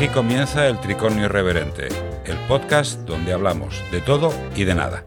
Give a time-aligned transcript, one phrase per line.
[0.00, 1.88] Aquí comienza el Tricornio Irreverente,
[2.24, 5.04] el podcast donde hablamos de todo y de nada.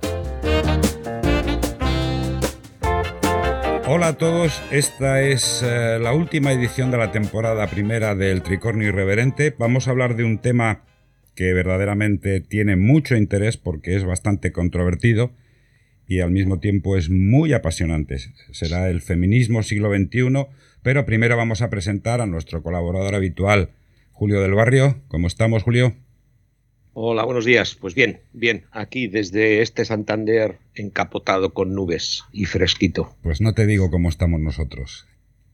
[3.87, 8.89] Hola a todos, esta es eh, la última edición de la temporada primera del Tricornio
[8.89, 9.55] Irreverente.
[9.57, 10.83] Vamos a hablar de un tema
[11.33, 15.31] que verdaderamente tiene mucho interés porque es bastante controvertido
[16.07, 18.19] y al mismo tiempo es muy apasionante.
[18.51, 20.45] Será el feminismo siglo XXI,
[20.83, 23.71] pero primero vamos a presentar a nuestro colaborador habitual,
[24.13, 25.01] Julio del Barrio.
[25.07, 25.95] ¿Cómo estamos, Julio?
[26.93, 27.75] Hola, buenos días.
[27.75, 33.17] Pues bien, bien, aquí desde este Santander encapotado con nubes y fresquito.
[33.23, 35.07] Pues no te digo cómo estamos nosotros.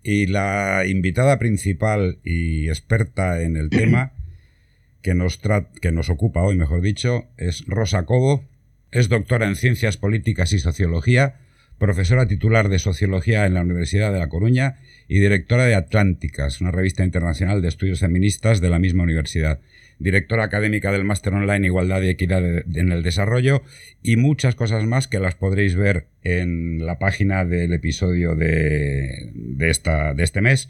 [0.04, 4.12] Y la invitada principal y experta en el tema
[5.02, 5.40] que nos,
[5.82, 8.44] que nos ocupa hoy, mejor dicho, es Rosa Cobo.
[8.92, 11.40] Es doctora en Ciencias Políticas y Sociología,
[11.80, 14.76] profesora titular de Sociología en la Universidad de La Coruña
[15.08, 19.60] y directora de Atlánticas, una revista internacional de estudios feministas de la misma universidad.
[19.98, 23.64] Directora académica del Máster Online Igualdad y Equidad en el Desarrollo
[24.04, 29.70] y muchas cosas más que las podréis ver en la página del episodio de, de,
[29.70, 30.70] esta, de este mes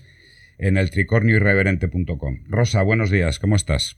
[0.57, 2.39] en el tricornioirreverente.com.
[2.47, 3.97] Rosa, buenos días, ¿cómo estás?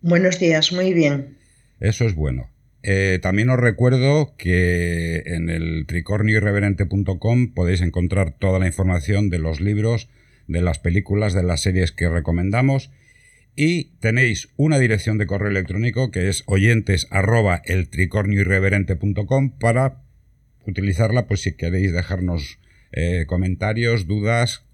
[0.00, 1.38] Buenos días, muy bien.
[1.80, 2.51] Eso es bueno.
[2.82, 9.60] Eh, también os recuerdo que en el tricornioirreverente.com podéis encontrar toda la información de los
[9.60, 10.08] libros,
[10.48, 12.90] de las películas, de las series que recomendamos
[13.54, 17.62] y tenéis una dirección de correo electrónico que es oyentes arroba
[19.58, 20.02] para
[20.66, 22.58] utilizarla pues si queréis dejarnos
[22.92, 24.64] eh, comentarios, dudas,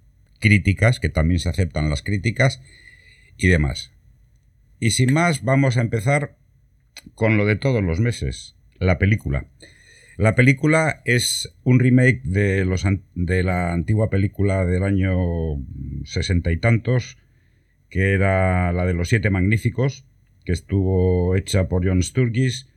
[0.41, 2.61] críticas, que también se aceptan las críticas
[3.37, 3.93] y demás.
[4.81, 6.37] Y sin más, vamos a empezar
[7.15, 9.47] con lo de todos los meses, la película.
[10.17, 15.17] La película es un remake de, los, de la antigua película del año
[16.05, 17.19] sesenta y tantos,
[17.89, 20.07] que era la de los Siete Magníficos,
[20.45, 22.69] que estuvo hecha por John Sturgis,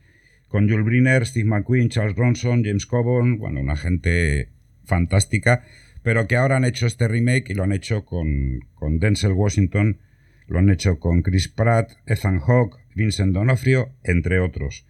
[0.46, 4.50] con Jules Briner, Steve McQueen, Charles Bronson, James Coburn, bueno, una gente
[4.84, 5.64] fantástica,
[6.02, 9.98] pero que ahora han hecho este remake y lo han hecho con, con Denzel Washington,
[10.46, 14.86] lo han hecho con Chris Pratt, Ethan Hawke, Vincent D'Onofrio, entre otros.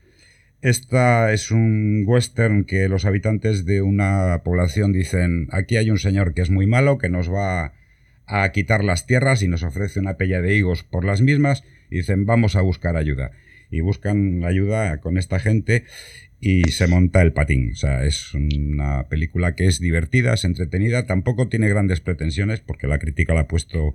[0.63, 6.35] Esta es un western que los habitantes de una población dicen, aquí hay un señor
[6.35, 7.73] que es muy malo, que nos va
[8.27, 11.97] a quitar las tierras y nos ofrece una pella de higos por las mismas, y
[11.97, 13.33] dicen, vamos a buscar ayuda.
[13.71, 15.85] Y buscan ayuda con esta gente
[16.41, 17.71] y se monta el patín.
[17.73, 22.87] O sea, es una película que es divertida, es entretenida, tampoco tiene grandes pretensiones porque
[22.87, 23.95] la crítica la ha puesto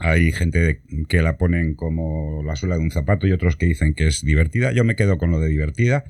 [0.00, 3.92] hay gente que la ponen como la suela de un zapato y otros que dicen
[3.92, 4.72] que es divertida.
[4.72, 6.04] Yo me quedo con lo de divertida.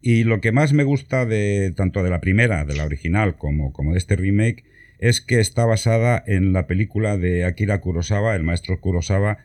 [0.00, 3.72] Y lo que más me gusta de tanto de la primera, de la original, como,
[3.72, 4.64] como de este remake,
[4.98, 9.38] es que está basada en la película de Akira Kurosawa, el maestro Kurosawa,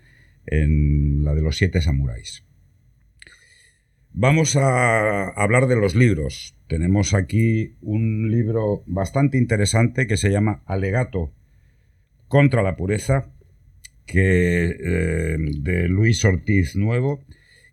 [0.46, 2.46] en la de los siete samuráis.
[4.14, 6.56] Vamos a hablar de los libros.
[6.68, 11.34] Tenemos aquí un libro bastante interesante que se llama Alegato
[12.28, 13.28] contra la pureza,
[14.08, 17.24] que, eh, de Luis Ortiz Nuevo,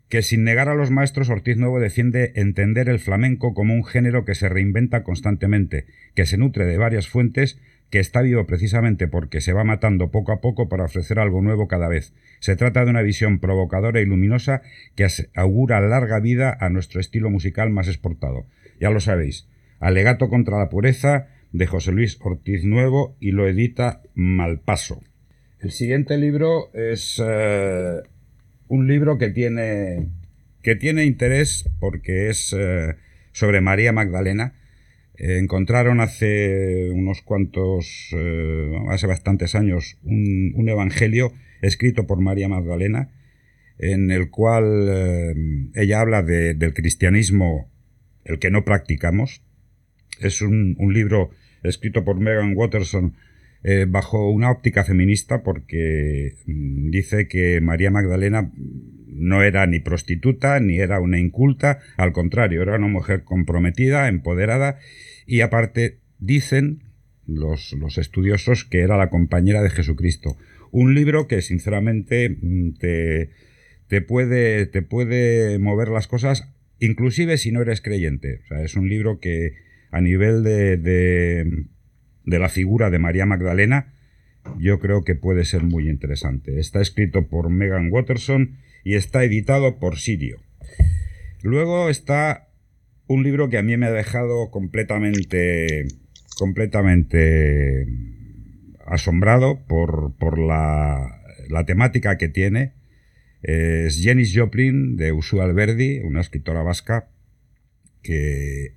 [0.09, 4.25] que sin negar a los maestros, Ortiz Nuevo defiende entender el flamenco como un género
[4.25, 7.59] que se reinventa constantemente, que se nutre de varias fuentes,
[7.91, 11.69] que está vivo precisamente porque se va matando poco a poco para ofrecer algo nuevo
[11.69, 12.13] cada vez.
[12.41, 14.63] Se trata de una visión provocadora y luminosa
[14.95, 18.47] que augura larga vida a nuestro estilo musical más exportado.
[18.81, 19.49] Ya lo sabéis,
[19.81, 25.03] Alegato contra la pureza de José Luis Ortiz Nuevo y lo edita Malpaso.
[25.65, 28.03] El siguiente libro es eh,
[28.69, 30.11] un libro que tiene,
[30.61, 32.97] que tiene interés porque es eh,
[33.33, 34.53] sobre María Magdalena.
[35.17, 38.15] Eh, encontraron hace unos cuantos,
[38.91, 41.33] hace bastantes años, un, evangelio
[41.63, 43.09] escrito por María Magdalena,
[43.79, 45.35] en el cual
[45.75, 47.73] ella habla del cristianismo,
[48.27, 49.43] el que no practicamos.
[50.21, 51.31] Es un, un libro
[51.63, 53.17] escrito por Megan Watterson,
[53.67, 58.53] eh, bajo una óptica feminista porque mm, dice que María Magdalena
[59.09, 64.79] no era ni prostituta ni era una inculta, al contrario, era una mujer comprometida, empoderada
[65.27, 66.83] y aparte dicen
[67.27, 70.37] los, los estudiosos que era la compañera de Jesucristo.
[70.71, 73.31] Un libro que sinceramente mm, te,
[73.89, 78.43] te, puede, te puede mover las cosas inclusive si no eres creyente.
[78.63, 79.55] Es un libro que
[79.91, 81.65] a nivel de de
[82.25, 83.93] la figura de María Magdalena,
[84.59, 86.59] yo creo que puede ser muy interesante.
[86.59, 90.39] Está escrito por Megan Watterson y está editado por Sirio.
[91.43, 92.49] Luego está
[93.07, 95.87] un libro que a mí me ha dejado completamente,
[96.37, 97.87] completamente
[98.87, 102.73] asombrado por, por la, la temática que tiene.
[103.43, 107.09] Es Jenis Joplin, de Usu Alberdi, una escritora vasca
[108.03, 108.75] que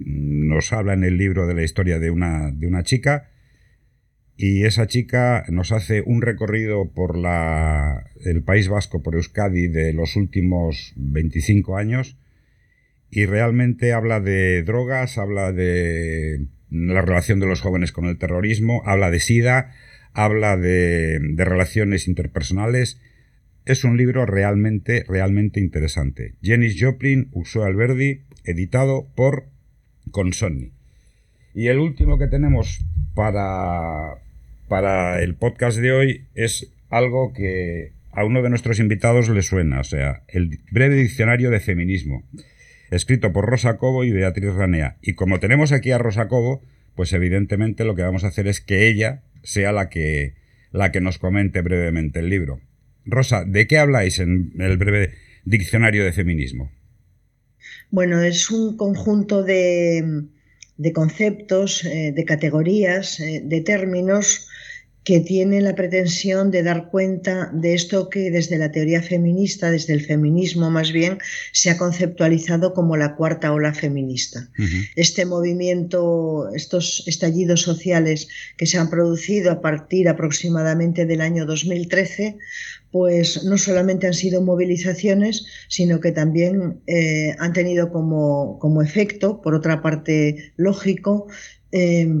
[0.00, 3.30] nos habla en el libro de la historia de una, de una chica
[4.36, 9.92] y esa chica nos hace un recorrido por la, el País Vasco, por Euskadi, de
[9.92, 12.16] los últimos 25 años
[13.10, 18.82] y realmente habla de drogas, habla de la relación de los jóvenes con el terrorismo,
[18.86, 19.72] habla de SIDA,
[20.12, 23.00] habla de, relaciones interpersonales.
[23.66, 26.36] Es un libro realmente, realmente interesante.
[26.42, 29.48] Jenny Joplin, Uso Alberdi, editado por
[30.10, 30.72] Consonni.
[31.54, 34.14] Y el último que tenemos para,
[34.68, 39.80] para el podcast de hoy es algo que a uno de nuestros invitados le suena,
[39.80, 42.24] o sea, el breve diccionario de feminismo,
[42.90, 44.96] escrito por Rosa Cobo y Beatriz Ranea.
[45.00, 46.62] Y como tenemos aquí a Rosa Cobo,
[46.94, 50.34] pues evidentemente lo que vamos a hacer es que ella sea la que,
[50.72, 52.60] la que nos comente brevemente el libro.
[53.06, 55.14] Rosa, ¿de qué habláis en el breve
[55.44, 56.70] diccionario de feminismo?
[57.90, 60.24] Bueno, es un conjunto de,
[60.94, 64.48] conceptos, eh, de categorías, eh, de términos
[65.04, 69.94] que tiene la pretensión de dar cuenta de esto que desde la teoría feminista, desde
[69.94, 71.18] el feminismo más bien,
[71.52, 74.50] se ha conceptualizado como la cuarta ola feminista.
[74.96, 78.28] Este movimiento, estos estallidos sociales
[78.58, 82.36] que se han producido a partir aproximadamente del año 2013,
[82.90, 89.40] pues no solamente han sido movilizaciones, sino que también eh, han tenido como, como, efecto,
[89.40, 91.28] por otra parte lógico,
[91.72, 92.12] eh,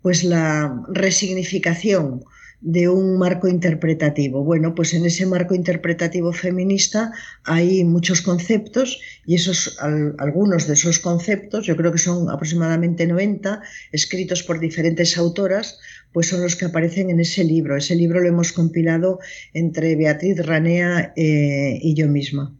[0.00, 2.24] pues la resignificación
[2.60, 4.42] de un marco interpretativo.
[4.42, 7.12] Bueno, pues en ese marco interpretativo feminista
[7.44, 9.78] hay muchos conceptos y esos
[10.18, 13.62] algunos de esos conceptos, yo creo que son aproximadamente 90,
[13.92, 15.78] escritos por diferentes autoras,
[16.12, 17.76] pues son los que aparecen en ese libro.
[17.76, 19.20] Ese libro lo hemos compilado
[19.54, 22.56] entre Beatriz Ranea eh, y yo misma.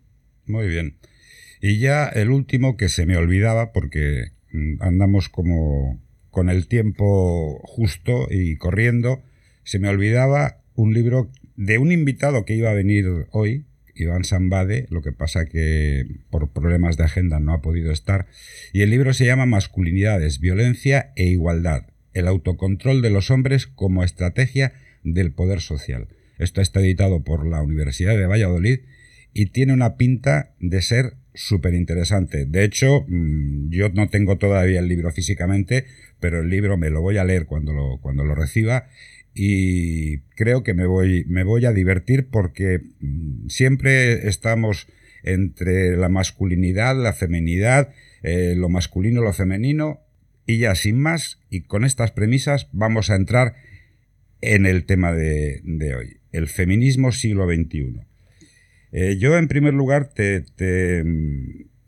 [0.46, 0.96] Muy bien.
[1.60, 6.00] Y ya el último que se me olvidaba porque mm, andamos como
[6.30, 9.24] con el tiempo justo y corriendo,
[9.68, 14.86] se me olvidaba un libro de un invitado que iba a venir hoy, Iván Sambade,
[14.88, 18.28] lo que pasa que por problemas de agenda no ha podido estar,
[18.72, 21.82] y el libro se llama Masculinidades, Violencia e Igualdad,
[22.14, 24.72] el autocontrol de los hombres como estrategia
[25.04, 26.08] del poder social.
[26.38, 28.78] Esto está editado por la Universidad de Valladolid
[29.34, 32.46] y tiene una pinta de ser súper interesante.
[32.46, 35.84] De hecho, mm, yo no tengo todavía el libro físicamente,
[36.20, 38.88] pero el libro me lo voy a leer cuando lo, cuando lo reciba
[39.40, 44.88] y creo que me voy, me voy a divertir porque mm, siempre estamos
[45.22, 47.92] entre la masculinidad, la feminidad,
[48.24, 50.00] eh, lo masculino, lo femenino,
[50.44, 53.54] y ya sin más, y con estas premisas vamos a entrar
[54.40, 55.62] en el tema de,
[55.96, 58.00] hoy, el feminismo siglo XXI.
[58.90, 61.04] Eh, yo, en primer lugar, te, te,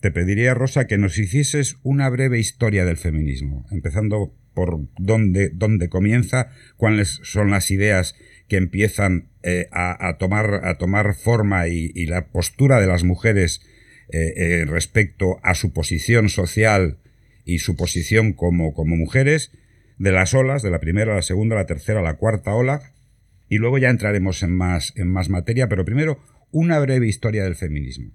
[0.00, 5.88] te pediría, Rosa, que nos hicieses una breve historia del feminismo, empezando por dónde, dónde
[5.88, 8.14] comienza, cuáles son las ideas
[8.48, 13.62] que empiezan eh, a, tomar, a tomar forma y, la postura de las mujeres
[14.12, 16.98] eh, eh, respecto a su posición social
[17.44, 19.52] y su posición como, como mujeres,
[19.98, 22.92] de las olas, de la primera, la segunda, la tercera, la cuarta ola,
[23.48, 26.18] y luego ya entraremos en más, en más materia, pero primero
[26.50, 28.10] una breve historia del feminismo.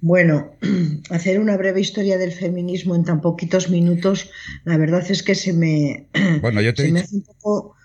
[0.00, 0.52] Bueno,
[1.10, 4.30] hacer una breve historia del feminismo en tan poquitos minutos,
[4.64, 6.06] la verdad es que se me,
[6.40, 7.76] bueno, yo te me hace un poco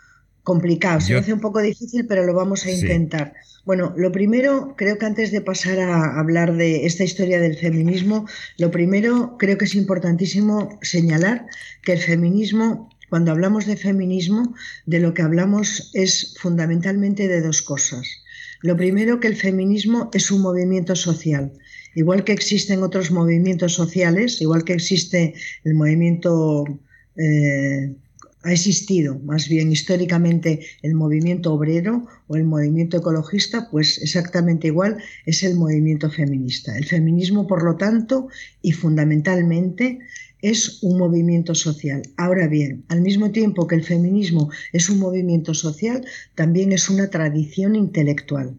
[0.43, 3.33] complicado, se me hace un poco difícil, pero lo vamos a intentar.
[3.65, 8.27] Bueno, lo primero, creo que antes de pasar a hablar de esta historia del feminismo,
[8.59, 11.47] lo primero creo que es importantísimo señalar
[11.83, 14.55] que el feminismo, cuando hablamos de feminismo,
[14.85, 18.07] de lo que hablamos es fundamentalmente de dos cosas.
[18.61, 21.51] Lo primero, que el feminismo es un movimiento social
[21.95, 25.33] igual que existen otros movimientos sociales, igual que existe
[25.63, 26.65] el movimiento,
[27.17, 27.95] eh,
[28.43, 34.97] ha existido más bien históricamente el movimiento obrero o el movimiento ecologista, pues exactamente igual
[35.25, 36.77] es el movimiento feminista.
[36.77, 38.27] El feminismo, por lo tanto,
[38.61, 39.99] y fundamentalmente,
[40.41, 42.03] es un movimiento social.
[42.17, 47.09] Ahora bien, al mismo tiempo que el feminismo es un movimiento social, también es una
[47.09, 48.55] tradición intelectual.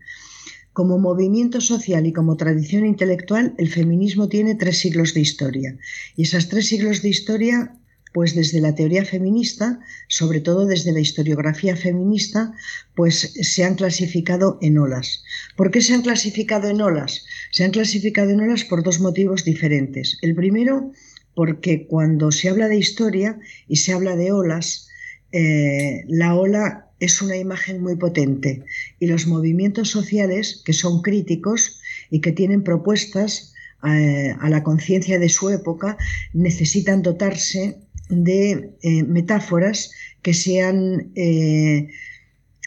[0.76, 5.78] Como movimiento social y como tradición intelectual, el feminismo tiene tres siglos de historia.
[6.16, 7.74] Y esas tres siglos de historia,
[8.12, 12.52] pues desde la teoría feminista, sobre todo desde la historiografía feminista,
[12.94, 15.24] pues se han clasificado en olas.
[15.56, 17.24] ¿Por qué se han clasificado en olas?
[17.52, 20.18] Se han clasificado en olas por dos motivos diferentes.
[20.20, 20.92] El primero,
[21.34, 24.88] porque cuando se habla de historia y se habla de olas,
[25.32, 28.62] eh, la ola es una imagen muy potente
[29.00, 35.18] y los movimientos sociales que son críticos y que tienen propuestas eh, a la conciencia
[35.18, 35.98] de su época
[36.32, 37.76] necesitan dotarse
[38.08, 41.88] de eh, metáforas que sean eh,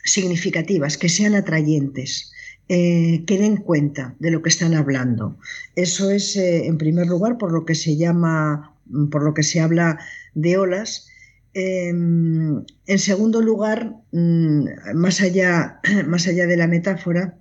[0.03, 2.31] significativas, que sean atrayentes.
[2.69, 5.39] que den cuenta de lo que están hablando.
[5.75, 8.75] Eso es, en primer lugar, por lo que se llama,
[9.09, 9.97] por lo que se habla
[10.35, 11.08] de olas,
[11.53, 14.65] Em, en segundo lugar, mm,
[14.95, 17.39] más allá, más allá de la metáfora,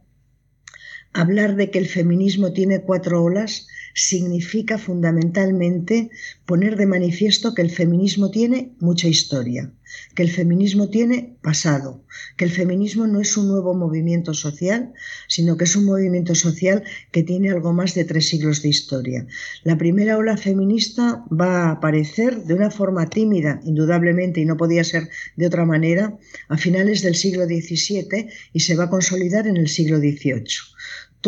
[1.12, 6.10] hablar de que el feminismo tiene cuatro olas significa fundamentalmente
[6.46, 9.72] poner de manifiesto que el feminismo tiene mucha historia,
[10.14, 12.04] que el feminismo tiene pasado,
[12.36, 14.92] que el feminismo no es un nuevo movimiento social,
[15.26, 19.26] sino que es un movimiento social que tiene algo más de tres siglos de historia.
[19.64, 24.84] La primera ola feminista va a aparecer de una forma tímida, indudablemente, y no podía
[24.84, 26.16] ser de otra manera,
[26.48, 30.77] a finales del siglo XVII y se va a consolidar en el siglo XVIII.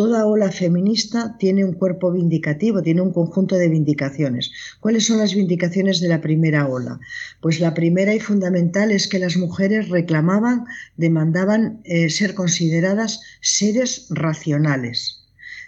[0.01, 4.51] Toda ola feminista tiene un cuerpo vindicativo, tiene un conjunto de vindicaciones.
[4.79, 6.99] ¿Cuáles son las vindicaciones de la primera ola?
[7.39, 10.65] Pues la primera y fundamental es que las mujeres reclamaban,
[10.97, 15.21] demandaban eh, ser consideradas seres racionales,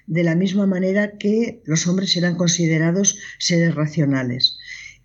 [0.07, 4.57] de la misma manera que los hombres eran considerados seres racionales.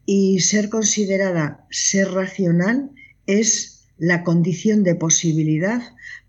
[0.07, 2.93] Y ser considerada ser racional
[3.27, 5.83] es la condición de posibilidad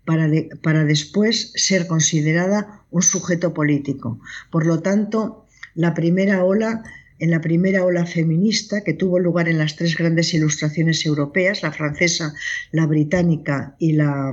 [0.04, 4.20] para, después ser considerada un sujeto político.
[4.50, 6.82] Por lo tanto, la primera ola
[7.20, 11.70] en la primera ola feminista que tuvo lugar en las tres grandes ilustraciones europeas, la
[11.70, 12.32] francesa,
[12.72, 14.32] la británica y la,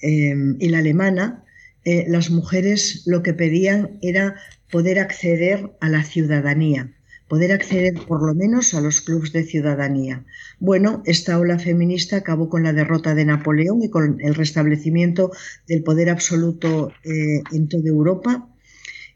[0.00, 1.44] em, y la alemana,
[1.84, 4.36] eh, las mujeres lo que pedían era
[4.70, 6.92] poder acceder a la ciudadanía,
[7.32, 10.22] poder acceder por lo menos a los clubes de ciudadanía.
[10.60, 15.32] Bueno, esta ola feminista acabó con la derrota de Napoleón y con el restablecimiento
[15.66, 18.50] del poder absoluto eh, en toda Europa.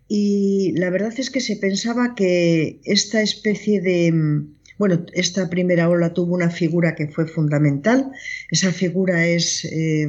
[0.08, 4.46] Y la verdad es que se pensaba que esta especie de...
[4.78, 8.12] Bueno, esta primera ola tuvo una figura que fue fundamental.
[8.50, 10.08] Esa figura es eh,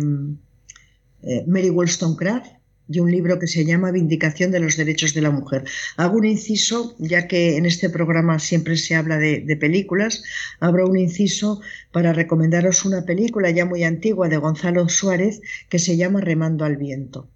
[1.24, 2.54] eh, Mary Wollstonecraft,
[2.90, 5.64] y un libro que se llama Vindicación de los Derechos de la Mujer.
[5.98, 10.24] Hago un inciso, ya que en este programa siempre se habla de, películas,
[10.60, 15.98] abro un inciso para recomendaros una película ya muy antigua de Gonzalo Suárez que se
[15.98, 17.28] llama Remando al Viento.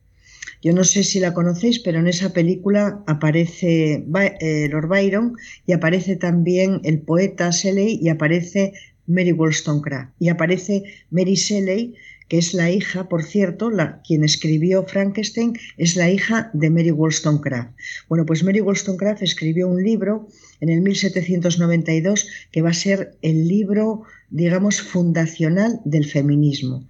[0.61, 4.05] Yo no sé si la conocéis, pero en esa película aparece
[4.41, 8.73] eh, Lord Byron y aparece también el poeta Shelley y aparece
[9.07, 11.95] Mary Wollstonecraft y aparece Mary Shelley
[12.31, 16.91] que es la hija, por cierto, la, quien escribió Frankenstein es la hija de Mary
[16.91, 17.71] Wollstonecraft.
[18.07, 20.29] Bueno, pues Mary Wollstonecraft escribió un libro
[20.61, 26.87] en el 1792 que va a ser el libro, digamos, fundacional del feminismo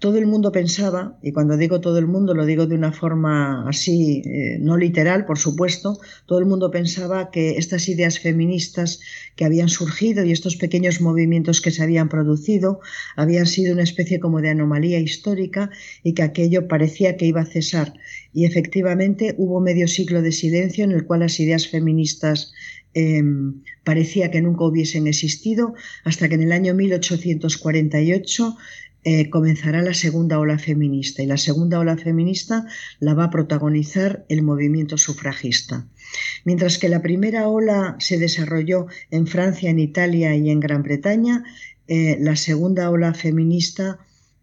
[0.00, 3.68] todo el mundo pensaba, y cuando digo todo el mundo lo digo de una forma
[3.68, 9.00] así, eh, no literal, por supuesto, todo el mundo pensaba que estas ideas feministas
[9.36, 12.80] que habían surgido y estos pequeños movimientos que se habían producido
[13.14, 15.70] habían sido una especie como de anomalía histórica
[16.02, 17.92] y que aquello parecía que iba a cesar.
[18.32, 22.52] Y efectivamente hubo medio siglo de silencio en el cual las ideas feministas
[22.94, 28.56] em, parecía que nunca hubiesen existido, hasta que en el año 1848
[29.02, 32.66] eh, comenzará la segunda ola feminista y la segunda ola feminista
[32.98, 35.86] la va a protagonizar el movimiento sufragista.
[36.44, 41.44] Mientras que la primera ola se desarrolló en Francia, en Italia y en Gran Bretaña,
[41.88, 44.00] eh, la segunda ola feminista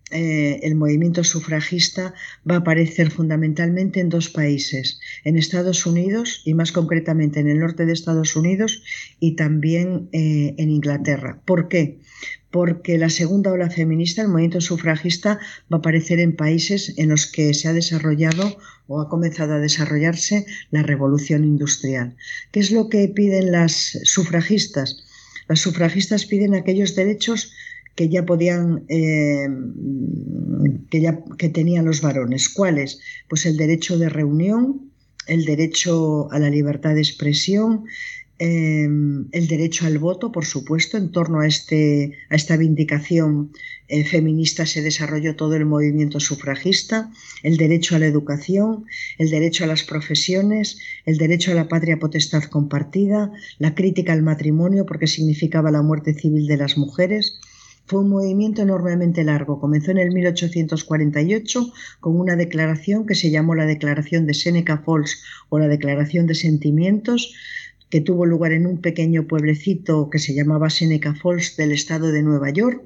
[0.10, 2.16] eh, el movimiento sufragista
[2.50, 7.60] va a aparecer fundamentalmente en dos países, en Estados Unidos y más concretamente en el
[7.60, 8.82] norte de Estados Unidos
[9.20, 11.42] y también en Inglaterra.
[11.46, 12.00] ¿Por qué?
[12.52, 15.40] Porque la segunda ola feminista, el movimiento sufragista,
[15.72, 19.60] va a aparecer en países en los que se ha desarrollado o ha comenzado a
[19.60, 22.16] desarrollarse la revolución industrial.
[22.52, 25.04] ¿Qué es lo que piden las sufragistas?
[25.48, 27.52] Las sufragistas piden aquellos derechos
[27.96, 29.48] que ya podían, eh,
[30.90, 32.48] que ya que tenían los varones.
[32.48, 33.00] ¿Cuáles?
[33.28, 34.92] Pues el derecho de reunión,
[35.26, 37.86] el derecho a la libertad de expresión,
[38.40, 43.52] Em, el derecho al voto, por supuesto, en torno a, este, a esta vindicación
[43.88, 47.10] eh, feminista se desarrolló todo el movimiento sufragista,
[47.42, 48.86] el derecho a la educación,
[49.18, 54.22] el derecho a las profesiones, el derecho a la patria potestad compartida, la crítica al
[54.22, 57.40] matrimonio porque significaba la muerte civil de las mujeres.
[57.88, 59.62] Fue un movimiento enormemente largo.
[59.62, 65.24] Comenzó en el 1848 con una declaración que se llamó la Declaración de Seneca Falls
[65.48, 67.34] o la Declaración de Sentimientos,
[67.90, 72.24] que tuvo lugar en un pequeño pueblecito que se llamaba Seneca Falls del estado de
[72.24, 72.84] Nueva York.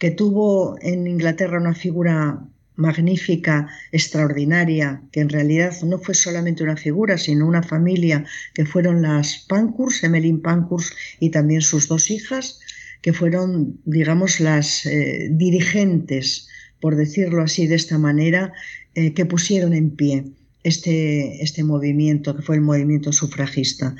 [0.00, 6.76] que tuvo en Inglaterra una figura magnífica, extraordinaria, que en realidad no fue solamente una
[6.76, 12.58] figura, sino una familia, que fueron las Pankhurst, Emmeline Pankhurst y también sus dos hijas,
[13.00, 16.48] que fueron, digamos, las eh, dirigentes,
[16.80, 18.52] por decirlo así de esta manera,
[18.94, 20.24] eh, que pusieron en pie
[20.64, 23.94] este, este movimiento, que fue el movimiento sufragista.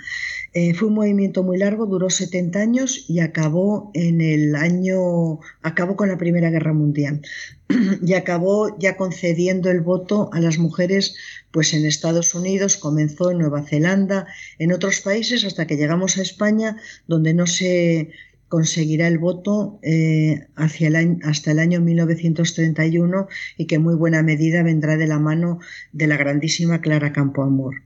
[0.55, 5.97] Eh, fue un movimiento muy largo, duró 70 años y acabó en el año, acabó
[5.97, 7.21] con la Primera Guerra Mundial
[8.07, 11.17] y acabó ya concediendo el voto a las mujeres
[11.51, 14.27] pues en Estados Unidos, comenzó en Nueva Zelanda,
[14.59, 18.11] en otros países hasta que llegamos a España, donde no se
[18.55, 23.27] conseguirá el voto eh, hasta el año 1931
[23.59, 25.59] y que muy buena medida vendrá de la mano
[25.91, 27.83] de la grandísima Clara Campoamor.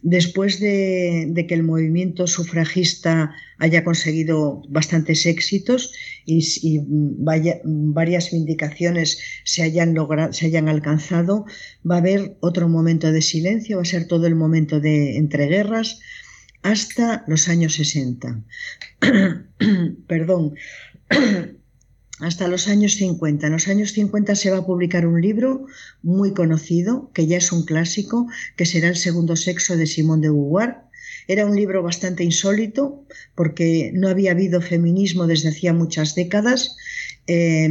[0.00, 5.92] Después de, que el movimiento sufragista haya conseguido bastantes éxitos
[6.24, 9.94] y, varias vindicaciones se hayan,
[10.30, 11.44] se hayan alcanzado,
[11.88, 16.00] va a haber otro momento de silencio, va a ser todo el momento de entreguerras,
[16.66, 18.42] hasta los años 60.
[20.08, 20.54] Perdón.
[22.20, 23.46] hasta los años 50.
[23.46, 25.66] En los años 50 se va a publicar un libro
[26.02, 30.28] muy conocido, que ya es un clásico, que será El segundo sexo de Simón de
[30.28, 30.78] Beauvoir.
[31.28, 33.04] Era un libro bastante insólito
[33.34, 36.76] porque no había habido feminismo desde hacía muchas décadas.
[37.28, 37.68] Eh,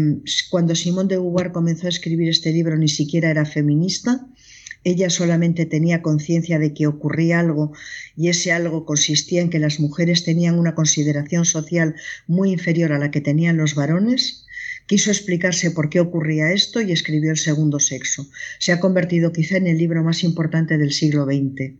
[0.52, 4.26] cuando Simón de Beauvoir comenzó a escribir este libro ni siquiera era feminista
[4.86, 7.74] ella solamente tenía conciencia de que ocurría algo
[8.16, 11.96] y ese algo consistía en que las mujeres tenían una consideración social
[12.28, 14.46] muy inferior a la que tenían los varones.
[14.86, 18.30] Quiso explicarse por qué ocurría esto y escribió El segundo sexo.
[18.60, 21.74] Se ha convertido quizá en el libro más importante del siglo XX.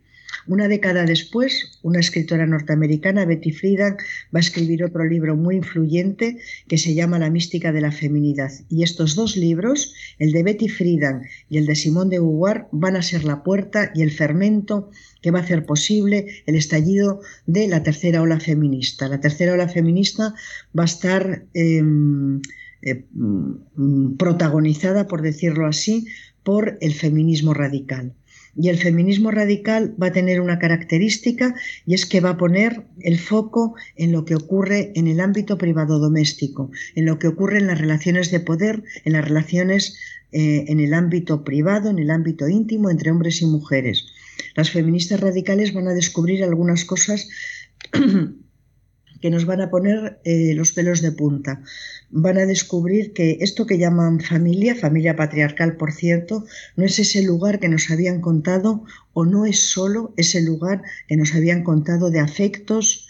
[0.48, 3.96] Una década después, una escritora norteamericana, Betty Friedan,
[4.34, 6.38] va a escribir otro libro muy influyente
[6.68, 8.52] que se llama La mística de la feminidad.
[8.68, 12.96] Y estos dos libros, el de Betty Friedan y el de Simone de Beauvoir, van
[12.96, 14.90] a ser la puerta y el fermento
[15.20, 19.08] que va a hacer posible el estallido de la tercera ola feminista.
[19.08, 20.34] La tercera ola feminista
[20.78, 22.40] va a estar em,
[22.82, 26.06] eh, mm, protagonizada, por decirlo así,
[26.44, 28.14] por el feminismo radical.
[28.58, 32.86] Y el feminismo radical va a tener una característica y es que va a poner
[33.00, 37.58] el foco en lo que ocurre en el ámbito privado doméstico, en lo que ocurre
[37.58, 39.98] en las relaciones de poder, en las relaciones
[40.32, 44.06] eh, en el ámbito privado, en el ámbito íntimo entre hombres y mujeres.
[44.54, 47.28] Las feministas radicales van a descubrir algunas cosas
[49.20, 51.62] que nos van a poner eh, los pelos de punta.
[52.10, 56.44] Van a descubrir que esto que llaman familia, familia patriarcal por cierto,
[56.76, 61.16] no es ese lugar que nos habían contado o no es solo ese lugar que
[61.16, 63.08] nos habían contado de afectos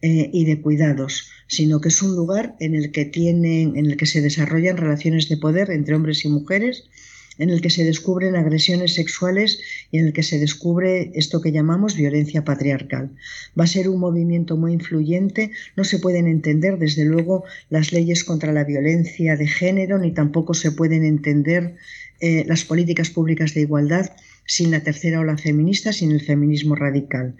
[0.00, 3.96] eh, y de cuidados, sino que es un lugar en el que tienen, en el
[3.96, 6.88] que se desarrollan relaciones de poder entre hombres y mujeres
[7.38, 11.52] en el que se descubren agresiones sexuales y en el que se descubre esto que
[11.52, 13.10] llamamos violencia patriarcal.
[13.58, 18.24] Va a ser un movimiento muy influyente, no se pueden entender desde luego las leyes
[18.24, 21.76] contra la violencia de género, ni tampoco se pueden entender
[22.20, 24.10] eh, las políticas públicas de igualdad
[24.44, 27.36] sin la tercera ola feminista, sin el feminismo radical.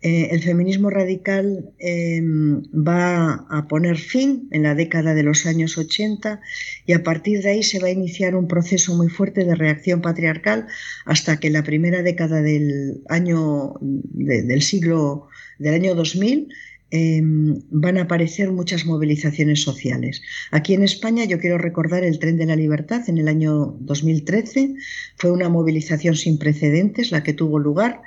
[0.00, 5.76] Eh, el feminismo radical em, va a poner fin en la década de los años
[5.76, 6.40] 80
[6.86, 10.00] y a partir de ahí se va a iniciar un proceso muy fuerte de reacción
[10.00, 10.68] patriarcal
[11.04, 15.26] hasta que la primera década del año del siglo
[15.58, 16.46] del año 2000
[16.90, 20.22] em, van a aparecer muchas movilizaciones sociales.
[20.52, 24.74] Aquí en España yo quiero recordar el Tren de la Libertad en el año 2013.
[25.16, 28.00] Fue una movilización sin precedentes la que tuvo lugar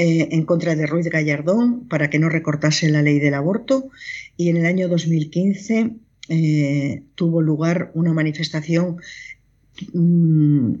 [0.00, 3.90] eh, en contra de Ruiz Gallardón para que no recortase la ley del aborto
[4.36, 5.90] y en el año 2015
[6.28, 8.98] eh, tuvo lugar una manifestación
[9.92, 10.74] mm,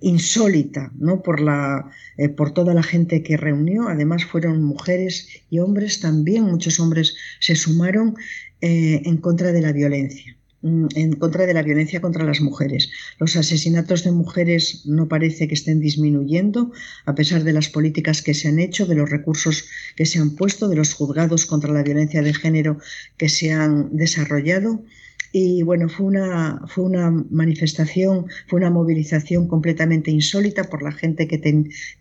[0.00, 1.22] insólita ¿no?
[1.22, 3.86] por, la, eh, por toda la gente que reunió.
[3.86, 8.16] Además fueron mujeres y hombres también, muchos hombres se sumaron
[8.60, 10.36] en contra de la violencia.
[10.62, 12.88] Mm, en contra de la violencia contra las mujeres.
[13.18, 16.70] Los asesinatos de mujeres no parece que estén disminuyendo,
[17.04, 19.64] a pesar de las políticas que se han hecho, de los recursos
[19.96, 22.78] que se han puesto, de los juzgados contra la violencia de género
[23.16, 24.84] que se han desarrollado.
[25.32, 31.26] Y bueno, fue una, fue una manifestación, fue una movilización completamente insólita por la gente,
[31.26, 31.38] que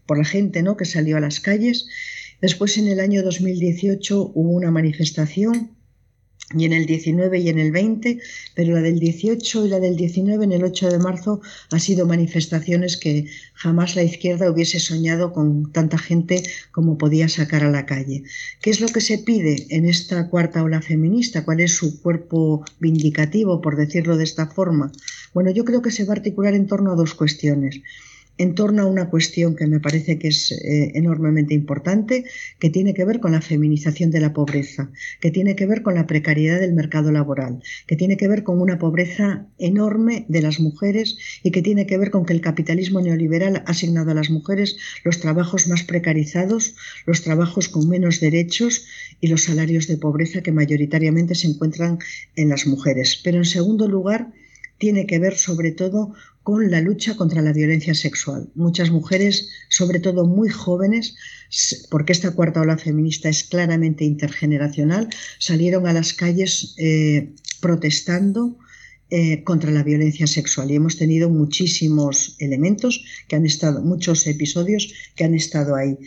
[0.06, 0.78] por la gente ¿no?
[0.78, 1.88] que salió a las calles.
[2.42, 5.72] Después, en el año 2018, hubo una manifestación
[6.56, 8.20] y en el 19 y en el 20,
[8.56, 12.06] pero la del 18 y la del 19 en el 8 de marzo ha sido
[12.06, 17.86] manifestaciones que jamás la izquierda hubiese soñado con tanta gente como podía sacar a la
[17.86, 18.24] calle.
[18.62, 21.46] ¿Qué es lo que se pide en esta cuarta ola feminista?
[21.46, 24.92] ¿Cuál es su cuerpo vindicativo, por decirlo de esta forma?
[25.34, 27.82] Bueno, yo creo que se va a articular en torno a dos cuestiones
[28.42, 32.26] en torno a una cuestión que me parece que es eh, enormemente importante,
[32.58, 35.94] que tiene que ver con la feminización de la pobreza, que tiene que ver con
[35.94, 40.60] la precariedad del mercado laboral, que tiene que ver con una pobreza enorme de las
[40.60, 44.32] mujeres y que tiene que ver con que el capitalismo neoliberal ha asignado a las
[44.32, 46.76] mujeres los trabajos más precarizados,
[47.06, 48.88] los trabajos con menos derechos
[49.20, 52.00] y los salarios de pobreza que mayoritariamente se encuentran
[52.36, 53.22] en las mujeres.
[53.24, 54.32] Pero en segundo lugar,
[54.82, 58.50] tiene que ver sobre todo con la lucha contra la violencia sexual.
[58.56, 61.16] Muchas mujeres, sobre todo muy jóvenes,
[61.90, 68.58] porque esta cuarta ola feminista es claramente intergeneracional, salieron a las calles eh, protestando
[69.10, 74.94] eh, contra la violencia sexual y hemos tenido muchísimos elementos que han estado, muchos episodios
[75.16, 75.98] que han estado ahí.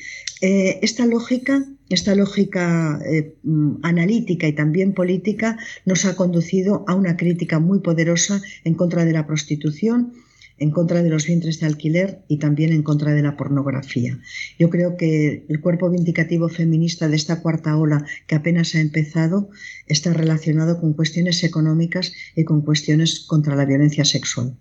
[0.40, 2.98] Eh, esta lógica, esta lógica
[3.42, 9.04] mm, analítica y también política nos ha conducido a una crítica muy poderosa en contra
[9.04, 10.14] de la prostitución,
[10.58, 14.18] en contra de los vientres de alquiler y también en contra de la pornografía.
[14.58, 19.50] Yo creo que el cuerpo vindicativo feminista de esta cuarta ola que apenas ha empezado
[19.86, 24.56] está relacionado con cuestiones económicas y con cuestiones contra la violencia sexual.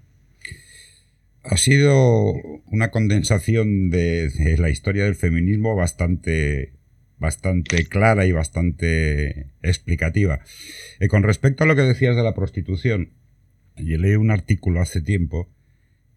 [1.44, 2.34] Ha sido
[2.68, 6.74] una condensación de, la historia del feminismo bastante,
[7.18, 10.40] bastante clara y bastante explicativa.
[11.00, 13.12] Eh, con respecto a lo que decías de la prostitución,
[13.76, 15.50] yo leí un artículo hace tiempo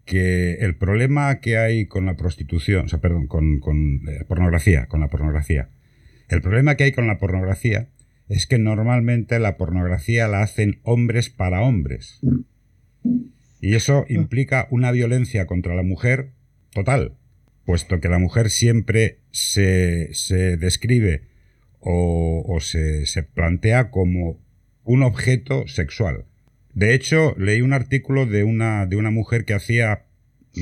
[0.07, 4.87] que el problema que hay con la prostitución, o sea, perdón, con, con eh, pornografía,
[4.87, 5.69] con la pornografía,
[6.29, 7.88] el problema que hay con la pornografía
[8.29, 12.21] es que normalmente la pornografía la hacen hombres para hombres.
[13.61, 16.31] Y eso implica una violencia contra la mujer
[16.73, 17.16] total,
[17.64, 21.23] puesto que la mujer siempre se, se describe
[21.81, 24.40] o, o se, se plantea como
[24.85, 26.27] un objeto sexual.
[26.77, 30.05] De hecho, leí un artículo de una, de una mujer que hacía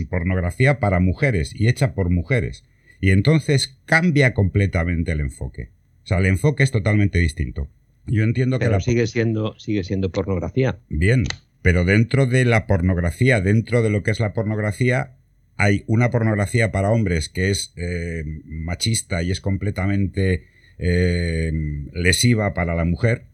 [0.08, 2.62] pornografía para mujeres y hecha por mujeres.
[3.00, 5.70] Y entonces cambia completamente el enfoque.
[6.04, 7.68] O sea, el enfoque es totalmente distinto.
[8.06, 8.66] Yo entiendo que...
[8.66, 10.78] Pero sigue, siendo, sigue siendo pornografía.
[10.88, 11.24] Bien,
[11.62, 15.16] pero dentro de la pornografía, dentro de lo que es la pornografía,
[15.56, 20.46] hay una pornografía para hombres que es eh, machista y es completamente
[20.78, 21.50] eh,
[21.92, 23.24] lesiva para la mujer,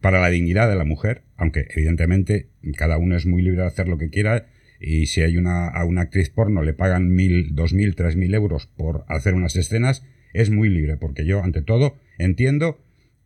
[0.00, 3.88] para la dignidad de la mujer, aunque evidentemente cada uno es muy libre de hacer
[3.88, 4.46] lo que quiera
[4.80, 8.34] y si hay una, a una actriz porno le pagan mil, dos mil, tres mil
[8.34, 12.78] euros por hacer unas escenas, es muy libre, porque yo, ante todo, entiendo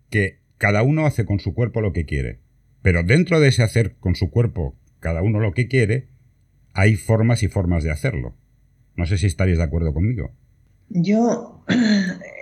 [0.09, 2.39] que cada uno hace con su cuerpo lo que quiere,
[2.81, 6.09] pero dentro de ese hacer con su cuerpo cada uno lo que quiere,
[6.73, 8.35] hay formas y formas de hacerlo.
[8.97, 10.33] No sé si estaréis de acuerdo conmigo.
[10.89, 11.52] Yo,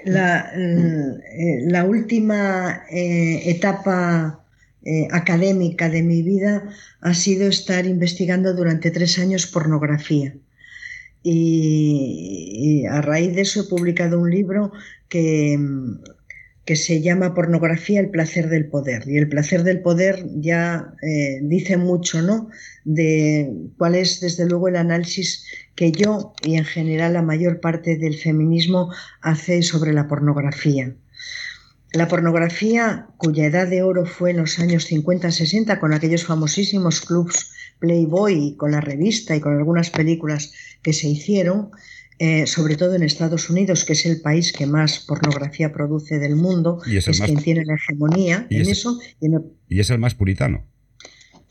[0.05, 4.41] la, la última eh, etapa
[4.83, 6.65] eh, académica de mi vida
[7.03, 10.35] ha sido estar investigando durante tres años pornografía.
[11.23, 14.73] Y, a raíz de eso he publicado un libro
[15.11, 15.59] que,
[16.65, 19.03] que, se llama Pornografía, el placer del poder.
[19.07, 22.49] Y el placer del poder ya eh, dice mucho, ¿no?
[22.85, 25.45] De cuál es, desde luego, el análisis
[25.75, 30.95] que yo y en general la mayor parte del feminismo hace sobre la pornografía.
[31.93, 37.51] La pornografía, cuya edad de oro fue en los años 50-60, con aquellos famosísimos clubs
[37.81, 41.71] Playboy, con la revista y con algunas películas que se hicieron,
[42.23, 46.37] eh, sobre todo en Estados Unidos, que es el país que más pornografía produce del
[46.37, 48.99] mundo, es, quien tiene la hegemonía en eso.
[49.69, 50.67] y es el más puritano.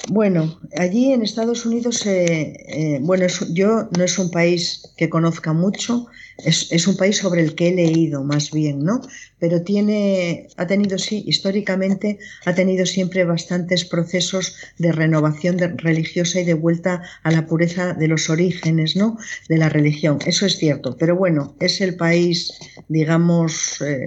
[0.07, 5.51] Bueno, allí en Estados Unidos, eh, eh, bueno, yo no es un país que conozca
[5.51, 6.07] mucho,
[6.45, 9.01] es, un país sobre el que he leído más bien, ¿no?
[9.39, 16.45] Pero tiene, ha tenido, sí, históricamente ha tenido siempre bastantes procesos de renovación religiosa y
[16.45, 19.17] de vuelta a la pureza de los orígenes, ¿no?
[19.49, 22.53] De la religión, eso es cierto, pero bueno, es el país,
[22.87, 24.05] digamos, eh,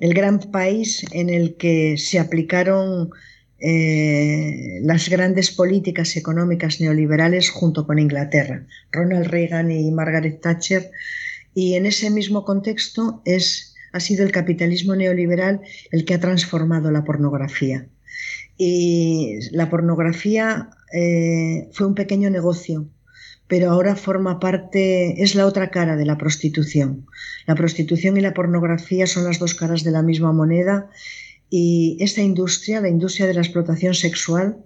[0.00, 3.10] el gran país en el que se aplicaron
[3.64, 10.90] eh, las grandes políticas económicas neoliberales junto con Inglaterra, Ronald Reagan y Margaret Thatcher,
[11.54, 15.60] y en ese mismo contexto es, ha sido el capitalismo neoliberal
[15.92, 17.86] el que ha transformado la pornografía.
[18.58, 22.88] Y la pornografía eh, fue un pequeño negocio,
[23.46, 27.06] pero ahora forma parte, es la otra cara de la prostitución.
[27.46, 30.90] La prostitución y la pornografía son las dos caras de la misma moneda
[31.54, 34.56] Y esta industria, la industria de la explotación sexual,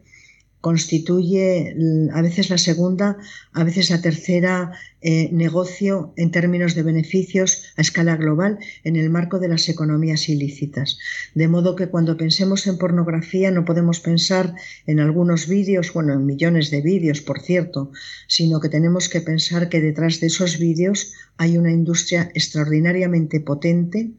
[0.60, 1.74] constituye
[2.12, 3.18] a veces la segunda,
[3.52, 4.70] a veces la tercera
[5.00, 10.28] eh, negocio en términos de beneficios a escala global en el marco de las economías
[10.28, 10.98] ilícitas.
[11.34, 14.54] De modo que cuando pensemos en pornografía no podemos pensar
[14.86, 17.90] en algunos vídeos, bueno, en millones de vídeos, por cierto,
[18.28, 24.12] sino que tenemos que pensar que detrás de esos vídeos hay una industria extraordinariamente potente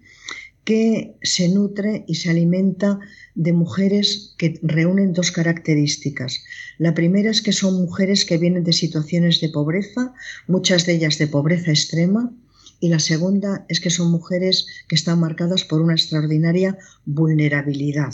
[0.67, 2.99] que se nutre y se alimenta
[3.35, 6.43] de mujeres que reúnen dos características.
[6.77, 10.13] La primera es que son mujeres que vienen de situaciones de pobreza,
[10.45, 12.33] muchas de ellas de pobreza extrema,
[12.81, 18.13] y la segunda es que son mujeres que están marcadas por una extraordinaria vulnerabilidad.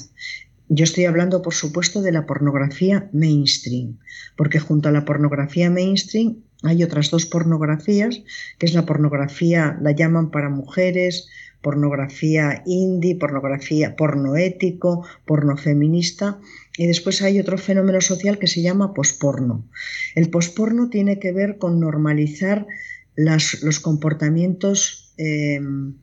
[0.69, 3.97] Yo estoy hablando, por supuesto, de la pornografía mainstream,
[4.37, 8.21] porque junto a la pornografía mainstream hay otras dos pornografías,
[8.59, 11.27] que es la pornografía, la llaman para mujeres,
[11.63, 16.37] pornografía indie, pornografía pornoético, porno feminista.
[16.77, 19.65] Y después hay otro fenómeno social que se llama posporno.
[20.13, 22.67] El posporno tiene que ver con normalizar
[23.15, 25.95] los comportamientos em,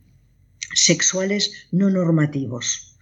[0.75, 2.97] sexuales no normativos.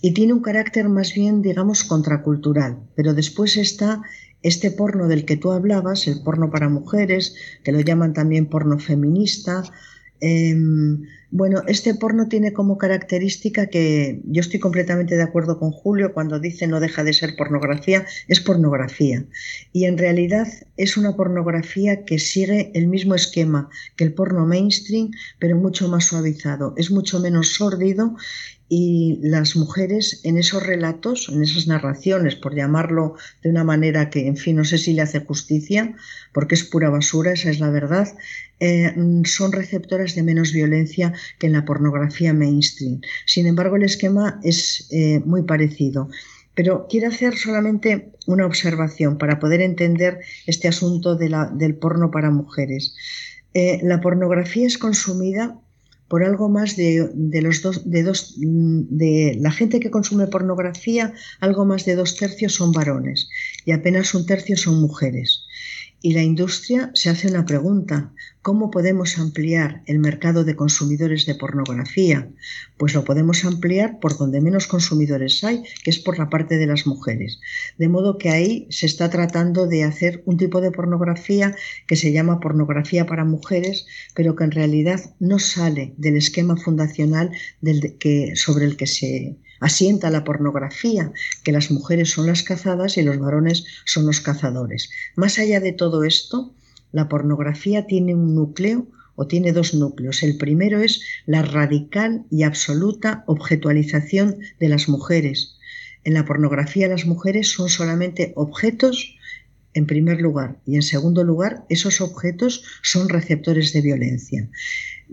[0.00, 2.78] Y tiene un carácter más bien, digamos, contracultural.
[2.94, 4.02] Pero después está
[4.42, 8.78] este porno del que tú hablabas, el porno para mujeres, que lo llaman también porno
[8.78, 9.64] feminista,
[10.20, 11.02] Em,
[11.34, 16.38] bueno, este porno tiene como característica que yo estoy completamente de acuerdo con Julio cuando
[16.38, 19.24] dice no deja de ser pornografía, es pornografía.
[19.72, 25.10] Y en realidad es una pornografía que sigue el mismo esquema que el porno mainstream,
[25.40, 26.72] pero mucho más suavizado.
[26.76, 28.14] Es mucho menos sórdido
[28.68, 34.26] y las mujeres en esos relatos, en esas narraciones, por llamarlo de una manera que,
[34.26, 35.94] en fin, no sé si le hace justicia,
[36.32, 38.08] porque es pura basura, esa es la verdad,
[38.60, 43.00] eh, son receptoras de menos violencia que en la pornografía mainstream.
[43.26, 46.08] Sin embargo, el esquema es eh, muy parecido.
[46.54, 52.94] Pero quiero hacer solamente una observación para poder entender este asunto del porno para mujeres.
[53.54, 55.58] Eh, la pornografía es consumida
[56.08, 57.10] por algo más de,
[57.42, 62.54] los dos, de dos, de la gente que consume pornografía, algo más de dos tercios
[62.54, 63.28] son varones
[63.64, 65.43] y apenas un tercio son mujeres.
[66.06, 68.12] Y la industria se hace una pregunta,
[68.42, 72.28] ¿cómo podemos ampliar el mercado de consumidores de pornografía?
[72.76, 76.66] Pues lo podemos ampliar por donde menos consumidores hay, que es por la parte de
[76.66, 77.40] las mujeres.
[77.78, 82.12] De modo que ahí se está tratando de hacer un tipo de pornografía que se
[82.12, 87.30] llama pornografía para mujeres, pero que en realidad no sale del esquema fundacional
[88.34, 91.10] sobre el que se, asienta la pornografía,
[91.42, 94.90] que las mujeres son las cazadas y los varones son los cazadores.
[95.16, 96.52] Más allá de todo esto,
[96.92, 100.22] la pornografía tiene un núcleo o tiene dos núcleos.
[100.22, 105.56] El primero es la radical y absoluta objetualización de las mujeres.
[106.04, 109.16] En la pornografía las mujeres son solamente objetos
[109.72, 114.48] en primer lugar y en segundo lugar esos objetos son receptores de violencia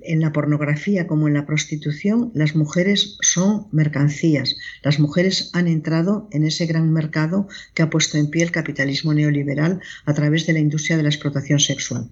[0.01, 4.55] en la pornografía como en la prostitución, las mujeres son mercancías.
[4.83, 9.13] Las mujeres han entrado en ese gran mercado que ha puesto en pie el capitalismo
[9.13, 12.09] neoliberal a través de la industria de la explotación sexual.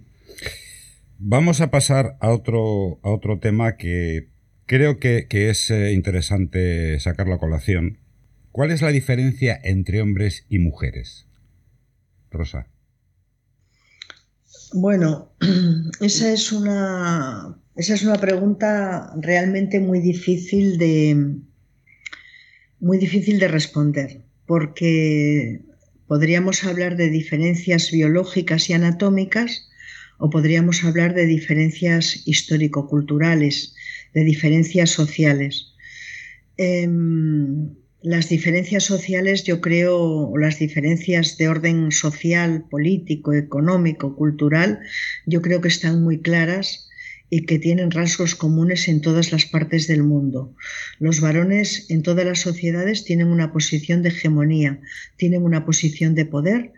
[1.17, 4.29] Vamos a pasar a otro, a otro tema que
[4.65, 7.97] creo que, es eh, interesante sacarlo a colación.
[8.51, 11.27] ¿Cuál es la diferencia entre hombres y mujeres?
[12.31, 12.67] Rosa.
[14.73, 15.33] Bueno,
[15.99, 21.37] esa es una esa es una pregunta realmente muy difícil de,
[22.81, 25.61] muy difícil de responder, porque
[26.05, 29.69] podríamos hablar de diferencias biológicas y anatómicas
[30.17, 33.73] o podríamos hablar de diferencias histórico-culturales,
[34.13, 35.73] de diferencias sociales.
[36.57, 39.97] Em, las diferencias sociales, yo creo,
[40.29, 44.81] o las diferencias de orden social, político, económico, cultural,
[45.25, 46.88] yo creo que están muy claras
[47.29, 50.55] y que tienen rasgos comunes en todas las partes del mundo.
[50.99, 54.79] Los varones en todas las sociedades tienen una posición de hegemonía,
[55.17, 56.73] tienen una posición de poder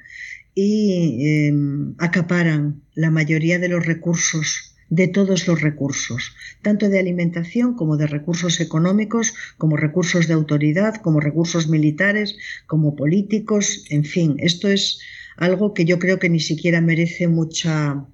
[0.54, 7.76] y em, acaparan la mayoría de los recursos, de todos los recursos, tanto de alimentación
[7.76, 12.36] como de recursos económicos, como recursos de autoridad, como recursos militares,
[12.68, 15.00] como políticos, en fin, esto es
[15.38, 18.06] algo que yo creo que ni siquiera merece mucha,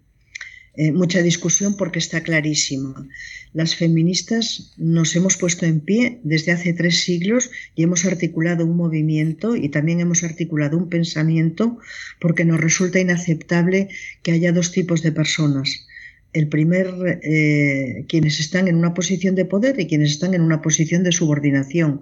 [0.77, 3.07] eh, mucha discusión porque está clarísima.
[3.51, 8.77] Las feministas nos hemos puesto en pie desde hace tres siglos y hemos articulado un
[8.77, 11.79] movimiento y también hemos articulado un pensamiento
[12.19, 13.89] porque nos resulta inaceptable
[14.21, 15.86] que haya dos tipos de personas
[16.33, 20.61] el primer, eh, quienes están en una posición de poder y quienes están en una
[20.61, 22.01] posición de subordinación.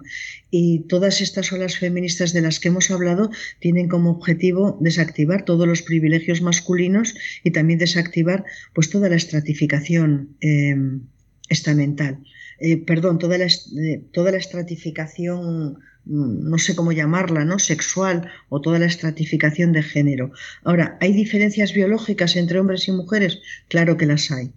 [0.50, 5.66] Y todas estas olas feministas de las que hemos hablado tienen como objetivo desactivar todos
[5.66, 11.02] los privilegios masculinos y también desactivar pues toda la estratificación em,
[11.48, 12.18] estamental.
[12.58, 17.58] Eh, perdón, toda la, eh, toda la estratificación Mm, no sé cómo llamarla, ¿no?
[17.58, 20.30] sexual o toda la estratificación de género.
[20.62, 23.40] Ahora, ¿hay diferencias biológicas entre hombres y mujeres?
[23.68, 24.52] Claro que las hay.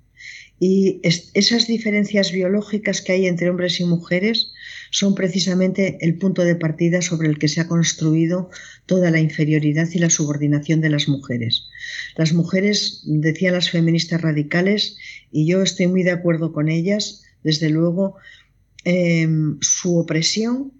[0.62, 4.52] Y esas diferencias biológicas que hay entre hombres y mujeres
[4.92, 8.50] son precisamente el punto de partida sobre el que se ha construido
[8.86, 11.70] toda la inferioridad y la subordinación de las mujeres.
[12.18, 14.98] Las mujeres, decían las feministas radicales,
[15.32, 18.16] y yo estoy muy de acuerdo con ellas, desde luego,
[18.84, 20.72] em, su opresión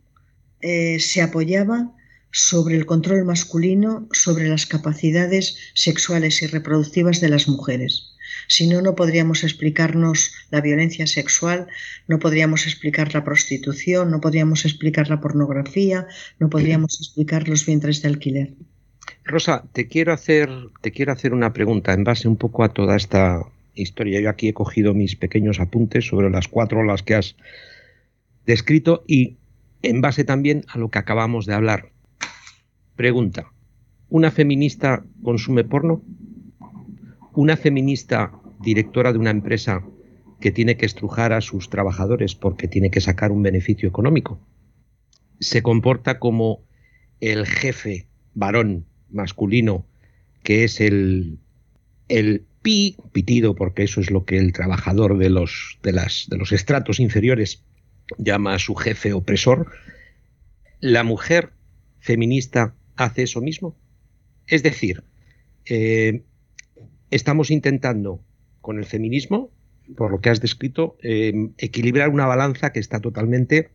[0.62, 1.94] eh, se apoyaba
[2.32, 8.14] sobre el control masculino sobre las capacidades sexuales y reproductivas de las mujeres.
[8.48, 11.68] Si no, no podríamos explicarnos la violencia sexual,
[12.08, 16.08] no podríamos explicar la prostitución, no podríamos explicar la pornografía,
[16.40, 18.54] no podríamos explicar los vientres de alquiler.
[19.24, 20.50] Rosa, te quiero hacer,
[20.82, 24.20] te quiero hacer una pregunta en base un poco a toda esta historia.
[24.20, 27.36] Yo aquí he cogido mis pequeños apuntes sobre las cuatro las que has
[28.46, 29.38] descrito y
[29.82, 31.92] en base también a lo que acabamos de hablar.
[32.96, 33.52] Pregunta,
[34.10, 36.04] ¿una feminista consume porno?
[37.34, 39.86] ¿Una feminista directora de una empresa
[40.42, 44.40] que tiene que estrujar a sus trabajadores porque tiene que sacar un beneficio económico?
[45.40, 46.64] ¿Se comporta como
[47.22, 49.86] el jefe varón masculino
[50.44, 51.40] que es el,
[52.08, 56.38] el pi, pitido, porque eso es lo que el trabajador de los, de las, de
[56.38, 57.64] los estratos inferiores
[58.18, 59.72] llama a su jefe opresor,
[60.80, 61.52] la mujer
[62.00, 63.76] feminista hace eso mismo.
[64.48, 65.04] Es decir,
[65.66, 66.24] eh,
[67.12, 68.22] estamos intentando
[68.62, 69.52] con el feminismo,
[69.96, 73.70] por lo que has descrito, eh, equilibrar una balanza que está totalmente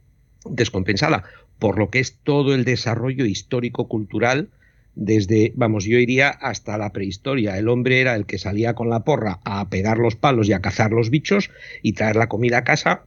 [0.44, 1.24] descompensada,
[1.58, 4.50] por lo que es todo el desarrollo histórico-cultural
[4.94, 7.58] desde, vamos, yo iría hasta la prehistoria.
[7.58, 10.60] El hombre era el que salía con la porra a pegar los palos y a
[10.60, 11.50] cazar los bichos
[11.82, 13.06] y traer la comida a casa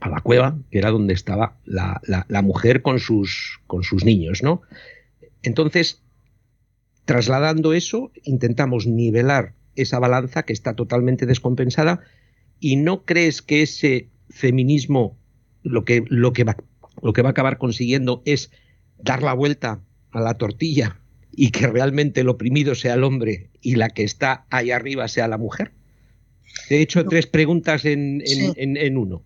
[0.00, 4.60] a la cueva, que era donde estaba la, mujer con sus, con sus niños, ¿no?
[5.42, 6.02] Entonces,
[7.06, 12.00] trasladando eso, intentamos nivelar esa balanza que está totalmente descompensada
[12.60, 15.16] y no crees que ese feminismo
[15.62, 16.56] lo que, lo que, va,
[17.02, 18.50] lo que va a acabar consiguiendo es
[18.98, 21.00] dar la vuelta a la tortilla
[21.36, 25.28] y que realmente el oprimido sea el hombre y la que está ahí arriba sea
[25.28, 25.72] la mujer?
[26.70, 29.22] He hecho tres preguntas en, en uno.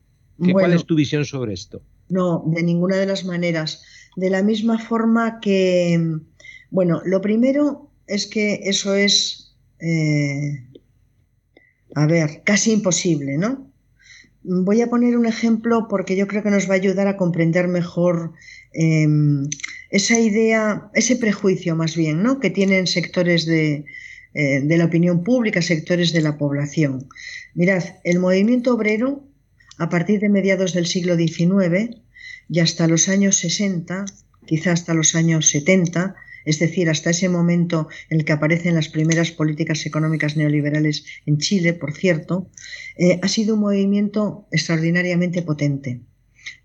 [0.52, 1.82] ¿Cuál es tu visión sobre esto?
[2.08, 3.82] No, de ninguna de las maneras.
[4.16, 6.00] De la misma forma que,
[6.70, 10.64] bueno, lo primero es que eso es, eh,
[11.94, 13.70] a ver, casi imposible, ¿no?
[14.42, 17.68] Voy a poner un ejemplo porque yo creo que nos va a ayudar a comprender
[17.68, 18.32] mejor
[18.72, 19.48] em,
[19.90, 22.40] esa idea, ese prejuicio más bien, ¿no?
[22.40, 23.84] Que tienen sectores de,
[24.34, 27.08] eh, de la opinión pública, sectores de la población.
[27.54, 29.24] Mirad, el movimiento obrero
[29.78, 31.96] a partir de mediados del siglo XIX
[32.48, 34.04] y hasta los años 60,
[34.46, 38.88] quizá hasta los años 70, es decir, hasta ese momento en el que aparecen las
[38.88, 42.50] primeras políticas económicas neoliberales en Chile, por cierto,
[42.96, 46.00] eh, ha sido un movimiento extraordinariamente potente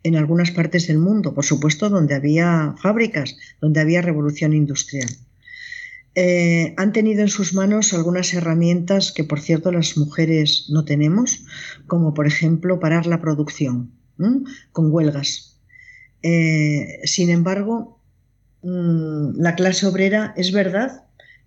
[0.03, 5.09] en algunas partes del mundo, por supuesto, donde había fábricas, donde había revolución industrial.
[6.15, 11.45] Eh, han tenido en sus manos algunas herramientas que, por cierto, las mujeres no tenemos,
[11.87, 13.91] como por ejemplo parar la producción
[14.71, 15.59] con huelgas.
[16.21, 17.99] Eh, sin embargo,
[18.61, 21.03] mm, la clase obrera es verdad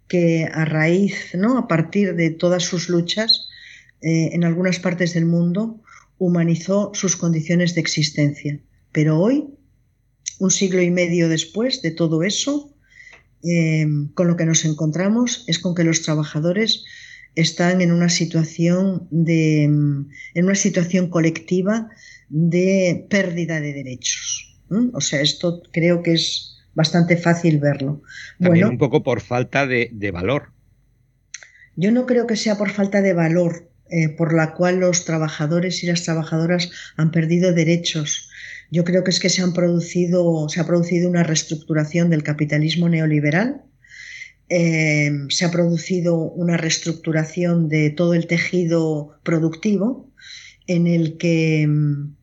[0.09, 1.59] que a raíz, ¿no?
[1.59, 3.49] a partir de todas sus luchas,
[4.03, 5.81] eh, en algunas partes del mundo,
[6.19, 8.61] humanizó sus condiciones de existencia.
[8.93, 9.49] Pero hoy,
[10.39, 12.77] un siglo y medio después de todo eso,
[13.49, 16.85] Em, con lo que nos encontramos es con que los trabajadores
[17.37, 21.89] están en una situación de em, en una situación colectiva
[22.29, 24.59] de pérdida de derechos.
[24.95, 28.03] O sea, esto creo que es bastante fácil verlo.
[28.41, 30.51] También un poco por falta de, valor.
[31.77, 35.83] Yo no creo que sea por falta de valor eh, por la cual los trabajadores
[35.83, 38.31] y las trabajadoras han perdido derechos.
[38.71, 42.89] Yo creo que es que se, han producido, se ha producido una reestructuración del capitalismo
[42.89, 43.63] neoliberal,
[44.49, 50.11] eh, se ha producido una reestructuración de todo el tejido productivo
[50.67, 52.15] en el que mm,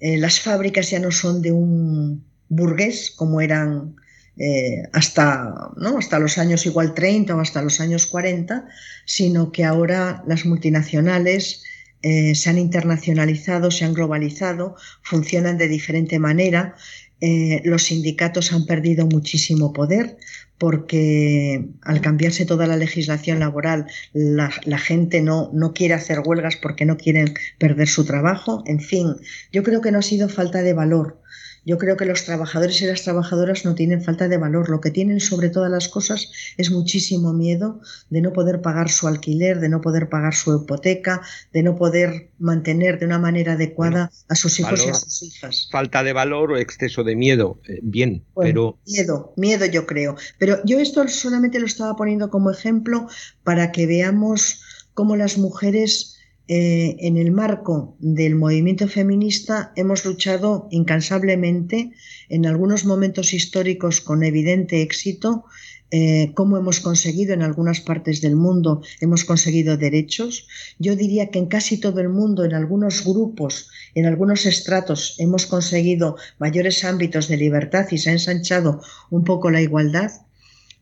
[0.00, 3.96] eh, las fábricas ya no son de un burgués como eran
[4.42, 5.98] eh, hasta, ¿no?
[5.98, 8.66] hasta los años igual 30 o hasta los años 40,
[9.04, 11.62] sino que ahora las multinacionales
[12.00, 16.74] eh, se han internacionalizado, se han globalizado, funcionan de diferente manera.
[17.20, 20.16] Eh, los sindicatos han perdido muchísimo poder
[20.56, 26.56] porque al cambiarse toda la legislación laboral, la, la, gente no, no quiere hacer huelgas
[26.56, 28.62] porque no quieren perder su trabajo.
[28.64, 29.16] En fin,
[29.52, 31.19] yo creo que no ha sido falta de valor,
[31.64, 34.70] yo creo que los trabajadores y las trabajadoras no tienen falta de valor.
[34.70, 39.08] Lo que tienen sobre todas las cosas es muchísimo miedo de no poder pagar su
[39.08, 44.10] alquiler, de no poder pagar su hipoteca, de no poder mantener de una manera adecuada
[44.28, 45.68] a sus hijos y a sus hijas.
[45.70, 47.60] Falta de valor o exceso de miedo.
[47.68, 48.78] Eh, bien, pero...
[48.86, 50.16] Miedo, miedo yo creo.
[50.38, 53.08] Pero yo esto solamente lo estaba poniendo como ejemplo
[53.44, 54.62] para que veamos
[54.94, 61.92] cómo las mujeres eh, en el marco del movimiento feminista hemos luchado incansablemente,
[62.28, 65.44] en algunos momentos históricos con evidente éxito,
[65.92, 70.46] eh, cómo hemos conseguido en algunas partes del mundo, hemos conseguido derechos.
[70.78, 75.46] Yo diría que en casi todo el mundo, en algunos grupos, en algunos estratos, hemos
[75.46, 78.80] conseguido mayores ámbitos de libertad y se ha ensanchado
[79.10, 80.12] un poco la igualdad,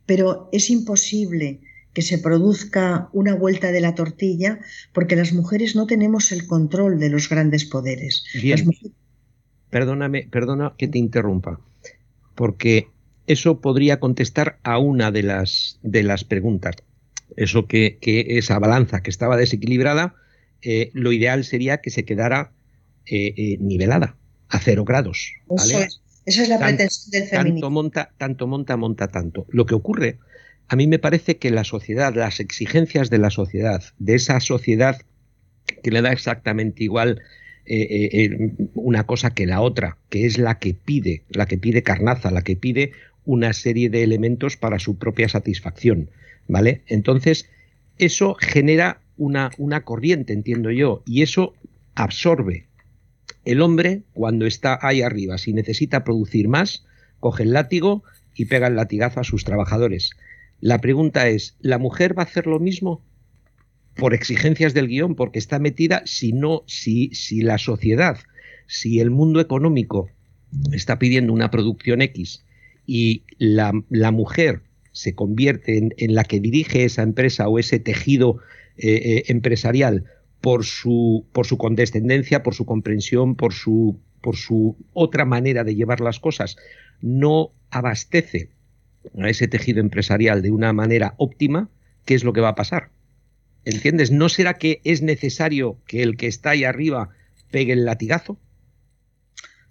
[0.05, 1.61] pero es imposible
[1.99, 4.61] que se produzca una vuelta de la tortilla,
[4.93, 8.23] porque las mujeres no tenemos el control de los grandes poderes.
[8.41, 8.71] Bien.
[9.69, 11.59] Perdóname, perdona que te interrumpa,
[12.37, 12.87] porque
[13.27, 16.77] eso podría contestar a una de las, de las preguntas.
[17.37, 20.15] Eso que, esa balanza que estaba desequilibrada,
[20.63, 22.53] eh, lo ideal sería que se quedara
[23.07, 24.15] eh, eh, nivelada
[24.51, 25.33] a cero grados.
[25.51, 27.55] Esa es la pretensión del feminismo.
[27.59, 29.47] Tanto monta, tanto monta, monta tanto.
[29.49, 30.21] Lo que ocurre
[30.69, 35.01] a mí me parece que la sociedad, las exigencias de la sociedad, de esa sociedad
[35.83, 37.23] que le da exactamente igual
[37.65, 41.59] eh, eh, eh, una cosa que la otra, que es la que pide, la que
[41.59, 42.93] pide carnaza, la que pide
[43.25, 46.11] una serie de elementos para su propia satisfacción,
[46.47, 46.83] ¿vale?
[46.87, 47.49] Entonces,
[47.99, 51.55] eso genera una, una corriente, entiendo yo, y eso
[51.95, 52.67] absorbe.
[53.45, 56.87] El hombre, cuando está ahí arriba, si necesita producir más,
[57.21, 58.03] coge el látigo
[58.35, 60.13] y pega el latigazo a sus trabajadores.
[60.61, 63.05] La pregunta es, ¿la mujer va a hacer lo mismo?
[63.95, 67.11] Por exigencias del guion, porque está metida, si no, si,
[67.43, 68.19] la sociedad,
[68.67, 70.11] si el mundo económico
[70.73, 72.45] está pidiendo una producción X
[72.87, 73.73] y la,
[74.13, 78.39] mujer se convierte en, la que dirige esa empresa o ese tejido
[78.77, 80.05] eh, eh, empresarial
[80.41, 81.27] por su,
[81.59, 83.97] condescendencia, por su comprensión, por su
[84.93, 86.57] otra manera de llevar las cosas,
[87.01, 88.51] no abastece
[89.17, 91.69] a ese tejido empresarial de una manera óptima,
[92.05, 92.91] ¿qué es lo que va a pasar?
[93.65, 94.11] ¿Entiendes?
[94.11, 97.11] ¿No será que es necesario que el que está ahí arriba
[97.51, 98.39] pegue el latigazo?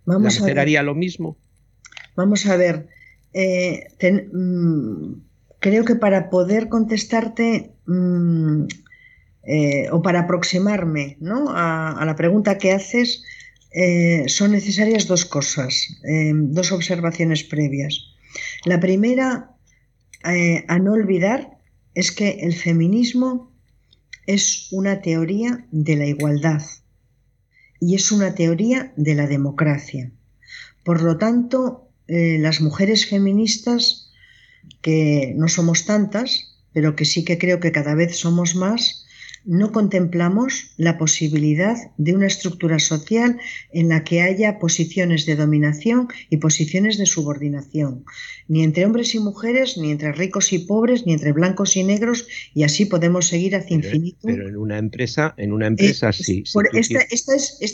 [0.05, 1.37] Vamos ¿La a haría lo mismo?
[2.15, 2.87] Vamos a ver.
[3.33, 3.87] Eh,
[4.33, 5.13] mm,
[5.59, 8.63] creo que para poder contestarte mm,
[9.43, 11.47] eh, o para aproximarme ¿no?
[11.49, 13.23] a, la pregunta que haces,
[13.71, 16.01] eh, son necesarias dos cosas,
[16.33, 18.16] dos observaciones previas.
[18.65, 19.51] La primera
[20.25, 21.57] eh, a no olvidar
[21.93, 23.51] es que el feminismo
[24.25, 26.61] es una teoría de la igualdad
[27.79, 30.11] y es una teoría de la democracia.
[30.83, 34.11] Por lo tanto, eh, las mujeres feministas,
[34.81, 39.06] que no somos tantas, pero que sí que creo que cada vez somos más,
[39.47, 43.39] no contemplamos la posibilidad de una estructura social
[43.71, 48.03] en la que haya posiciones de dominación y posiciones de subordinación,
[48.49, 52.27] ni entre hombres y mujeres, ni entre ricos y pobres, ni entre blancos y negros,
[52.53, 54.19] y así podemos seguir hacia infinito.
[54.21, 56.43] Pero en una empresa, en una empresa sí.
[56.73, 56.99] esta,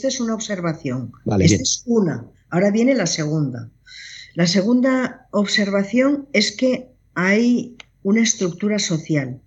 [0.08, 1.10] es, una observación.
[1.40, 2.24] esta es una.
[2.50, 3.68] Ahora viene la segunda.
[4.34, 9.40] La segunda observación es que hay una estructura social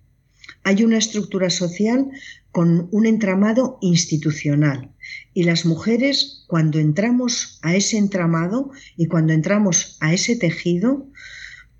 [0.68, 2.10] hay una estructura social
[2.52, 4.92] con un entramado institucional.
[5.32, 11.08] Y las mujeres, cuando entramos a ese entramado y cuando entramos a ese tejido,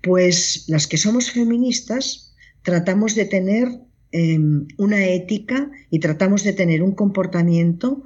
[0.01, 2.33] pues las que somos feministas
[2.63, 3.67] tratamos de tener
[4.11, 8.01] em, una ética y tratamos de tener un comportamiento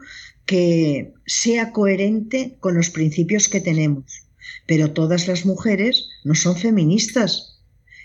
[0.45, 4.27] que sea coherente con los principios que tenemos.
[4.67, 7.52] Pero todas las mujeres no son feministas,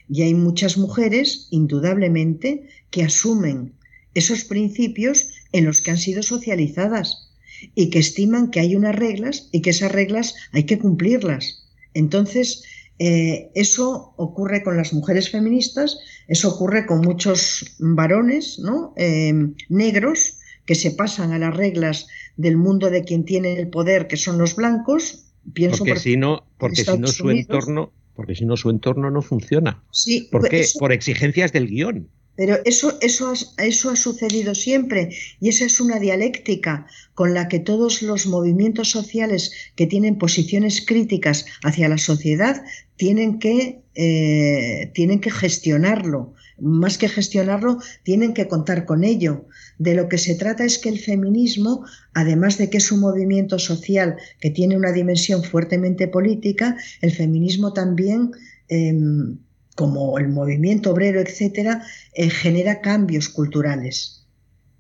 [0.09, 3.74] y hay muchas mujeres, indudablemente, que asumen
[4.14, 7.30] esos principios en los que han sido socializadas
[7.74, 11.64] y que estiman que hay unas reglas y que esas reglas hay que cumplirlas.
[11.94, 12.62] Entonces,
[12.98, 18.92] eh, eso ocurre con las mujeres feministas, eso ocurre con muchos varones ¿no?
[18.96, 19.32] Eh,
[19.68, 24.16] negros que se pasan a las reglas del mundo de quien tiene el poder, que
[24.16, 25.24] son los blancos.
[25.54, 29.22] Pienso porque si no, porque si no su entorno porque si no su entorno no
[29.22, 29.80] funciona.
[29.92, 30.66] Sí, ¿Por qué?
[30.76, 32.08] Por exigencias del guion.
[32.34, 37.60] Pero eso, eso, eso ha sucedido siempre y esa es una dialéctica con la que
[37.60, 42.64] todos los movimientos sociales que tienen posiciones críticas hacia la sociedad
[42.96, 46.34] tienen que, eh, tienen que gestionarlo.
[46.61, 49.46] Más que gestionarlo, tienen que contar con ello.
[49.78, 51.84] De lo que se trata es que el feminismo,
[52.14, 57.72] además de que es un movimiento social que tiene una dimensión fuertemente política, el feminismo
[57.72, 58.32] también...
[58.68, 59.38] Em,
[59.78, 64.17] como el movimiento obrero, etcétera, eh, genera cambios culturales.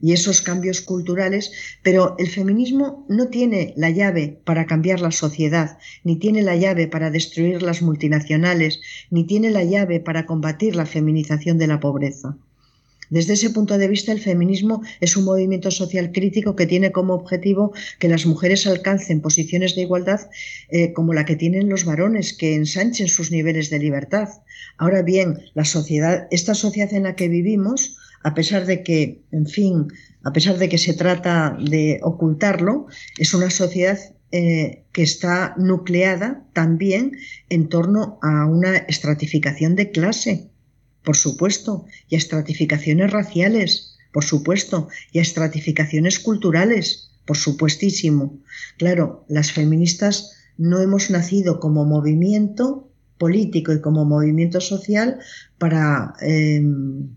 [0.00, 1.50] Y esos cambios culturales,
[1.82, 6.86] pero el feminismo no tiene la llave para cambiar la sociedad, ni tiene la llave
[6.86, 8.80] para destruir las multinacionales,
[9.10, 12.36] ni tiene la llave para combatir la feminización de la pobreza.
[13.10, 17.14] Desde ese punto de vista, el feminismo es un movimiento social crítico que tiene como
[17.14, 20.28] objetivo que las mujeres alcancen posiciones de igualdad
[20.68, 24.28] eh, como la que tienen los varones, que ensanchen sus niveles de libertad.
[24.76, 29.46] Ahora bien, la sociedad, esta sociedad en la que vivimos, a pesar de que, en
[29.46, 29.88] fin,
[30.24, 32.86] a pesar de que se trata de ocultarlo,
[33.18, 33.98] es una sociedad
[34.30, 37.16] eh, que está nucleada también
[37.48, 40.50] en torno a una estratificación de clase
[41.08, 48.38] por supuesto, y a estratificaciones raciales, por supuesto, y a estratificaciones culturales, por supuestísimo.
[48.76, 55.18] Claro, las feministas no hemos nacido como movimiento político y como movimiento social
[55.56, 57.08] para, em,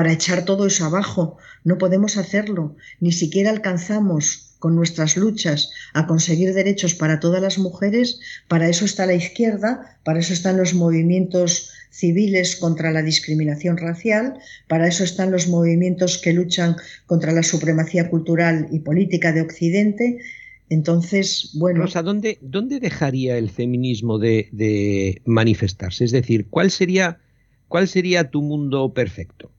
[0.00, 1.36] para echar todo eso abajo.
[1.62, 7.58] No podemos hacerlo, ni siquiera alcanzamos con nuestras luchas a conseguir derechos para todas las
[7.58, 13.76] mujeres, para eso está la izquierda, para eso están los movimientos civiles contra la discriminación
[13.76, 14.38] racial,
[14.68, 20.16] para eso están los movimientos que luchan contra la supremacía cultural y política de Occidente.
[20.70, 21.82] Entonces, bueno.
[21.82, 22.38] Rosa, ¿dónde,
[22.80, 26.06] dejaría el feminismo de, manifestarse?
[26.06, 27.18] Es decir, ¿cuál sería,
[27.68, 29.50] ¿cuál sería tu mundo perfecto?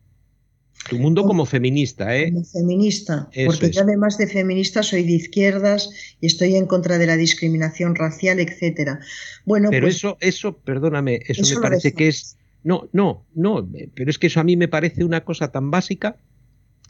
[0.89, 2.31] Tu mundo como feminista, ¿eh?
[2.31, 7.07] Como feminista, porque yo además de feminista soy de izquierdas y estoy en contra de
[7.07, 8.99] la discriminación racial, etcétera.
[9.45, 14.09] Bueno, pero pues eso, eso, perdóname, eso, me parece que es, no, no, no, pero
[14.09, 16.17] es que eso a mí me parece una cosa tan básica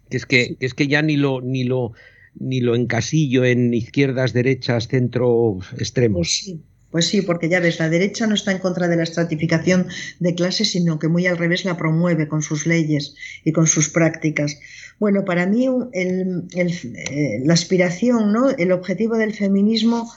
[0.09, 1.93] que es que, es que ya ni lo, ni lo,
[2.35, 6.43] ni lo encasillo en izquierdas, derechas, centro, extremos.
[6.45, 6.59] Pues
[6.91, 9.87] pues sí, porque ya ves, la derecha no está en contra de la estratificación
[10.19, 13.15] de clases, sino que muy al revés la promueve con sus leyes
[13.45, 14.59] y con sus prácticas.
[14.99, 18.49] Bueno, para mí eh, la aspiración, ¿no?
[18.49, 20.11] el objetivo del feminismo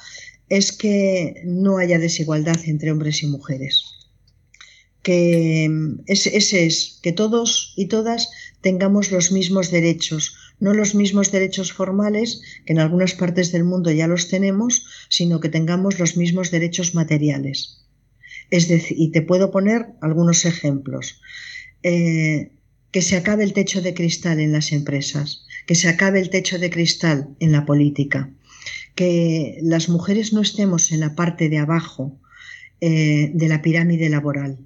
[0.48, 3.84] es que no haya desigualdad entre hombres y mujeres.
[5.02, 5.70] Que
[6.06, 8.30] ese es, que todos y todas
[8.62, 13.90] tengamos los mismos derechos, no los mismos derechos formales, que en algunas partes del mundo
[13.90, 17.84] ya los tenemos, sino que tengamos los mismos derechos materiales.
[18.50, 21.20] Es decir, y te puedo poner algunos ejemplos.
[21.82, 22.52] Eh,
[22.94, 26.60] que se acabe el techo de cristal en las empresas, que se acabe el techo
[26.60, 28.30] de cristal en la política,
[28.94, 32.16] que las mujeres no estemos en la parte de abajo
[32.80, 34.58] eh, de la pirámide laboral,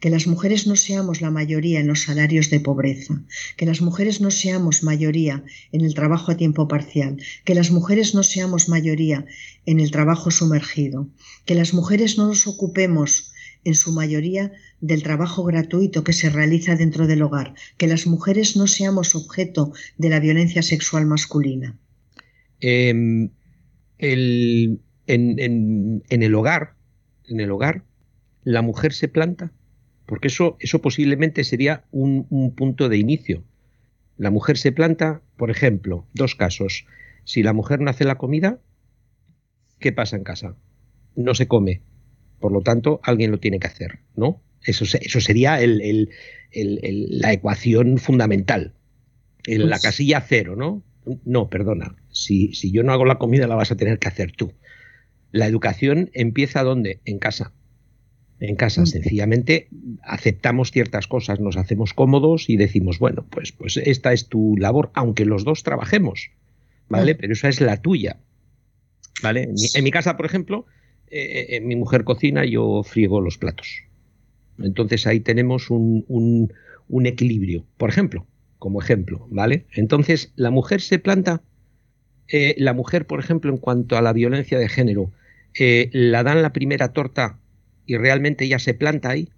[0.00, 3.22] que las mujeres no seamos la mayoría en los salarios de pobreza,
[3.56, 8.14] que las mujeres no seamos mayoría en el trabajo a tiempo parcial, que las mujeres
[8.14, 9.26] no seamos mayoría
[9.66, 11.08] en el trabajo sumergido,
[11.46, 13.32] que las mujeres no nos ocupemos
[13.64, 18.56] en su mayoría del trabajo gratuito que se realiza dentro del hogar, que las mujeres
[18.56, 21.78] no seamos objeto de la violencia sexual masculina.
[22.60, 23.30] Em,
[23.98, 26.74] en, el hogar,
[27.26, 27.84] en el hogar,
[28.42, 29.52] la mujer se planta
[30.14, 33.42] porque eso, eso posiblemente sería un, punto de inicio.
[34.16, 36.86] La mujer se planta, por ejemplo, dos casos.
[37.24, 38.60] Si la mujer no hace la comida,
[39.80, 40.54] ¿qué pasa en casa?
[41.16, 41.82] No se come.
[42.38, 44.40] Por lo tanto, alguien lo tiene que hacer, ¿no?
[44.62, 45.58] Eso, eso sería
[46.52, 48.72] la ecuación fundamental.
[49.48, 50.84] En la pues casilla cero, ¿no?
[51.24, 51.96] No, perdona.
[52.12, 54.52] Si, si yo no hago la comida, la vas a tener que hacer tú.
[55.32, 57.00] La educación empieza ¿dónde?
[57.04, 57.52] En casa
[58.40, 58.82] en casa.
[58.82, 58.86] Mm.
[58.86, 59.68] Sencillamente
[60.02, 64.90] aceptamos ciertas cosas, nos hacemos cómodos y decimos, bueno, pues, pues esta es tu labor,
[64.94, 66.30] aunque los dos trabajemos,
[66.88, 67.14] ¿vale?
[67.14, 68.18] Pero esa es la tuya,
[69.22, 69.48] ¿vale?
[69.74, 70.66] En mi, casa, por ejemplo,
[71.10, 73.84] eh, eh, mi mujer cocina, yo friego los platos.
[74.58, 78.26] Entonces ahí tenemos un, un, equilibrio, por ejemplo,
[78.58, 79.66] como ejemplo, ¿vale?
[79.74, 81.42] Entonces la mujer se planta,
[82.28, 85.12] eh, la mujer, por ejemplo, en cuanto a la violencia de género,
[85.56, 87.38] la dan la primera torta
[87.86, 89.28] y realmente ya se planta ahí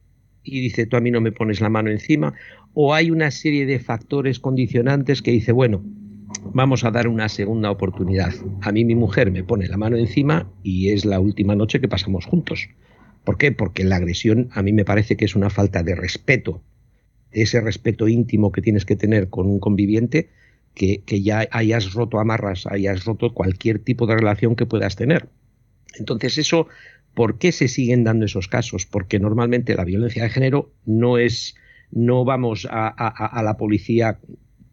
[0.43, 2.35] y dice tú a mí no me pones la mano encima
[2.75, 5.83] o hay una serie de factores condicionantes que dice bueno
[6.53, 8.33] vamos a dar una segunda oportunidad
[8.63, 11.89] a mí mi mujer me pone la mano encima y es la última noche que
[11.89, 12.69] pasamos juntos
[13.27, 13.51] ¿Por qué?
[13.51, 16.63] Porque la agresión a mí me parece que es una falta de respeto,
[17.33, 20.31] ese respeto íntimo que tienes que tener con un conviviente,
[20.75, 25.29] que, que ya hayas roto amarras, hayas roto cualquier tipo de relación que puedas tener.
[25.99, 26.69] Entonces eso,
[27.17, 28.85] ¿por qué se siguen dando esos casos?
[28.85, 31.55] Porque normalmente la violencia de género no es,
[31.91, 34.19] no vamos a, la policía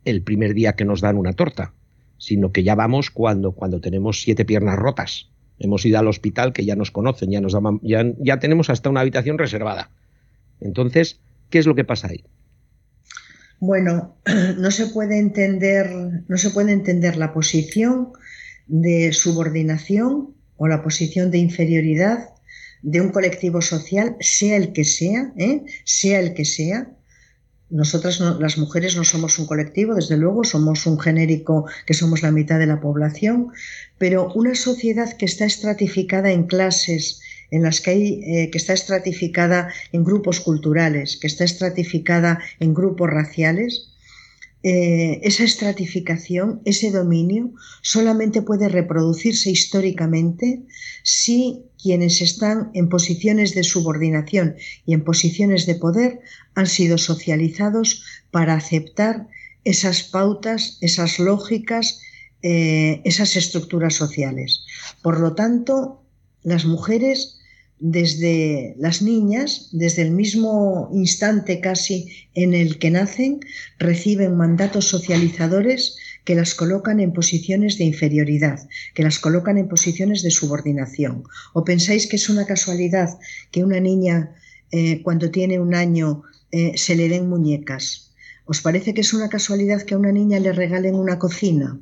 [0.03, 1.73] el primer día que nos dan una torta,
[2.17, 5.29] sino que ya vamos cuando, cuando tenemos siete piernas rotas.
[5.57, 8.99] Hemos ido al hospital que ya nos conocen, ya, nos ya, ya tenemos hasta una
[8.99, 9.89] habitación reservada.
[10.59, 12.25] Entonces, ¿qué es lo que pasa ahí?
[13.61, 14.17] Bueno,
[14.57, 15.89] no se puede entender,
[16.27, 18.11] no se puede entender la posición
[18.67, 22.32] de subordinación o la posición de inferioridad
[22.84, 25.63] de un colectivo social, sea el que sea, ¿eh?
[25.86, 26.91] sea el que sea,
[27.69, 32.29] nosotras, las mujeres, no somos un colectivo, desde luego, somos un genérico que somos la
[32.29, 33.47] mitad de la población,
[33.97, 37.19] pero una sociedad que está estratificada en clases,
[37.49, 42.75] en las que hay, eh, que está estratificada en grupos culturales, que está estratificada en
[42.75, 43.92] grupos raciales,
[44.64, 47.51] eh, esa estratificación, ese dominio,
[47.82, 50.64] solamente puede reproducirse históricamente
[51.03, 54.55] si quienes están en posiciones de subordinación
[54.86, 56.22] y en posiciones de poder
[56.55, 59.28] han sido socializados para aceptar
[59.66, 61.99] esas pautas, esas lógicas,
[62.41, 64.64] eh, esas estructuras sociales.
[65.01, 66.01] Por lo tanto,
[66.41, 67.39] las mujeres
[67.80, 73.41] desde las niñas, desde el mismo instante casi en el que nacen,
[73.78, 80.24] reciben mandatos socializadores que las colocan en posiciones de inferioridad, que las colocan en posiciones
[80.24, 81.24] de subordinación.
[81.53, 83.09] ¿O pensáis que es una casualidad
[83.51, 84.36] que una niña
[84.71, 88.13] eh, cuando tiene un año eh, se le den muñecas?
[88.45, 91.80] ¿Os parece que es una casualidad que a una niña le regalen una cocina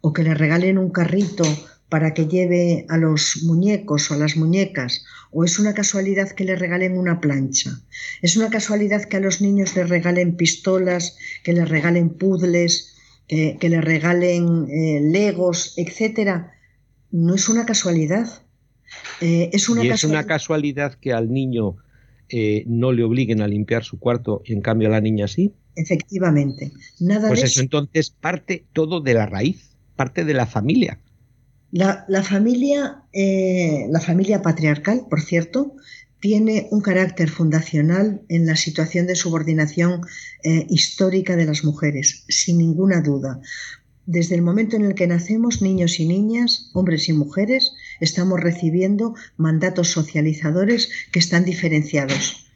[0.00, 1.44] o que le regalen un carrito
[1.88, 6.44] para que lleve a los muñecos o a las muñecas ¿O es una casualidad que
[6.44, 7.80] le regalen una plancha?
[8.22, 12.94] ¿Es una casualidad que a los niños les regalen pistolas, que les regalen puzzles,
[13.26, 16.52] que, les regalen eh, legos, etcétera?
[17.10, 18.42] No es una casualidad.
[19.20, 21.76] Eh, es una, y es una casualidad que al niño
[22.30, 25.52] eh, no le obliguen a limpiar su cuarto y en cambio a la niña sí.
[25.76, 26.72] Efectivamente.
[27.00, 30.98] Nada pues eso entonces parte todo de la raíz, parte de la familia.
[31.70, 35.74] La, familia, eh, la familia patriarcal, por cierto,
[36.20, 40.00] tiene un carácter fundacional en la situación de subordinación
[40.42, 43.40] eh, histórica de las mujeres, sin ninguna duda.
[44.06, 49.14] Desde el momento en el que nacemos, niños y niñas, hombres y mujeres, estamos recibiendo
[49.36, 52.47] mandatos socializadores que están diferenciados.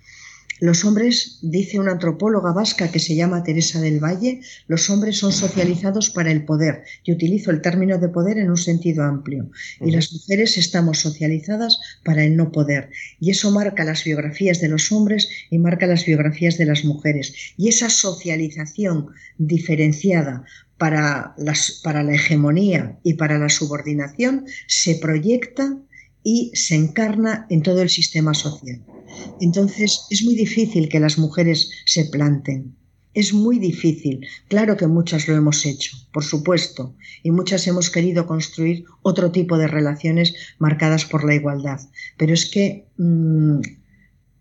[0.63, 5.33] Los hombres, dice una antropóloga vasca que se llama Teresa del Valle, los hombres son
[5.33, 6.85] socializados para el poder.
[7.03, 9.51] Y utilizo el término de poder en un sentido amplio.
[9.81, 12.91] Y las mujeres estamos socializadas para el no poder.
[13.19, 17.35] Y eso marca las biografías de los hombres y marca las biografías de las mujeres.
[17.57, 19.09] Y esa socialización
[19.39, 20.45] diferenciada
[20.79, 21.35] para,
[21.83, 25.77] para la hegemonía y para la subordinación se proyecta
[26.23, 28.81] y se encarna en todo el sistema social.
[29.41, 32.75] Entonces es muy difícil que las mujeres se planten.
[33.15, 34.27] Es muy difícil.
[34.49, 39.59] Claro que muchas lo hemos hecho, por supuesto, y muchas hemos querido construir otro tipo
[39.59, 41.81] de relaciones marcadas por la igualdad.
[42.17, 43.61] Pero es que mm,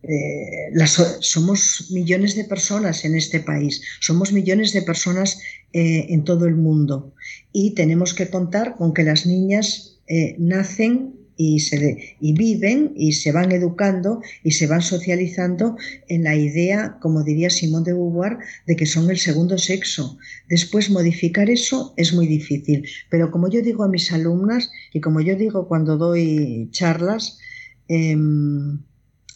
[0.03, 0.85] eh,
[1.19, 5.39] somos millones de personas en este país, somos millones de personas
[5.73, 7.13] eh, en todo el mundo
[7.53, 13.13] y tenemos que contar con que las niñas eh, nacen y, se, y viven y
[13.13, 15.75] se van educando y se van socializando
[16.07, 20.17] en la idea, como diría Simón de Beauvoir, de que son el segundo sexo.
[20.49, 25.21] Después modificar eso es muy difícil, pero como yo digo a mis alumnas y como
[25.21, 27.39] yo digo cuando doy charlas,
[27.87, 28.79] em,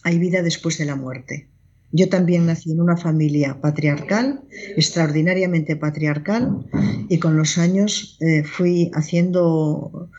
[0.04, 1.48] hay vida después de la muerte.
[1.91, 4.41] Yo también nací en una familia patriarcal,
[4.76, 6.68] extraordinariamente patriarcal,
[7.08, 10.10] y con los años eh, fui haciendo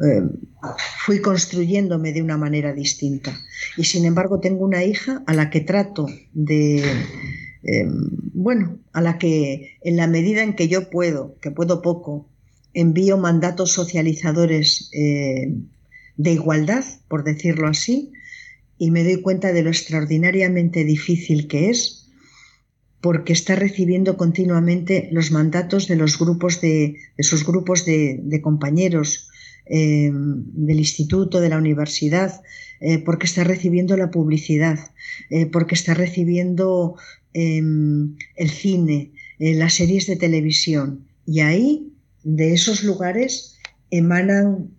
[0.00, 0.22] eh,
[1.04, 3.38] fui construyéndome de una manera distinta.
[3.76, 6.78] Y sin embargo tengo una hija a la que trato de,
[7.62, 7.86] eh,
[8.32, 12.28] bueno, a la que en la medida en que yo puedo, que puedo poco,
[12.72, 15.52] envío mandatos socializadores eh,
[16.16, 18.12] de igualdad, por decirlo así,
[18.78, 22.08] y me doy cuenta de lo extraordinariamente difícil que es,
[23.02, 29.28] porque está recibiendo continuamente los mandatos de los grupos de, de sus grupos de compañeros
[29.66, 32.42] Em, del instituto, de la universidad,
[32.80, 34.90] eh, porque está recibiendo la publicidad,
[35.30, 36.96] eh, porque está recibiendo
[37.32, 41.06] em, el cine, eh, las series de televisión.
[41.26, 41.92] Y ahí,
[42.24, 43.56] de esos lugares,
[43.90, 44.70] emanan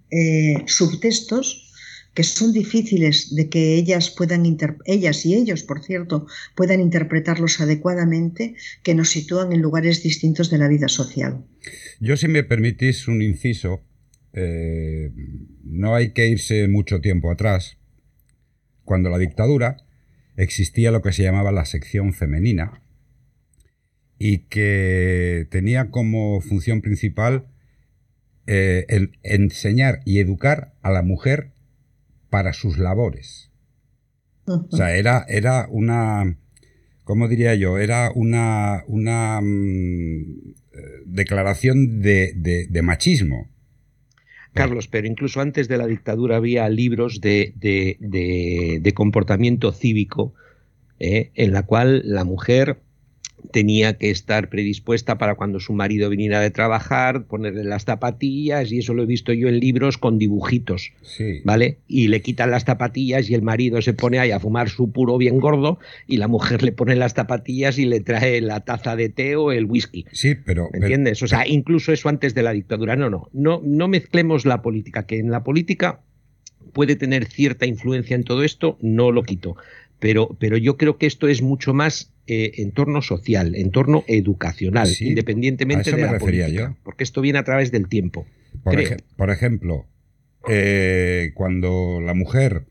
[0.68, 1.72] subtextos
[2.14, 4.46] que son difíciles de que ellas puedan
[4.86, 8.54] ellas y ellos, por cierto, puedan interpretarlos adecuadamente,
[8.84, 11.44] que nos sitúan en lugares distintos de la vida social.
[12.00, 13.82] Yo, si me permitís un inciso,
[14.34, 15.12] eh,
[15.64, 17.78] no hay que irse mucho tiempo atrás.
[18.84, 19.78] Cuando la dictadura
[20.36, 22.82] existía lo que se llamaba la sección femenina
[24.18, 27.48] y que tenía como función principal
[28.46, 31.54] eh, el enseñar y educar a la mujer
[32.30, 33.52] para sus labores.
[34.46, 36.38] O sea, era, era una,
[37.06, 37.78] ¿cómo diría yo?
[37.78, 40.22] Era una, una mm,
[40.74, 43.50] eh, declaración de, machismo.
[44.54, 50.34] Carlos, pero incluso antes de la dictadura había libros de, de comportamiento cívico
[51.06, 52.80] eh, en la cual la mujer
[53.52, 58.80] tenía que estar predispuesta para cuando su marido viniera de trabajar, ponerle las zapatillas, y
[58.80, 60.92] eso lo he visto yo en libros con dibujitos,
[61.44, 61.78] ¿vale?
[61.88, 65.18] Y le quitan las zapatillas y el marido se pone ahí a fumar su puro
[65.18, 69.10] bien gordo y la mujer le pone las zapatillas y le trae la taza de
[69.10, 70.06] té o el whisky.
[70.12, 70.70] Sí, pero...
[70.72, 71.22] ¿Me entiendes?
[71.24, 72.96] O sea, incluso eso antes de la dictadura.
[72.96, 76.02] No, no, no, no mezclemos la política, que en la política
[76.74, 79.56] puede tener cierta influencia en todo esto, no lo quito.
[80.04, 85.94] Pero, pero yo creo que esto es mucho más eh, entorno social, entorno educacional, independientemente
[85.94, 88.26] de la política, porque esto viene a través del tiempo.
[89.16, 89.86] Por, ejemplo,
[90.50, 92.66] eh, cuando la mujer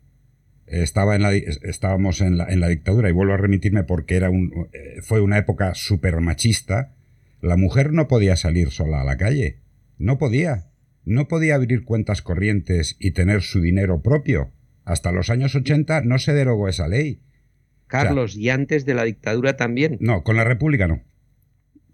[0.67, 4.29] estaba en la, estábamos en la, en la, dictadura, y vuelvo a remitirme porque era
[4.29, 6.93] un, eh, fue una época súper machista,
[7.41, 9.57] la mujer no podía salir sola a la calle.
[9.97, 10.67] No podía.
[11.07, 14.53] No podía abrir cuentas corrientes y tener su dinero propio.
[14.85, 17.21] Hasta los años 80 no se derogó esa ley.
[17.87, 19.99] Carlos, ¿y antes de la dictadura también?
[20.01, 21.03] No, con la República no.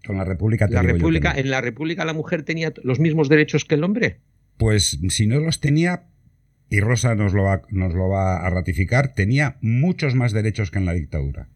[0.05, 3.75] Con la República, la República ¿En la República la mujer tenía los mismos derechos que
[3.75, 4.21] el hombre?
[4.57, 6.07] Pues si no los tenía,
[6.69, 10.79] y Rosa nos lo va, nos lo va a ratificar, tenía muchos más derechos que
[10.79, 11.49] en la dictadura.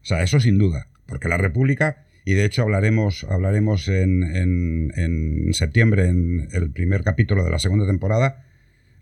[0.00, 4.92] O sea, eso sin duda, porque la República, y de hecho hablaremos, hablaremos en, en,
[4.96, 8.46] en septiembre, en el primer capítulo de la segunda temporada,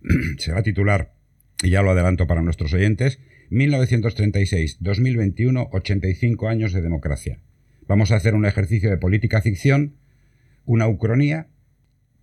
[0.39, 1.13] se va a titular,
[1.63, 3.19] y ya lo adelanto para nuestros oyentes,
[3.51, 7.41] 1936-2021, 85 años de democracia.
[7.87, 9.97] Vamos a hacer un ejercicio de política ficción,
[10.65, 11.49] una ucronía.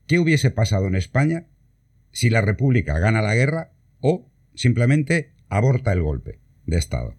[0.08, 1.48] ¿Qué hubiese pasado en España
[2.12, 7.16] si la República gana la guerra o simplemente aborta el golpe de Estado?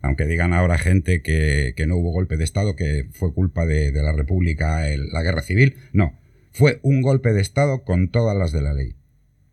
[0.00, 4.12] Aunque digan ahora gente que, no hubo golpe de Estado, que fue culpa de, la
[4.12, 5.76] República la guerra civil.
[5.92, 6.18] No,
[6.52, 8.94] fue un golpe de Estado con todas las de la ley.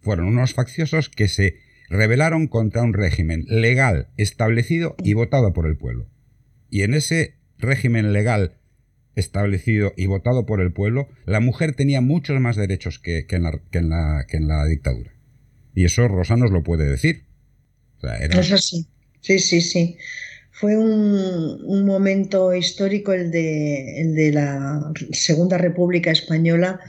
[0.08, 1.58] Fueron unos facciosos que se
[1.89, 6.08] rebelaron contra un régimen legal establecido y votado por el pueblo.
[6.70, 8.53] Y en ese régimen legal
[9.16, 13.43] establecido y votado por el pueblo, la mujer tenía muchos más derechos que, en,
[13.89, 15.12] la, dictadura.
[15.76, 17.26] Y eso Rosa nos lo puede decir.
[18.01, 18.88] Es así.
[19.20, 19.97] Sí, sí, sí.
[20.51, 26.80] Fue un, momento histórico el de, el de la Segunda República Española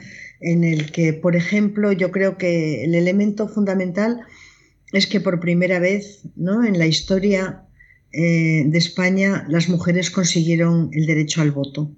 [0.40, 4.20] en el que, por ejemplo, yo creo que el elemento fundamental
[4.92, 6.64] es que por primera vez ¿no?
[6.64, 7.64] en la historia
[8.12, 11.90] eh, de España las mujeres consiguieron el derecho al voto.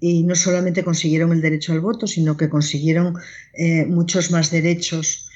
[0.00, 3.14] Y no solamente consiguieron el derecho al voto, sino que consiguieron
[3.54, 5.30] eh, muchos más derechos.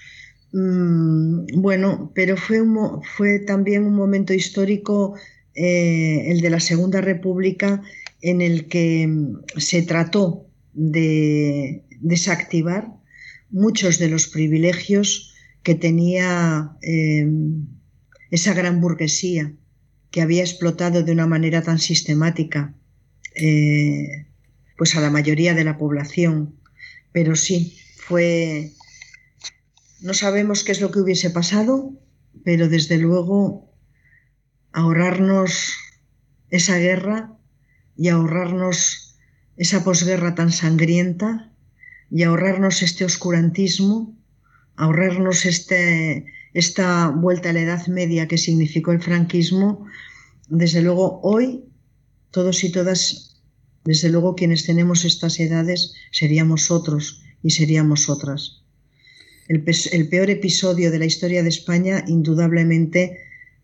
[0.52, 2.60] Mm, bueno, pero fue,
[3.16, 5.14] fue, también un momento histórico,
[5.54, 7.82] eh, el de la Segunda República,
[8.20, 10.47] en el que mm, se trató
[10.78, 12.92] de desactivar
[13.50, 17.66] muchos de los privilegios que tenía em,
[18.30, 19.52] esa gran burguesía
[20.12, 22.74] que había explotado de una manera tan sistemática
[23.34, 24.26] eh,
[24.76, 26.54] pues a la mayoría de la población.
[27.12, 28.72] Pero sí, fue...
[30.00, 31.92] No sabemos qué es lo que hubiese pasado,
[32.44, 33.74] pero desde luego
[34.72, 35.74] ahorrarnos
[36.50, 37.36] esa guerra
[37.96, 39.07] y ahorrarnos
[39.58, 41.52] esa posguerra tan sangrienta
[42.10, 44.18] y ahorrarnos este oscurantismo
[44.78, 49.86] ahorrarnos este, esta vuelta a la Edad Media que significó el franquismo,
[50.48, 51.64] desde luego hoy
[52.30, 53.42] todos y todas,
[53.84, 58.62] desde luego quienes tenemos estas edades seríamos otros y seríamos otras.
[59.48, 63.18] El, el peor episodio de la historia de España, indudablemente,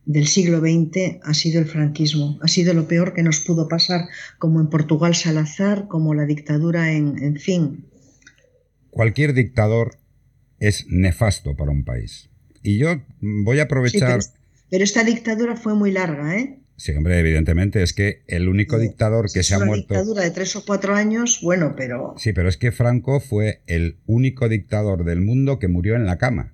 [0.06, 2.38] del siglo XX ha sido el franquismo.
[2.42, 6.92] Ha sido lo peor que nos pudo pasar, como en Portugal Salazar, como la dictadura
[6.92, 7.86] en, en fin.
[8.90, 9.96] Cualquier dictador
[10.60, 12.30] es nefasto para un país.
[12.62, 14.20] Y yo voy a aprovechar...
[14.70, 16.60] pero, esta dictadura fue muy larga, ¿eh?
[16.76, 19.94] Sí, hombre, evidentemente es que el único dictador que se ha muerto...
[19.94, 22.14] Una dictadura de tres o cuatro años, bueno, pero...
[22.16, 26.18] Sí, pero es que Franco fue el único dictador del mundo que murió en la
[26.18, 26.53] cama.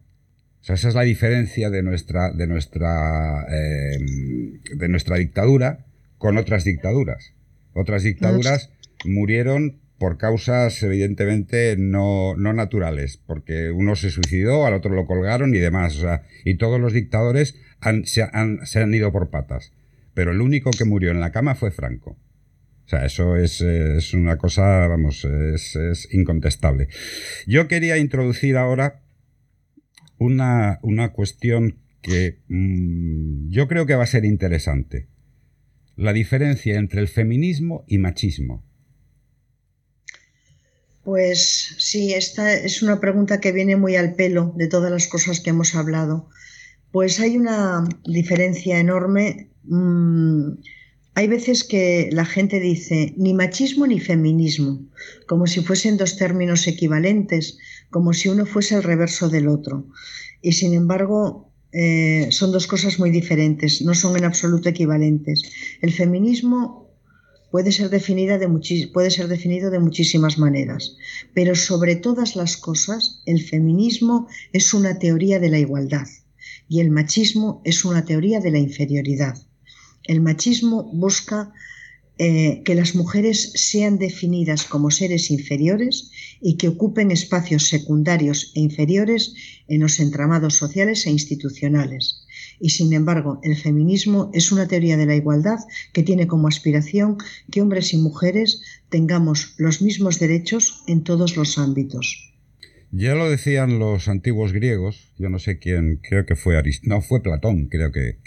[0.60, 5.86] O sea, esa es la diferencia de nuestra, de nuestra, em, de nuestra dictadura
[6.18, 7.32] con otras dictaduras.
[7.72, 8.70] Otras dictaduras
[9.04, 15.54] murieron por causas evidentemente no, no, naturales, porque uno se suicidó, al otro lo colgaron
[15.54, 15.96] y demás.
[15.98, 17.54] O sea, y todos los dictadores
[18.04, 19.72] se, han, se, han, ido por patas.
[20.14, 22.18] Pero el único que murió en la cama fue Franco.
[22.86, 26.88] O sea, eso es, es una cosa, vamos, es, es, incontestable.
[27.46, 29.02] Yo quería introducir ahora
[30.20, 35.08] una, una cuestión que mmm, yo creo que va a ser interesante.
[35.96, 38.62] La diferencia entre el feminismo y machismo.
[41.02, 45.40] Pues sí, esta es una pregunta que viene muy al pelo de todas las cosas
[45.40, 46.28] que hemos hablado.
[46.92, 49.50] Pues hay una diferencia enorme.
[49.64, 50.52] Mm,
[51.14, 54.86] hay veces que la gente dice ni machismo ni feminismo,
[55.26, 57.58] como si fuesen dos términos equivalentes,
[57.90, 59.86] como si uno fuese el reverso del otro.
[60.42, 65.42] Y sin embargo, eh, son dos cosas muy diferentes, no son en absoluto equivalentes.
[65.82, 66.90] El feminismo
[67.50, 68.48] puede ser, definida de
[68.92, 70.96] puede ser definido de muchísimas maneras,
[71.34, 76.06] pero sobre todas las cosas, el feminismo es una teoría de la igualdad
[76.68, 79.36] y el machismo es una teoría de la inferioridad.
[80.04, 81.52] El machismo busca
[82.22, 88.60] eh, que las mujeres sean definidas como seres inferiores y que ocupen espacios secundarios e
[88.60, 89.32] inferiores
[89.68, 92.26] en los entramados sociales e institucionales.
[92.60, 95.60] Y sin embargo, el feminismo es una teoría de la igualdad
[95.94, 97.16] que tiene como aspiración
[97.50, 98.60] que hombres y mujeres
[98.90, 102.34] tengamos los mismos derechos en todos los ámbitos.
[102.92, 107.00] Ya lo decían los antiguos griegos, yo no sé quién, creo que fue Arist no,
[107.00, 108.18] fue Platón, creo que,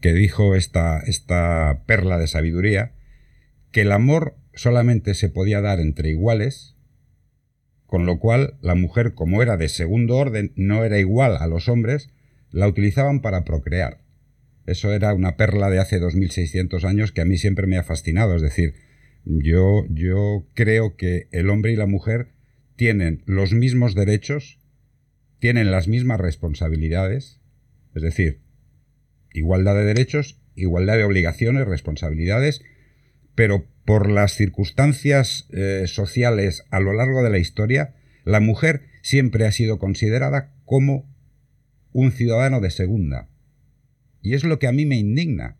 [0.00, 2.95] que, dijo esta, esta perla de sabiduría,
[3.76, 6.76] que el amor solamente se podía dar entre iguales,
[7.84, 11.68] con lo cual la mujer, como era de segundo orden, no era igual a los
[11.68, 12.08] hombres,
[12.50, 14.00] la utilizaban para procrear.
[14.64, 18.34] Eso era una perla de hace 2600 años que a mí siempre me ha fascinado,
[18.34, 18.76] es decir,
[19.26, 22.28] yo, yo creo que el hombre y la mujer
[22.76, 24.58] tienen los mismos derechos,
[25.38, 27.42] tienen las mismas responsabilidades,
[27.94, 28.40] es decir,
[29.34, 32.62] igualdad de derechos, igualdad de obligaciones, responsabilidades,
[33.36, 39.46] pero por las circunstancias eh, sociales a lo largo de la historia, la mujer siempre
[39.46, 41.08] ha sido considerada como
[41.92, 43.28] un ciudadano de segunda.
[44.22, 45.56] Y es lo que a mí me indigna.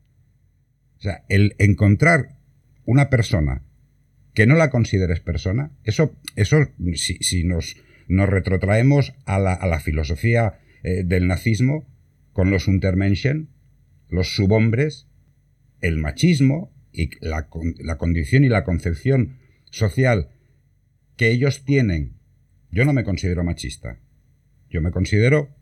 [0.99, 2.37] O sea, el encontrar
[2.85, 3.63] una persona
[4.35, 7.77] que no la consideres persona, eso, eso si, nos,
[8.09, 11.87] nos, retrotraemos a la, a la filosofía eh, del nazismo,
[12.33, 13.51] con los Untermenschen,
[14.09, 15.09] los subhombres,
[15.81, 19.37] el machismo y la, la condición y la concepción
[19.71, 20.31] social
[21.17, 22.17] que ellos tienen,
[22.71, 24.01] yo no me considero machista,
[24.71, 25.55] yo me considero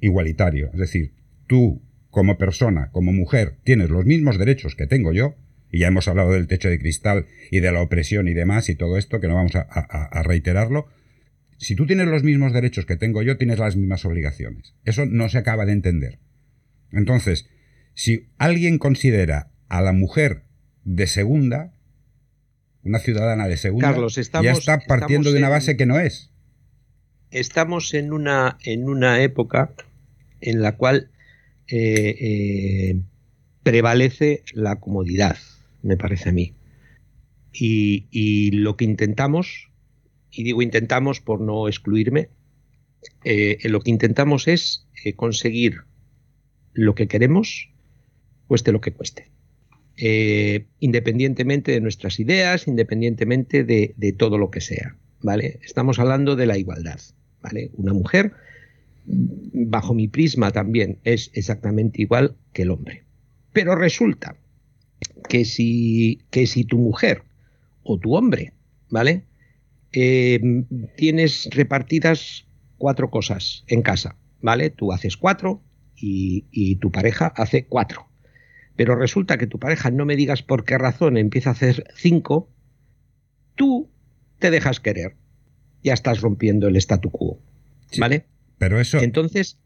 [0.00, 1.14] igualitario, es decir,
[1.46, 5.36] tú como persona, como mujer, tienes los mismos derechos que tengo yo,
[5.72, 8.74] y ya hemos hablado del techo de cristal y de la opresión y demás y
[8.74, 10.88] todo esto, que no vamos a, reiterarlo.
[11.56, 14.74] Si tú tienes los mismos derechos que tengo yo, tienes las mismas obligaciones.
[14.84, 16.18] Eso no se acaba de entender.
[16.90, 17.48] Entonces,
[17.94, 20.42] si alguien considera a la mujer
[20.84, 21.72] de segunda,
[22.84, 23.94] una ciudadana de segunda,
[24.42, 26.30] ya está partiendo de una base que no es.
[27.30, 29.72] Estamos en una, en una época
[30.40, 31.10] en la cual
[31.68, 33.00] eh, eh,
[33.62, 35.38] prevalece la comodidad
[35.82, 36.54] me parece a mí.
[37.52, 39.68] Y, lo que intentamos,
[40.30, 42.30] y digo intentamos por no excluirme,
[43.24, 45.82] eh, lo que intentamos es conseguir
[46.72, 47.68] lo que queremos,
[48.46, 49.28] cueste lo que cueste.
[49.96, 54.96] Eh, independientemente de nuestras ideas, independientemente de, todo lo que sea.
[55.20, 55.60] ¿vale?
[55.62, 57.00] Estamos hablando de la igualdad.
[57.42, 57.70] ¿vale?
[57.74, 58.32] Una mujer,
[59.04, 63.04] bajo mi prisma también, es exactamente igual que el hombre.
[63.52, 64.36] Pero resulta
[65.28, 67.22] que si, que si tu mujer
[67.82, 68.52] o tu hombre,
[68.88, 69.24] ¿vale?
[69.92, 70.64] Em,
[70.96, 72.46] tienes repartidas
[72.78, 74.70] cuatro cosas en casa, ¿vale?
[74.70, 75.60] Tú haces cuatro
[75.96, 78.06] y, y, tu pareja hace cuatro.
[78.76, 82.50] Pero resulta que tu pareja, no me digas por qué razón, empieza a hacer cinco,
[83.54, 83.90] tú
[84.38, 85.16] te dejas querer.
[85.82, 87.40] Ya estás rompiendo el statu quo,
[87.98, 88.26] ¿vale?
[88.58, 89.00] pero eso...
[89.00, 89.58] Entonces,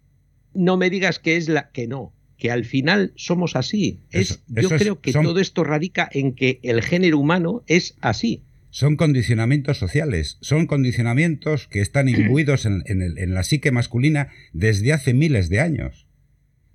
[0.54, 4.00] no me digas que es la que no que al final somos así.
[4.10, 8.44] Es, yo creo que todo esto radica en que el género humano es así.
[8.70, 15.48] Son condicionamientos sociales, son condicionamientos que están imbuidos en, la psique masculina desde hace miles
[15.48, 16.05] de años.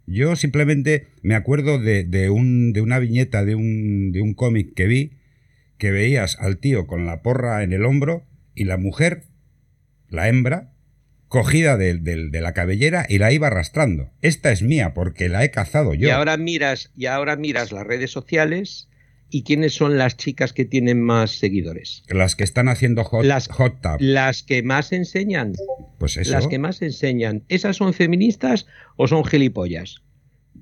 [0.05, 4.87] Yo simplemente me acuerdo de, un, de una viñeta de un, de un cómic que
[4.87, 5.17] vi,
[5.77, 9.23] que veías al tío con la porra en el hombro y la mujer,
[10.09, 10.73] la hembra,
[11.27, 14.11] cogida de, de, la cabellera y la iba arrastrando.
[14.21, 16.07] Esta es mía porque la he cazado yo.
[16.07, 18.89] Y ahora miras, y ahora miras las redes sociales
[19.31, 22.03] y quiénes son las chicas que tienen más seguidores.
[22.09, 25.53] Las que están haciendo hot, las, hot Las que más enseñan.
[25.97, 26.33] Pues eso.
[26.33, 27.43] Las que más enseñan.
[27.47, 28.67] ¿Esas son feministas
[28.97, 30.01] o son gilipollas?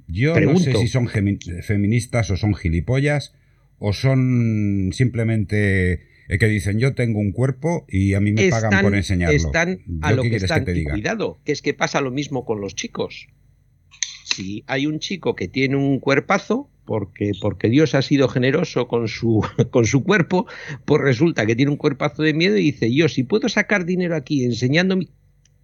[0.08, 3.34] Yo no sé si son feministas o son gilipollas
[3.80, 8.84] o son simplemente eh, que dicen yo tengo un cuerpo y a mí me pagan
[8.84, 9.36] por enseñarlo.
[9.36, 10.64] Están a lo que están.
[10.64, 13.28] Que cuidado, que es que pasa lo mismo con los chicos.
[14.24, 19.08] Si hay un chico que tiene un cuerpazo, porque, porque Dios ha sido generoso con
[19.08, 20.48] su, con su cuerpo,
[20.86, 24.16] pues resulta que tiene un cuerpazo de miedo y dice, yo si puedo sacar dinero
[24.16, 24.98] aquí enseñando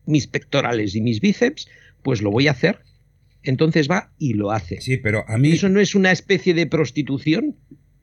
[0.06, 1.68] mis pectorales y mis bíceps,
[2.04, 2.78] pues lo voy a hacer.
[3.42, 4.80] Entonces va y lo hace.
[4.82, 5.52] Sí, pero a mí...
[5.52, 7.56] ¿Eso no es una especie de prostitución?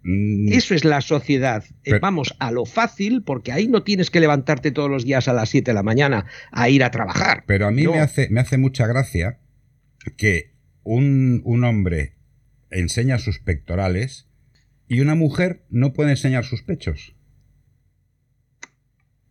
[0.02, 0.52] Mm.
[0.52, 1.62] Eso es la sociedad.
[1.84, 5.32] Eh, vamos a lo fácil, porque ahí no tienes que levantarte todos los días a
[5.32, 7.44] las 7 de la mañana a ir a trabajar.
[7.46, 9.38] Pero a mí me, hace, me hace mucha gracia
[10.16, 10.52] que
[10.82, 12.14] un, hombre
[12.72, 14.28] enseña sus pectorales
[14.88, 17.14] y una mujer no puede enseñar sus pechos.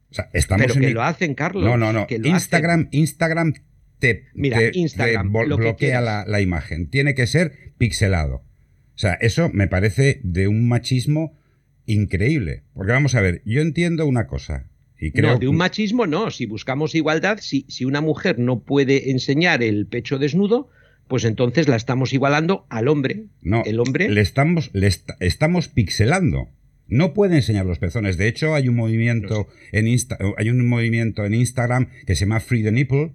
[0.09, 1.63] O sea, estamos Pero que lo hacen, Carlos.
[1.63, 2.07] No, no, no.
[2.09, 3.53] Instagram, Instagram
[3.99, 6.89] te, bloquea la imagen.
[6.89, 8.43] Tiene que ser pixelado.
[8.95, 11.37] O sea, eso me parece de un machismo
[11.85, 12.63] increíble.
[12.73, 14.69] Porque vamos a ver, yo entiendo una cosa.
[14.99, 16.29] Y creo no, de un machismo no.
[16.29, 20.69] Si buscamos igualdad, si, si una mujer no puede enseñar el pecho desnudo,
[21.07, 23.25] pues entonces la estamos igualando al hombre.
[23.41, 24.09] No, el hombre.
[24.09, 24.89] Le estamos, le
[25.19, 26.49] estamos pixelando.
[26.87, 28.17] No puede enseñar los pezones.
[28.17, 29.87] De hecho, hay un movimiento en
[30.37, 33.13] hay un movimiento en Instagram que se llama Free the Nipple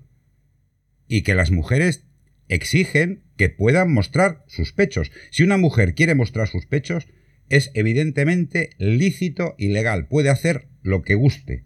[1.08, 2.06] y que las mujeres
[2.48, 5.10] exigen que puedan mostrar sus pechos.
[5.30, 7.06] Si una mujer quiere mostrar sus pechos,
[7.48, 11.64] es evidentemente lícito y legal, puede hacer lo que guste.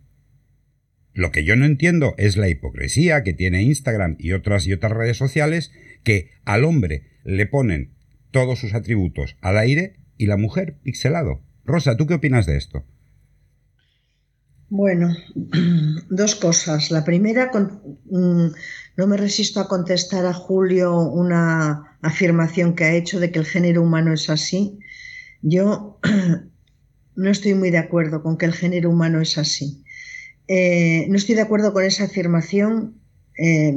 [1.13, 4.93] Lo que yo no entiendo es la hipocresía que tiene Instagram y otras y otras
[4.93, 7.95] redes sociales que al hombre le ponen
[8.31, 11.43] todos sus atributos al aire y la mujer pixelado.
[11.65, 12.85] Rosa, ¿tú qué opinas de esto?
[14.69, 15.17] Bueno,
[16.11, 16.91] dos cosas.
[16.91, 18.47] La primera, mm,
[18.97, 23.47] no me resisto a contestar a Julio una afirmación que ha hecho de que el
[23.47, 24.79] género humano es así.
[25.43, 25.99] Yo
[27.17, 29.83] no estoy muy de acuerdo con que el género humano es así.
[30.47, 33.00] Eh, no estoy de acuerdo con esa afirmación
[33.43, 33.75] eh,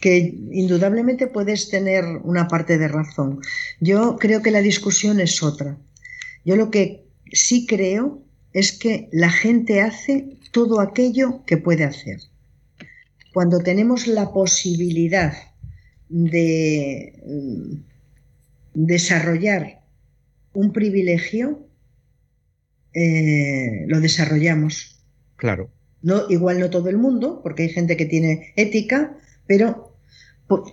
[0.00, 3.40] que indudablemente puedes tener una parte de razón.
[3.80, 5.76] Yo creo que la discusión es otra.
[6.44, 8.22] Yo lo que sí creo
[8.52, 12.20] es que la gente hace todo aquello que puede hacer.
[13.32, 15.34] Cuando tenemos la posibilidad
[16.08, 17.74] de mm,
[18.74, 19.80] desarrollar
[20.52, 21.66] un privilegio,
[22.92, 25.00] eh, lo desarrollamos.
[25.34, 25.73] Claro.
[26.04, 29.96] No, igual no todo el mundo, porque hay gente que tiene ética, pero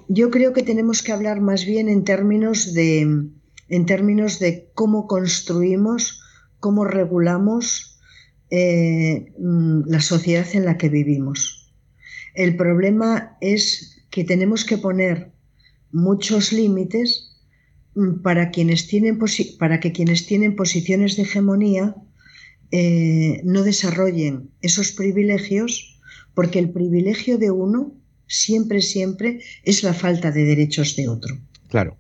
[0.10, 3.30] yo creo que tenemos que hablar más bien en términos de,
[3.70, 6.22] en términos de cómo construimos
[6.60, 7.98] cómo regulamos
[8.50, 11.74] eh, mm, la sociedad en la que vivimos.
[12.36, 15.32] El problema es que tenemos que poner
[15.92, 17.38] muchos límites
[17.96, 19.18] mm, para, quienes tienen
[19.58, 21.96] para que quienes tienen posiciones de hegemonía
[22.72, 26.00] eh, no desarrollen esos privilegios,
[26.34, 27.94] porque el privilegio de uno
[28.28, 31.38] siempre, siempre es la falta de derechos de otro.
[31.68, 31.98] Claro.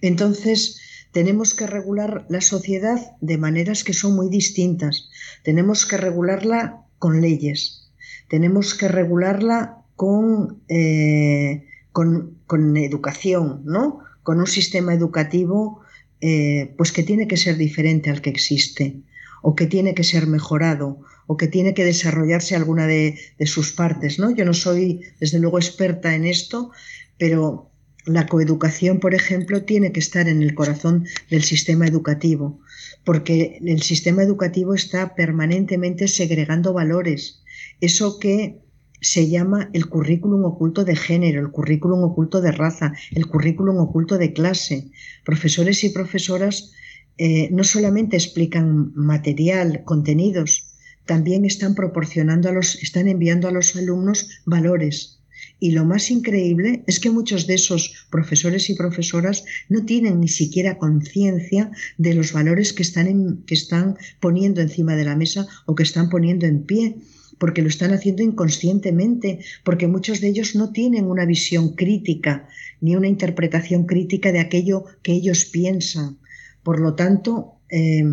[0.00, 0.80] Entonces,
[1.12, 5.08] tenemos que regular la sociedad de maneras que son muy distintas.
[5.44, 7.92] Tenemos que regularla con leyes,
[8.28, 14.00] tenemos que regularla con, eh, con, educación, ¿no?
[14.22, 15.80] con un sistema educativo
[16.20, 19.02] eh, pues que tiene que ser diferente al que existe
[19.42, 24.18] o que tiene que ser mejorado o que tiene que desarrollarse alguna de, sus partes.
[24.18, 24.30] ¿no?
[24.30, 26.70] Yo no soy, desde luego, experta en esto,
[27.18, 27.70] pero
[28.04, 32.60] la coeducación, por ejemplo, tiene que estar en el corazón del sistema educativo,
[33.04, 37.42] porque el sistema educativo está permanentemente segregando valores.
[37.80, 38.60] Eso que
[39.00, 44.18] se llama el currículum oculto de género, el currículum oculto de raza, el currículum oculto
[44.18, 44.90] de clase.
[45.24, 46.72] Profesores y profesoras
[47.18, 50.68] eh, no solamente explican material, contenidos,
[51.06, 55.22] también están proporcionando a los, están enviando a los alumnos valores,
[55.62, 60.26] y lo más increíble es que muchos de esos profesores y profesoras no tienen ni
[60.26, 65.76] siquiera conciencia de los valores que están, que están poniendo encima de la mesa o
[65.76, 66.96] que están poniendo en pie
[67.38, 72.48] porque lo están haciendo inconscientemente, porque muchos de ellos no tienen una visión crítica
[72.80, 76.18] ni una interpretación crítica de aquello que ellos piensan.
[76.62, 78.04] Por lo tanto, eh,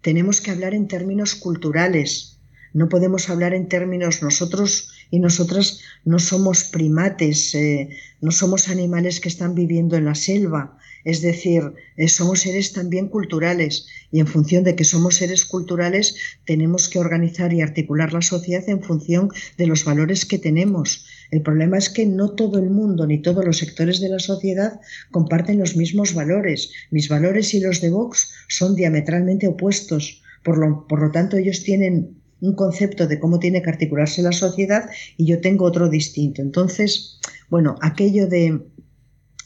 [0.00, 2.40] tenemos que hablar en términos culturales,
[2.72, 7.90] no podemos hablar en términos nosotros y nosotras no somos primates, eh,
[8.20, 10.78] no somos animales que están viviendo en la selva.
[11.04, 16.16] Es decir, eh, somos seres también culturales y en función de que somos seres culturales
[16.44, 21.06] tenemos que organizar y articular la sociedad en función de los valores que tenemos.
[21.30, 24.80] El problema es que no todo el mundo ni todos los sectores de la sociedad
[25.10, 26.70] comparten los mismos valores.
[26.90, 30.22] Mis valores y los de Vox son diametralmente opuestos.
[30.42, 34.32] Por lo, por lo tanto, ellos tienen un concepto de cómo tiene que articularse la
[34.32, 36.42] sociedad y yo tengo otro distinto.
[36.42, 38.60] Entonces, bueno, aquello de,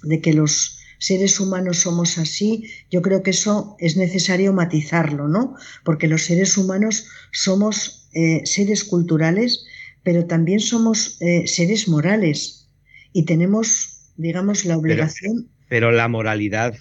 [0.04, 5.54] de que los seres humanos somos así, yo creo que eso es necesario matizarlo, ¿no?
[5.84, 9.66] Porque los seres humanos somos eh, seres culturales,
[10.04, 12.70] pero también somos eh, seres morales
[13.12, 15.48] y tenemos, digamos, la obligación.
[15.68, 16.76] pero la moralidad,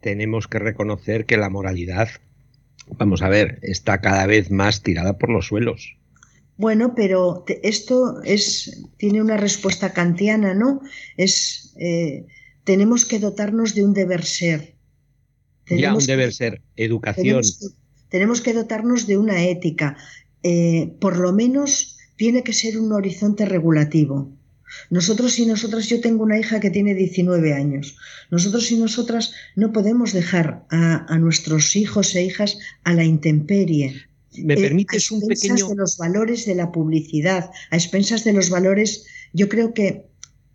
[0.00, 2.08] tenemos que reconocer que la moralidad
[2.98, 5.96] vamos a ver, está cada vez más tirada por los suelos.
[6.56, 10.80] Bueno, pero esto es, tiene una respuesta kantiana, ¿no?
[11.16, 12.26] Es, eh,
[12.64, 14.74] tenemos que dotarnos de un deber ser.
[15.66, 17.42] ya, un deber ser, educación.
[18.10, 19.96] Tenemos que, dotarnos de una ética.
[20.42, 21.91] Eh, por lo menos
[22.22, 24.30] tiene que ser un horizonte regulativo.
[24.90, 27.96] Nosotros y nosotras, yo tengo una hija que tiene 19 años.
[28.30, 34.06] Nosotros y nosotras no podemos dejar a, nuestros hijos e hijas a la intemperie.
[34.38, 35.70] ¿Me eh, permites un pequeño...?
[35.70, 40.06] de los valores de la publicidad, a expensas de los valores, yo creo que...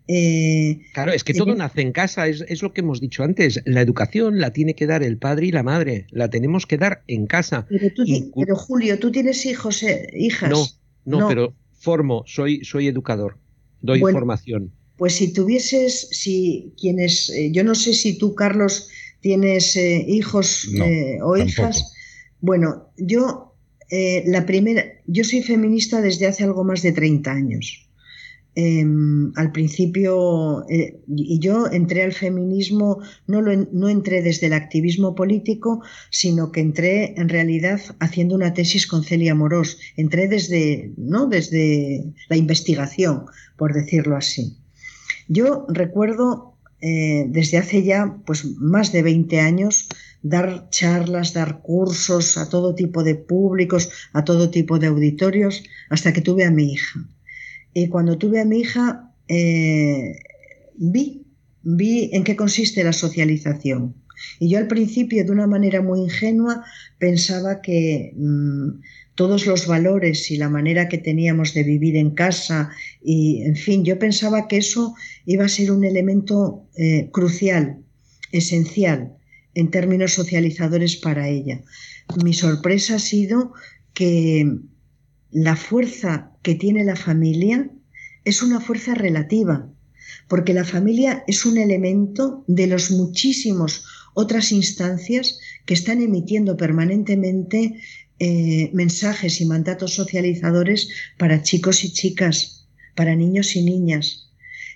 [0.08, 3.62] Eh, claro, es que todo nace en casa, es, lo que hemos dicho antes.
[3.66, 7.04] La educación la tiene que dar el padre y la madre, la tenemos que dar
[7.08, 7.68] en casa.
[7.68, 10.50] Pero, Julio, ¿tú tienes hijos, e hijas?
[10.50, 10.66] No,
[11.08, 13.38] no, pero formo, soy, soy educador
[13.82, 14.72] doy información.
[14.98, 18.90] Pues si tuvieses, si quienes, eh, yo no sé si tú, Carlos,
[19.22, 21.94] tienes eh, hijos eh, o hijas.
[22.42, 23.44] Bueno, yo
[23.90, 27.87] la primera, yo soy feminista desde hace algo más de 30 años.
[28.60, 35.14] Em, al principio, eh, y yo entré al feminismo, no, no entré desde el activismo
[35.14, 39.78] político, sino que entré en realidad haciendo una tesis con Celia Morós.
[39.96, 41.28] Entré desde, ¿no?
[41.28, 43.26] desde la investigación,
[43.58, 44.58] por decirlo así.
[45.28, 49.88] Yo recuerdo eh, desde hace ya pues, más de 20 años
[50.24, 56.12] dar charlas, dar cursos a todo tipo de públicos, a todo tipo de auditorios, hasta
[56.12, 57.08] que tuve a mi hija.
[57.80, 60.18] Y cuando tuve a mi hija, eh,
[60.78, 61.28] vi,
[61.62, 63.94] vi en qué consiste la socialización.
[64.40, 66.66] Y yo al principio, de una manera muy ingenua,
[66.98, 68.82] pensaba que mm,
[69.14, 73.86] todos los valores y la manera que teníamos de vivir en casa, y en fin,
[73.86, 74.96] yo pensaba que eso
[75.28, 77.78] iba a ser un elemento eh, crucial,
[78.32, 79.14] esencial,
[79.54, 81.62] en términos socializadores para ella.
[82.26, 83.54] Mi sorpresa ha sido
[83.94, 84.52] que
[85.30, 87.70] la fuerza que tiene la familia
[88.24, 89.70] es una fuerza relativa,
[90.30, 93.84] porque la familia es un elemento de los muchísimos
[94.14, 97.82] otras instancias que están emitiendo permanentemente
[98.20, 100.88] eh, mensajes y mandatos socializadores
[101.18, 104.30] para chicos y chicas, para niños y niñas.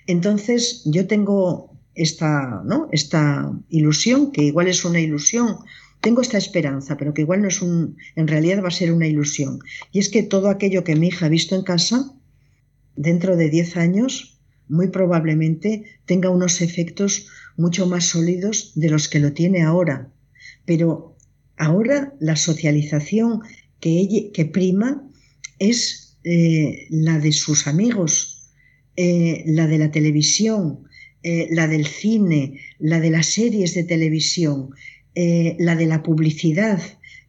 [0.06, 2.90] Entonces yo tengo esta, ¿no?
[2.92, 5.56] esta ilusión, que igual es una ilusión,
[6.02, 9.06] tengo esta esperanza, pero que igual no es un, en realidad va a ser una
[9.06, 9.60] ilusión.
[9.92, 12.12] Y es que todo aquello que mi hija ha visto en casa,
[12.96, 19.20] dentro de 10 años, muy probablemente tenga unos efectos mucho más sólidos de los que
[19.20, 20.10] lo tiene ahora.
[20.64, 21.16] Pero
[21.56, 23.40] ahora la socialización
[23.80, 25.08] que, que prima
[25.58, 28.50] es eh, la de sus amigos,
[28.96, 30.84] eh, la de la televisión,
[31.24, 34.70] eh, la del cine, la de las series de televisión,
[35.14, 36.80] eh, la de la publicidad,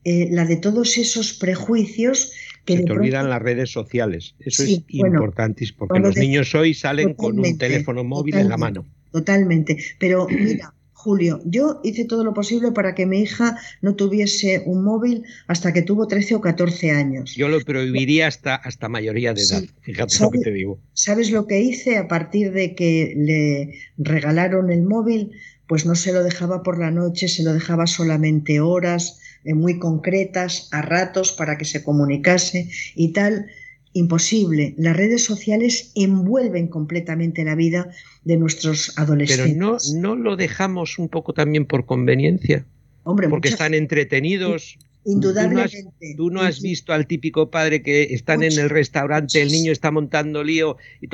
[0.03, 2.32] eh, la de todos esos prejuicios
[2.66, 2.78] que...
[2.78, 4.36] Se te olvidan las redes sociales.
[4.40, 8.86] Eso es importante, porque los niños hoy salen con un teléfono móvil en la mano.
[9.12, 9.78] Totalmente.
[9.99, 14.86] Pero mira, Julio, yo hice todo lo posible para que mi hija no tuviese un
[14.86, 17.36] móvil hasta que tuvo 13 o 14 años.
[17.36, 20.80] Yo lo prohibiría hasta, hasta mayoría de edad, fíjate lo que te digo.
[20.94, 25.32] ¿Sabes lo que hice a partir de que le regalaron el móvil?
[25.68, 29.80] Pues no se lo dejaba por la noche, se lo dejaba solamente horas eh, muy
[29.80, 33.48] concretas, a ratos, para que se comunicase y tal.
[33.95, 34.73] Imposible.
[34.77, 37.91] Las redes sociales envuelven completamente la vida
[38.23, 39.53] de nuestros adolescentes.
[39.53, 42.65] Pero no, no lo dejamos un poco también por conveniencia.
[43.03, 44.80] Hombre, porque están entretenidos.
[45.06, 46.15] Indudablemente.
[46.18, 49.91] Tú no, has, visto al típico padre que están en el restaurante, el niño está
[49.91, 51.07] montando lío y.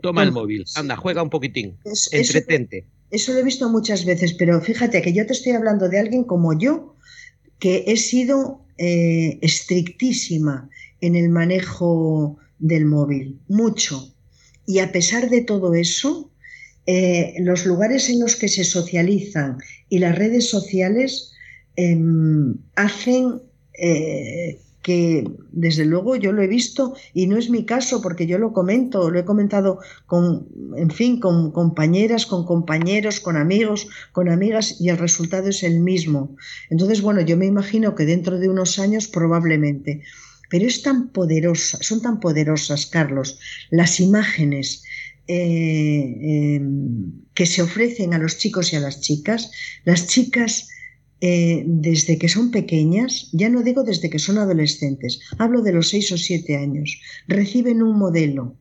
[0.00, 1.76] Toma el móvil, anda, juega un poquitín,
[2.10, 2.78] entretente.
[2.78, 6.24] Eso lo he visto muchas veces, pero fíjate que yo te estoy hablando de alguien
[6.24, 6.96] como yo,
[7.58, 10.68] que he sido eh, estrictísima
[11.00, 14.14] en el manejo del móvil, mucho.
[14.66, 16.30] Y a pesar de todo eso,
[16.86, 19.58] eh, los lugares en los que se socializan
[19.88, 21.32] y las redes sociales
[21.76, 23.42] em, hacen
[23.74, 28.38] eh, que desde luego yo lo he visto y no es mi caso porque yo
[28.38, 34.28] lo comento, lo he comentado con, en fin, con compañeras, con compañeros, con amigos, con
[34.28, 36.36] amigas y el resultado es el mismo.
[36.68, 40.02] Entonces, bueno, yo me imagino que dentro de unos años probablemente,
[40.50, 43.38] pero es tan poderosa, son tan poderosas, Carlos,
[43.70, 44.82] las imágenes
[45.28, 49.52] eh, em, que se ofrecen a los chicos y a las chicas,
[49.84, 50.68] las chicas
[51.24, 55.88] eh, desde que son pequeñas, ya no digo desde que son adolescentes, hablo de los
[55.90, 58.58] seis o siete años, reciben un modelo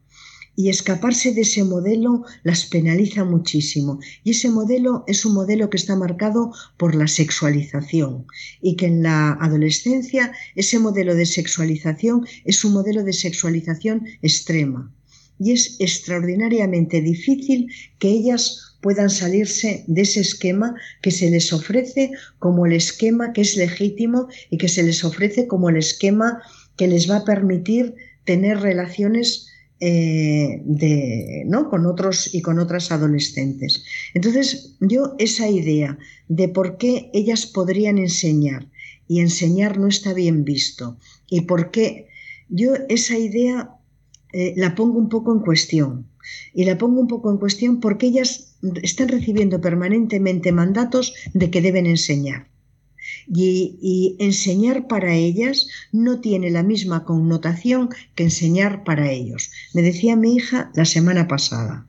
[0.55, 3.99] y escaparse de ese modelo las penaliza muchísimo.
[4.23, 8.27] Y ese modelo es un modelo que está marcado por la sexualización
[8.61, 14.93] y que en la adolescencia ese modelo de sexualización es un modelo de sexualización extrema.
[15.39, 22.11] Y es extraordinariamente difícil que ellas puedan salirse de ese esquema que se les ofrece
[22.39, 26.41] como el esquema que es legítimo y que se les ofrece como el esquema
[26.75, 27.95] que les va a permitir
[28.25, 29.47] tener relaciones
[29.79, 31.69] eh, de, ¿no?
[31.69, 33.83] con otros y con otras adolescentes.
[34.13, 35.97] Entonces, yo esa idea
[36.27, 38.67] de por qué ellas podrían enseñar
[39.07, 40.97] y enseñar no está bien visto
[41.29, 42.07] y por qué
[42.49, 43.71] yo esa idea
[44.33, 46.07] eh, la pongo un poco en cuestión.
[46.53, 48.50] Y la pongo un poco en cuestión porque ellas
[48.81, 52.47] están recibiendo permanentemente mandatos de que deben enseñar.
[53.27, 59.51] Y, enseñar para ellas no tiene la misma connotación que enseñar para ellos.
[59.73, 61.87] Me decía mi hija la semana pasada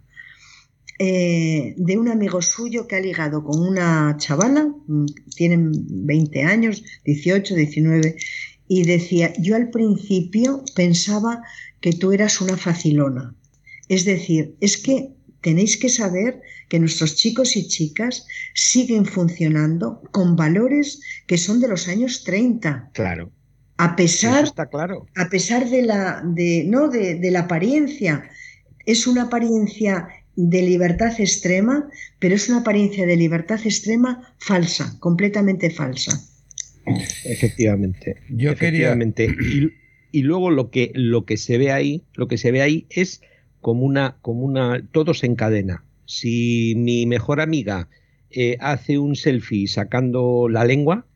[0.98, 5.72] eh, de un amigo suyo que ha ligado con una chavala, mm, tienen
[6.06, 8.16] 20 años, 18, 19,
[8.68, 11.42] y decía, yo al principio pensaba
[11.80, 13.34] que tú eras una facilona.
[13.88, 16.40] Es decir, es que tenéis que saber
[16.72, 22.92] que nuestros chicos y chicas siguen funcionando con valores que son de los años 30.
[22.94, 23.30] Claro.
[23.76, 25.06] A pesar, está claro.
[25.14, 28.26] A pesar de la, de, no, de, de la apariencia.
[28.86, 35.68] Es una apariencia de libertad extrema, pero es una apariencia de libertad extrema falsa, completamente
[35.68, 36.18] falsa.
[37.26, 38.16] Efectivamente.
[38.30, 39.26] Yo efectivamente.
[39.26, 39.68] Y,
[40.10, 43.20] y, luego lo que, lo que se ve ahí, lo que se ve ahí es
[43.60, 45.84] como una, como una, todo se encadena.
[46.06, 47.88] Si mi mejor amiga
[48.30, 51.06] eh, hace un selfie sacando la lengua,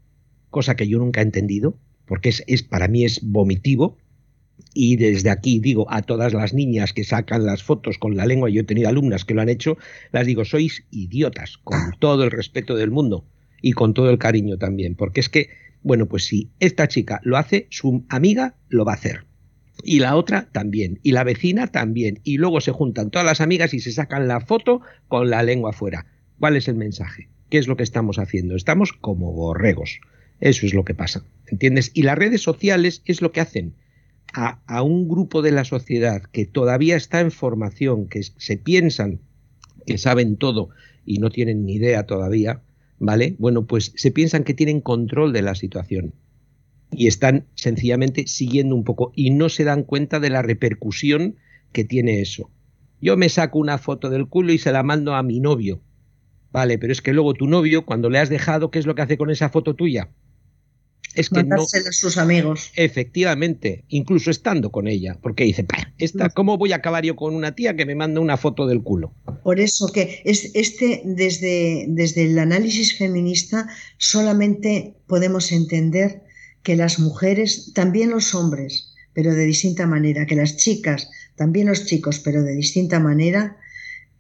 [0.51, 3.99] cosa que yo nunca he entendido, porque es, es, para mí es vomitivo,
[4.73, 8.51] y desde aquí digo a todas las niñas que sacan las fotos con la lengua,
[8.51, 9.79] yo he tenido alumnas que lo han hecho,
[10.13, 13.25] las digo, sois idiotas, con todo el respeto del mundo
[13.63, 15.49] y con todo el cariño también, porque es que,
[15.83, 19.25] bueno, pues si esta chica lo hace, su amiga lo va a hacer
[19.87, 23.73] y la otra también, y la vecina también, y luego se juntan todas las amigas
[23.73, 26.07] y se sacan la foto con la lengua fuera.
[26.41, 27.29] ¿Cuál es el mensaje?
[27.49, 28.57] ¿Qué es lo que estamos haciendo?
[28.57, 30.01] Estamos como borregos.
[30.41, 31.93] Eso es lo que pasa, ¿entiendes?
[31.95, 33.75] Y las redes sociales es lo que hacen
[34.35, 39.21] a, a un grupo de la sociedad que todavía está en formación, que se piensan
[39.87, 40.71] que saben todo
[41.07, 42.61] y no tienen ni idea todavía,
[42.99, 43.37] ¿vale?
[43.39, 46.13] Bueno, pues se piensan que tienen control de la situación
[46.91, 51.37] y están sencillamente siguiendo un poco y no se dan cuenta de la repercusión
[51.73, 52.51] que tiene eso.
[53.01, 55.81] Yo me saco una foto del culo y se la mando a mi novio.
[56.53, 59.03] Vale, pero es que luego tu novio, cuando le has dejado, ¿qué es lo que
[59.03, 60.09] hace con esa foto tuya?
[61.17, 62.71] es que no, a sus amigos.
[62.77, 65.67] Efectivamente, incluso estando con ella, porque dice,
[65.99, 68.83] esta, ¿cómo voy a acabar yo con una tía que me manda una foto del
[68.83, 69.15] culo?
[69.43, 76.23] Por eso que es, este, desde, desde el análisis feminista, solamente podemos entender
[76.67, 81.87] que las mujeres, también los hombres, pero de distinta manera, que las chicas, también los
[81.87, 83.57] chicos, pero de distinta manera,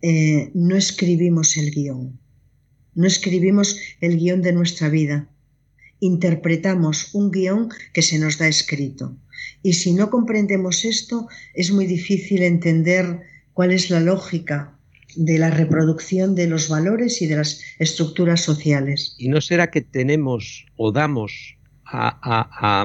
[0.00, 2.20] eh, no escribimos el guion.
[2.94, 5.28] No escribimos el guion de nuestra vida.
[5.98, 9.16] Interpretamos un guion que se nos da escrito.
[9.64, 13.22] Y si no comprendemos esto, es muy difícil entender
[13.54, 14.78] cuál es la lógica
[15.16, 19.16] de la reproducción de los valores y de las estructuras sociales.
[19.18, 21.55] ¿Y no será que tenemos o damos
[21.86, 22.84] a,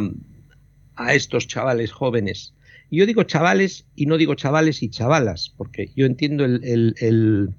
[1.13, 2.53] estos chavales jóvenes.
[2.91, 7.55] yo digo chavales y no digo chavales y chavalas, porque yo entiendo el...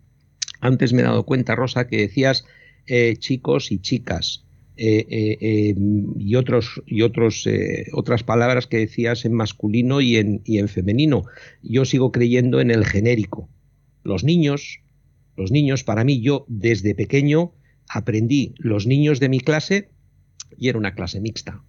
[0.61, 2.45] Antes me he dado cuenta, Rosa, que decías
[2.87, 4.45] eh, chicos y chicas.
[4.77, 5.75] Eh, eh,
[6.19, 7.47] y otros y otros
[7.93, 11.25] otras palabras que decías en masculino y en, y en femenino.
[11.63, 13.49] Yo sigo creyendo en el genérico.
[14.03, 14.81] Los niños,
[15.37, 17.53] los niños, para mí, yo desde pequeño
[17.89, 19.91] aprendí los niños de mi clase
[20.63, 21.61] y era una clase mixta.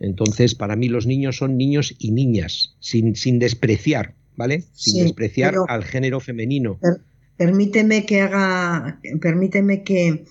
[0.00, 4.64] Entonces, para mí los niños son niños y niñas, sin, sin despreciar, ¿vale?
[4.72, 6.80] Sin despreciar al género femenino.
[7.36, 10.24] permíteme que haga, permíteme que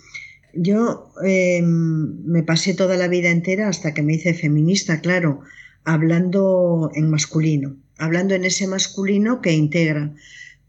[0.53, 5.41] yo em, me pasé toda la vida entera hasta que me hice feminista, claro,
[5.83, 10.11] hablando en masculino, hablando en ese masculino que integra.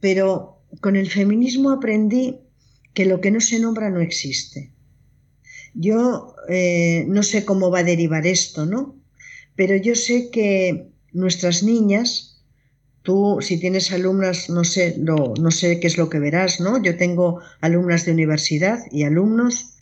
[0.00, 2.36] Pero con el feminismo aprendí
[2.92, 4.70] que lo que no se nombra no existe.
[5.74, 8.96] Yo eh, no sé cómo va a derivar esto, ¿no?
[9.56, 12.42] Pero yo sé que nuestras niñas,
[13.02, 16.82] tú si tienes alumnas, no sé, no sé qué es lo que verás, ¿no?
[16.82, 19.74] Yo tengo alumnas de universidad y alumnos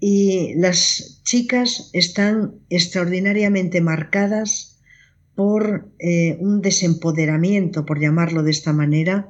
[0.00, 4.78] y las chicas están extraordinariamente marcadas
[5.34, 9.28] por eh, un desempoderamiento, por llamarlo de esta manera,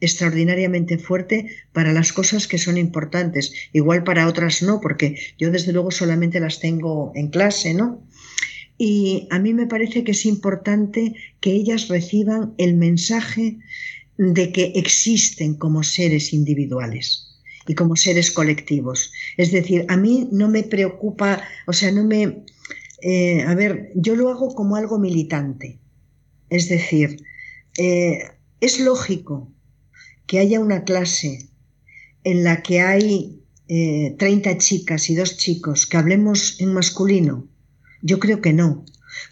[0.00, 3.52] extraordinariamente fuerte para las cosas que son importantes.
[3.72, 8.02] Igual para otras no, porque yo desde luego solamente las tengo en clase, ¿no?
[8.78, 13.58] Y a mí me parece que es importante que ellas reciban el mensaje
[14.16, 19.12] de que existen como seres individuales y como seres colectivos.
[19.36, 22.44] Es decir, a mí no me preocupa, o sea, no me...
[23.00, 25.78] Eh, a ver, yo lo hago como algo militante.
[26.50, 27.22] Es decir,
[27.78, 28.18] eh,
[28.60, 29.52] es lógico
[30.28, 31.48] que haya una clase
[32.22, 37.48] en la que hay 30 eh, chicas y dos chicos que hablemos en masculino?
[38.02, 38.84] Yo creo que no,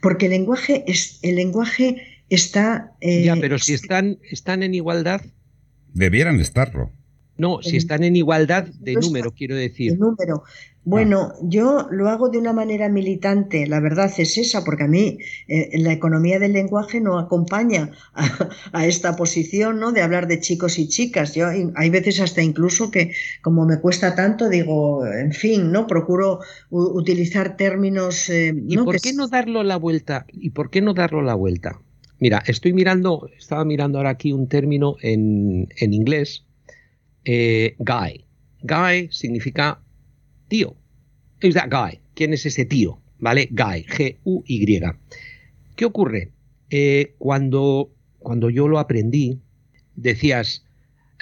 [0.02, 2.92] porque el lenguaje, es, el lenguaje está...
[3.00, 5.20] Eh, ya, pero si están, están en igualdad...
[5.92, 6.90] Debieran estarlo.
[7.38, 9.92] No, si están en igualdad de número, quiero decir.
[9.92, 10.44] De número.
[10.86, 15.18] Bueno, yo lo hago de una manera militante, la verdad es esa, porque a mí
[15.48, 17.90] eh, la economía del lenguaje no acompaña
[18.72, 19.90] a, esta posición, ¿no?
[19.90, 21.34] De hablar de chicos y chicas.
[21.34, 25.88] Yo hay veces hasta incluso que, como me cuesta tanto, digo, en fin, ¿no?
[25.88, 26.38] Procuro
[26.70, 28.30] utilizar términos.
[28.30, 30.24] Eh, ¿Y por qué no darlo la vuelta?
[30.32, 31.80] ¿Y por qué no darlo la vuelta?
[32.20, 36.45] Mira, estoy mirando, estaba mirando ahora aquí un término en, en inglés,
[37.26, 38.24] eh, guy.
[38.62, 39.82] Guy significa
[40.48, 40.76] tío.
[41.42, 42.00] Guy?
[42.14, 43.00] ¿Quién es ese tío?
[43.18, 43.48] ¿Vale?
[43.50, 44.80] Guy, G-U-Y.
[45.74, 46.32] ¿Qué ocurre?
[46.70, 49.40] Eh, cuando, cuando yo lo aprendí,
[49.96, 50.64] decías,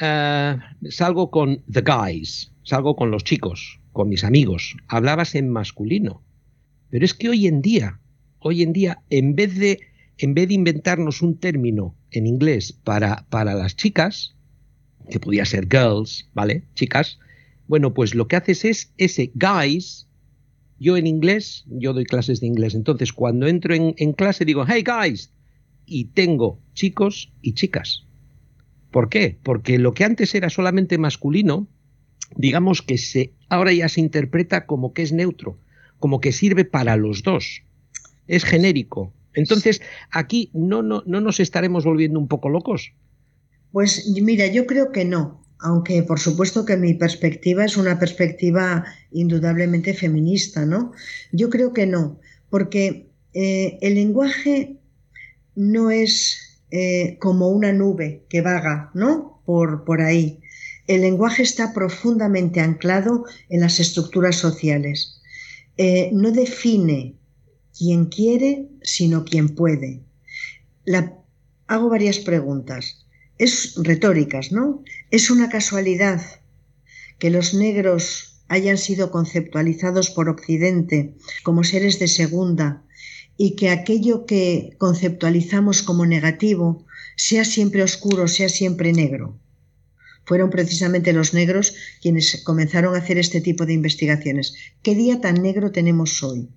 [0.00, 0.56] eh,
[0.90, 4.76] salgo con the guys, salgo con los chicos, con mis amigos.
[4.88, 6.22] Hablabas en masculino.
[6.90, 7.98] Pero es que hoy en día,
[8.40, 9.80] hoy en día, en vez de,
[10.18, 14.34] en vez de inventarnos un término en inglés para, para las chicas,
[15.10, 16.64] que podía ser girls, ¿vale?
[16.74, 17.18] Chicas,
[17.66, 20.08] bueno, pues lo que haces es ese guys.
[20.78, 24.84] Yo en inglés, yo doy clases de inglés, entonces cuando entro en, clase digo, hey
[24.84, 25.32] guys,
[25.86, 28.04] y tengo chicos y chicas.
[28.90, 29.38] ¿Por qué?
[29.42, 31.68] Porque lo que antes era solamente masculino,
[32.36, 35.58] digamos que se, ahora ya se interpreta como que es neutro,
[35.98, 37.62] como que sirve para los dos.
[38.26, 39.12] Es genérico.
[39.32, 42.92] Entonces, aquí no, no, no nos estaremos volviendo un poco locos.
[43.74, 48.84] Pues mira, yo creo que no aunque por supuesto que mi perspectiva es una perspectiva
[49.10, 50.92] indudablemente feminista, ¿no?
[51.32, 52.20] Yo creo que no,
[52.50, 54.76] porque eh, el lenguaje
[55.54, 59.40] no es eh, como una nube que vaga, ¿no?
[59.46, 60.40] Por, por ahí.
[60.86, 65.22] El lenguaje está profundamente anclado en las estructuras sociales.
[65.78, 67.14] Eh, no define
[67.76, 70.02] quién quiere, sino quién puede.
[71.66, 73.03] hago varias preguntas
[73.38, 74.82] es retóricas, ¿no?
[75.10, 76.22] Es una casualidad
[77.18, 82.82] que los negros hayan sido conceptualizados por Occidente como seres de segunda
[83.36, 86.84] y que aquello que conceptualizamos como negativo
[87.16, 89.38] sea siempre oscuro, sea siempre negro.
[90.24, 94.54] Fueron precisamente los negros quienes comenzaron a hacer este tipo de investigaciones.
[94.82, 96.48] ¿Qué día tan negro tenemos hoy?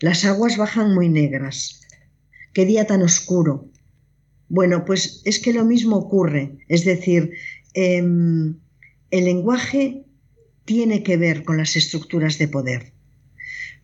[0.00, 1.82] Las aguas bajan muy negras.
[2.52, 3.70] ¿Qué día tan oscuro?
[4.48, 6.58] Bueno, pues es que lo mismo ocurre.
[6.68, 7.32] Es decir,
[7.74, 8.56] em,
[9.10, 10.04] el lenguaje
[10.64, 12.92] tiene que ver con las estructuras de poder.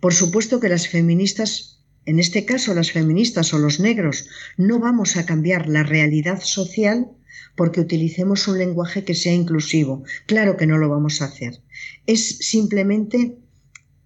[0.01, 4.27] Por supuesto que las feministas, en este caso las feministas o los negros,
[4.57, 7.09] no vamos a cambiar la realidad social
[7.57, 10.03] porque utilicemos un lenguaje que sea inclusivo.
[10.27, 11.63] Claro que no lo vamos a hacer.
[12.07, 13.37] Es simplemente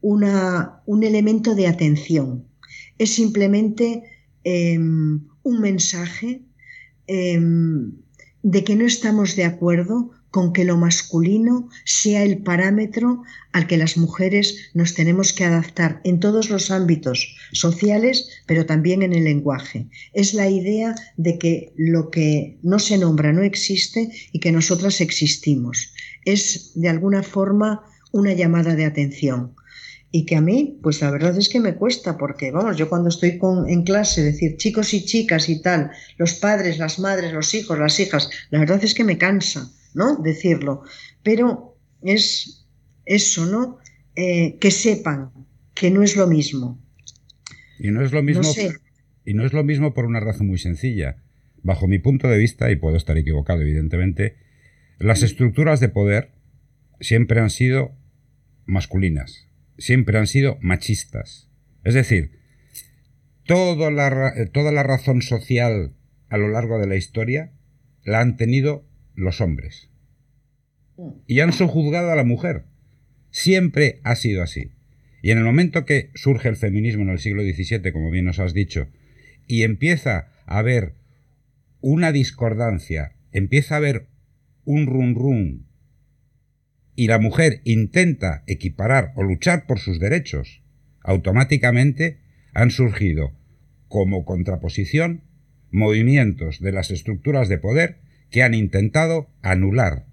[0.01, 2.47] una, un elemento de atención.
[2.99, 4.03] Es simplemente
[4.45, 6.43] em, un mensaje
[7.06, 7.93] Em,
[8.43, 13.77] de que no estamos de acuerdo con que lo masculino sea el parámetro al que
[13.77, 19.24] las mujeres nos tenemos que adaptar en todos los ámbitos sociales, pero también en el
[19.24, 19.89] lenguaje.
[20.12, 25.01] Es la idea de que lo que no se nombra no existe y que nosotras
[25.01, 25.93] existimos.
[26.24, 27.82] Es de alguna forma
[28.12, 29.56] una llamada de atención.
[30.16, 33.10] Y que a mí, pues la verdad es que me cuesta, porque vamos, yo cuando
[33.10, 37.52] estoy con, en clase, decir chicos y chicas y tal, los padres, las madres, los
[37.52, 40.16] hijos, las hijas, la verdad es que me cansa, ¿no?
[40.16, 40.84] Decirlo,
[41.22, 42.66] pero es
[43.05, 43.76] eso, ¿no?
[44.14, 45.32] Eh, que sepan
[45.74, 46.82] que no es lo mismo.
[47.78, 48.51] Y no es lo mismo.
[49.26, 51.18] Y no es lo mismo por una razón muy sencilla.
[51.62, 54.36] Bajo mi punto de vista, y puedo estar equivocado, evidentemente,
[54.98, 56.30] las estructuras de poder
[57.01, 57.94] siempre han sido
[58.64, 59.45] masculinas,
[59.78, 61.48] siempre han sido machistas.
[61.85, 62.32] Es decir,
[63.44, 65.94] toda la, toda la razón social
[66.28, 67.53] a lo largo de la historia
[68.05, 69.90] la han tenido los hombres.
[71.27, 72.65] Y han sojuzgado a la mujer.
[73.31, 74.73] Siempre ha sido así.
[75.23, 78.39] Y en el momento que surge el feminismo en el siglo XVII, como bien nos
[78.39, 78.89] has dicho,
[79.47, 80.94] y empieza a haber
[81.81, 84.07] una discordancia, empieza a haber
[84.65, 85.65] un run run
[86.97, 90.62] y la mujer intenta equiparar o luchar por sus derechos,
[91.02, 92.18] automáticamente
[92.55, 93.32] han surgido
[93.86, 95.23] como contraposición
[95.70, 97.98] movimientos de las estructuras de poder
[98.31, 100.06] que han intentado anular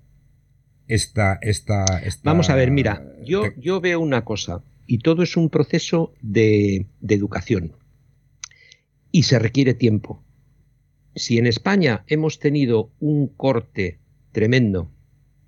[0.88, 1.40] esta...
[1.42, 1.86] esta,
[2.24, 6.86] Vamos a ver, mira, yo, yo veo una cosa, y todo es un proceso de,
[7.00, 7.78] de educación,
[9.12, 10.22] y se requiere tiempo.
[11.16, 14.00] Si en España hemos tenido un corte
[14.32, 14.92] tremendo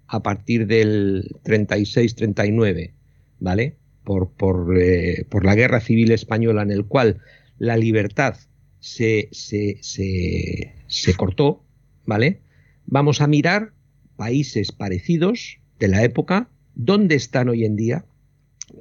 [0.07, 2.91] a partir del 36-39,
[3.39, 3.75] ¿vale?
[4.03, 7.21] Por, por, eh, por, la guerra civil española en el cual
[7.57, 8.35] la libertad
[8.79, 11.63] se, se, se, cortó,
[12.05, 12.41] ¿vale?
[12.85, 13.73] Vamos a mirar
[14.15, 18.05] países parecidos de la época, dónde están hoy en día,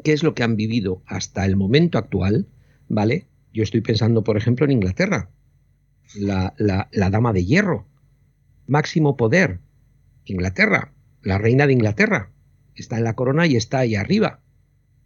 [0.02, 2.46] qué es lo que han vivido hasta el momento actual,
[2.88, 3.26] ¿vale?
[3.54, 5.30] Yo estoy pensando, por ejemplo, en Inglaterra,
[6.16, 7.86] la, la, la dama de hierro,
[8.66, 9.60] máximo poder,
[10.26, 10.93] Inglaterra,
[11.24, 12.30] la reina de Inglaterra.
[12.74, 14.40] Está en la corona y está ahí arriba.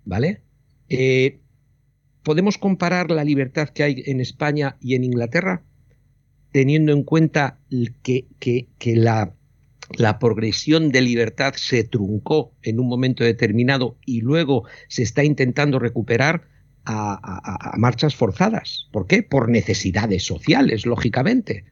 [0.05, 0.43] ¿Vale?
[0.89, 1.41] Eh,
[2.23, 5.63] ¿Podemos comparar la libertad que hay en España y en Inglaterra?
[6.53, 7.59] Teniendo en cuenta
[8.03, 9.35] que, que, la,
[9.97, 15.79] la progresión de libertad se truncó en un momento determinado y luego se está intentando
[15.79, 16.49] recuperar
[16.85, 18.89] a, marchas forzadas.
[18.93, 19.23] ¿Por qué?
[19.23, 21.67] Por necesidades sociales, lógicamente.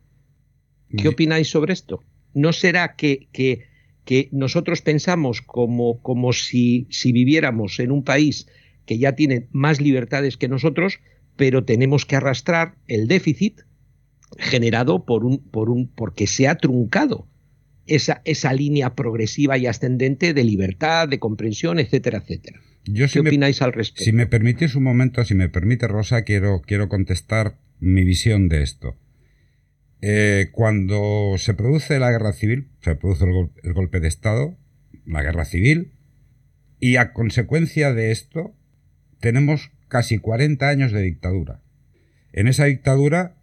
[0.94, 2.02] ¿Qué opináis sobre esto?
[2.34, 3.64] ¿No será que, que
[4.06, 8.46] que nosotros pensamos como, como si, si viviéramos en un país
[8.86, 11.00] que ya tiene más libertades que nosotros,
[11.36, 13.60] pero tenemos que arrastrar el déficit
[14.38, 17.28] generado por un, por un, porque se ha truncado
[17.86, 22.60] esa, esa línea progresiva y ascendente de libertad, de comprensión, etcétera, etcétera.
[22.84, 24.04] ¿Qué opináis al respecto?
[24.04, 28.62] Si me permitís un momento, si me permite Rosa, quiero, quiero contestar mi visión de
[28.62, 28.96] esto.
[30.02, 33.24] Eh, cuando se produce la guerra civil, se produce
[33.62, 34.56] el, golpe de Estado,
[35.06, 35.92] la guerra civil,
[36.78, 38.54] y a consecuencia de esto
[39.20, 41.60] tenemos casi 40 años de dictadura.
[42.32, 43.36] En esa dictadura,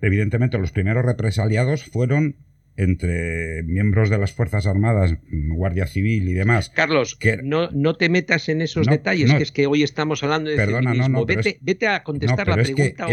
[0.00, 2.36] evidentemente, los primeros represaliados fueron
[2.76, 6.70] entre miembros de las Fuerzas Armadas, Guardia Civil y demás.
[6.70, 10.48] Carlos, que, no, no te metas en esos detalles, que es que hoy estamos hablando
[10.48, 13.06] de perdona, No, vete, vete, a contestar la pregunta.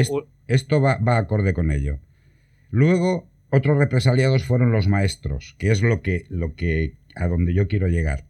[0.48, 2.00] esto va, va acorde con ello.
[2.70, 8.26] Luego, otros represaliados fueron los maestros, que es lo que, a donde yo quiero llegar.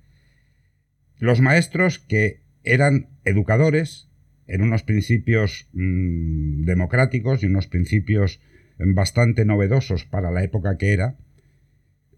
[1.18, 4.10] Los maestros que eran educadores
[4.46, 8.40] en unos principios mm, democráticos y unos principios
[8.78, 11.18] bastante novedosos para la época que era,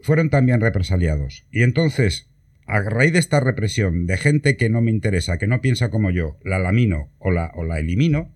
[0.01, 1.47] fueron también represaliados.
[1.51, 2.29] Y entonces,
[2.65, 6.11] a raíz de esta represión de gente que no me interesa, que no piensa como
[6.11, 8.35] yo, la lamino o la, o la elimino,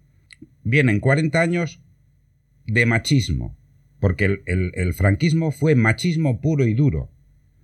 [0.63, 1.83] vienen 40 años
[2.65, 3.57] de machismo,
[4.03, 7.09] porque el, franquismo fue machismo puro y duro.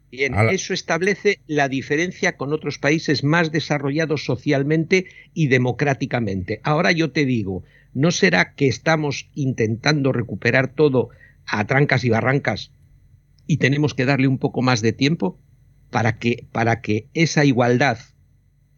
[0.09, 6.61] Bien, eso establece la diferencia con otros países más desarrollados socialmente y democráticamente.
[6.63, 11.09] Ahora yo te digo, ¿no será que estamos intentando recuperar todo
[11.45, 12.71] a trancas y barrancas
[13.45, 15.37] y tenemos que darle un poco más de tiempo
[15.89, 17.97] para que, para que esa igualdad,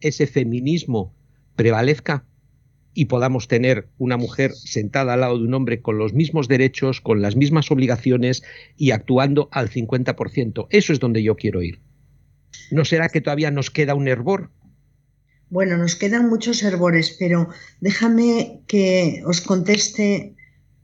[0.00, 1.14] ese feminismo
[1.54, 2.24] prevalezca?
[2.94, 7.00] Y podamos tener una mujer sentada al lado de un hombre con los mismos derechos,
[7.00, 8.42] con las mismas obligaciones
[8.76, 10.66] y actuando al 50%.
[10.70, 11.80] Eso es donde yo quiero ir.
[12.70, 14.50] ¿No será que todavía nos queda un hervor?
[15.48, 17.48] Bueno, nos quedan muchos hervores, pero
[17.80, 20.34] déjame que os conteste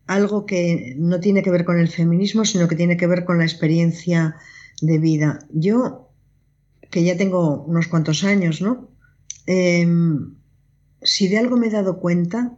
[0.07, 3.39] algo que no tiene que ver con el feminismo, sino que tiene que ver con
[3.39, 4.37] la experiencia
[4.81, 5.39] de vida.
[5.51, 6.11] Yo,
[6.91, 8.91] que ya tengo unos cuantos años, ¿no?
[9.47, 10.35] Em,
[11.03, 12.57] si de algo me he dado cuenta,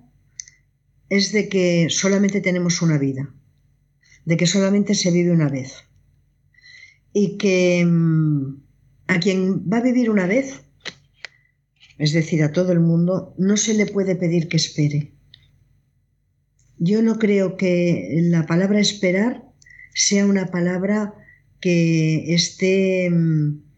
[1.09, 3.33] es de que solamente tenemos una vida,
[4.25, 5.85] de que solamente se vive una vez.
[7.13, 8.63] Y que mm,
[9.09, 10.63] a quien va a vivir una vez,
[11.99, 15.13] es decir, a todo el mundo, no se le puede pedir que espere.
[16.79, 19.45] Yo no creo que la palabra esperar
[19.93, 21.15] sea una palabra
[21.61, 23.70] que esté mm,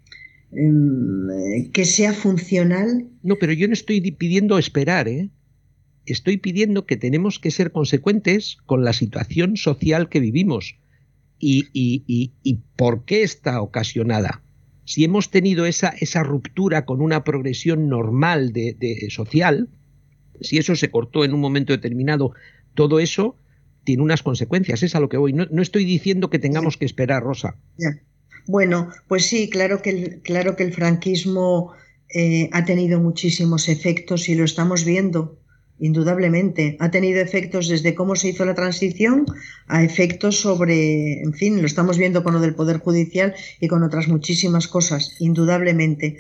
[0.53, 3.09] que sea funcional.
[3.23, 5.31] No, pero yo no estoy pidiendo esperar, ¿eh?
[6.05, 10.77] Estoy pidiendo que tenemos que ser consecuentes con la situación social que vivimos
[11.39, 14.43] y, y por qué está ocasionada
[14.85, 19.69] si hemos tenido esa, esa ruptura con una progresión normal de, social,
[20.41, 22.33] si eso se cortó en un momento determinado,
[22.75, 23.37] todo eso
[23.85, 25.33] tiene unas consecuencias, es a lo que voy.
[25.33, 27.57] No, estoy diciendo que tengamos que esperar, Rosa.
[28.47, 31.73] Bueno, pues sí, claro que el, claro que el franquismo
[32.15, 35.39] eh, ha tenido muchísimos efectos y lo estamos viendo
[35.83, 36.77] indudablemente.
[36.79, 39.27] Ha tenido efectos desde cómo se hizo la transición
[39.67, 43.83] a efectos sobre, en fin, lo estamos viendo con lo del Poder Judicial y con
[43.83, 46.19] otras muchísimas cosas, indudablemente.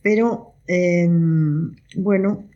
[0.00, 2.48] Pero, em, bueno,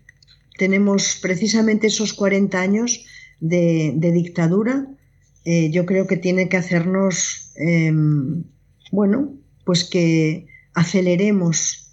[0.57, 3.05] tenemos precisamente esos 40 años
[3.39, 4.87] de, dictadura.
[5.45, 8.45] Eh, yo creo que tiene que hacernos, em,
[8.97, 11.93] bueno, pues que aceleremos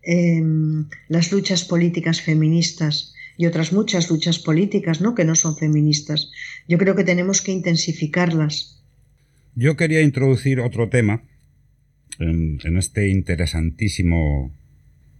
[0.00, 5.14] em, las luchas políticas feministas y otras muchas luchas políticas, ¿no?
[5.14, 6.30] Que no son feministas.
[6.66, 8.82] Yo creo que tenemos que intensificarlas.
[9.54, 11.24] Yo quería introducir otro tema
[12.18, 14.50] en, este interesantísimo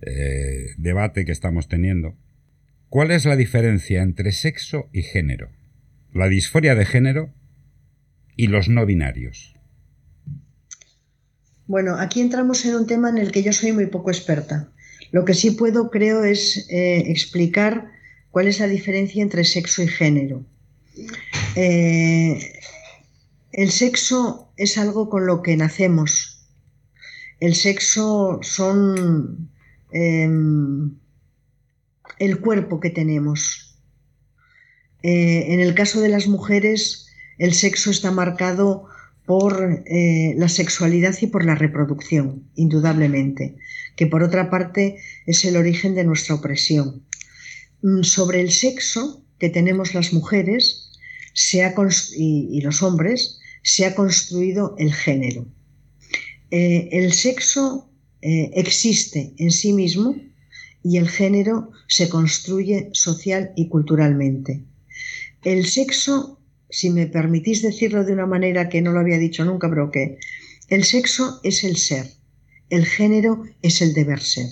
[0.01, 2.17] eh, debate que estamos teniendo.
[2.89, 5.51] ¿Cuál es la diferencia entre sexo y género?
[6.15, 7.35] La disforia de género
[8.37, 9.54] y los no binarios.
[11.67, 14.69] Bueno, aquí entramos en un tema en el que yo soy muy poco experta.
[15.13, 17.95] Lo que sí puedo, creo, es eh, explicar
[18.35, 20.45] ¿Cuál es la diferencia entre sexo y género?
[21.55, 22.53] Eh,
[23.53, 26.45] el sexo es algo con lo que nacemos.
[27.39, 29.53] El sexo son
[29.93, 30.99] em,
[32.19, 33.79] el cuerpo que tenemos.
[35.05, 37.07] Eh, en el caso de las mujeres,
[37.39, 38.89] el sexo está marcado
[39.27, 43.57] por eh, la sexualidad y por la reproducción, indudablemente,
[43.97, 47.03] que por otra parte es el origen de nuestra opresión.
[47.83, 50.91] Mm, sobre el sexo que tenemos las mujeres
[52.17, 55.47] y, los hombres, se ha construido el género.
[56.51, 57.91] Eh, el sexo
[58.23, 60.15] eh, existe en sí mismo
[60.83, 64.63] y el género se construye social y culturalmente.
[65.43, 66.39] El sexo,
[66.71, 70.19] si me permitís decirlo de una manera que no lo había dicho nunca, pero que
[70.69, 72.07] el sexo es el ser,
[72.71, 74.49] el género es el deber ser.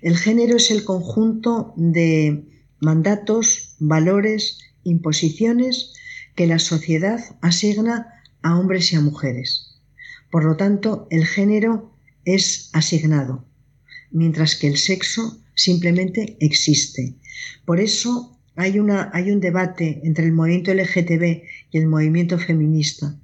[0.00, 2.44] El género es el conjunto de
[2.80, 5.92] mandatos, valores, imposiciones
[6.36, 8.08] que la sociedad asigna
[8.42, 9.80] a hombres y a mujeres.
[10.30, 11.92] Por lo tanto, el género
[12.24, 13.44] es asignado,
[14.10, 17.16] mientras que el sexo simplemente existe.
[17.64, 23.16] Por eso hay, una, hay un debate entre el movimiento LGTB y el movimiento feminista,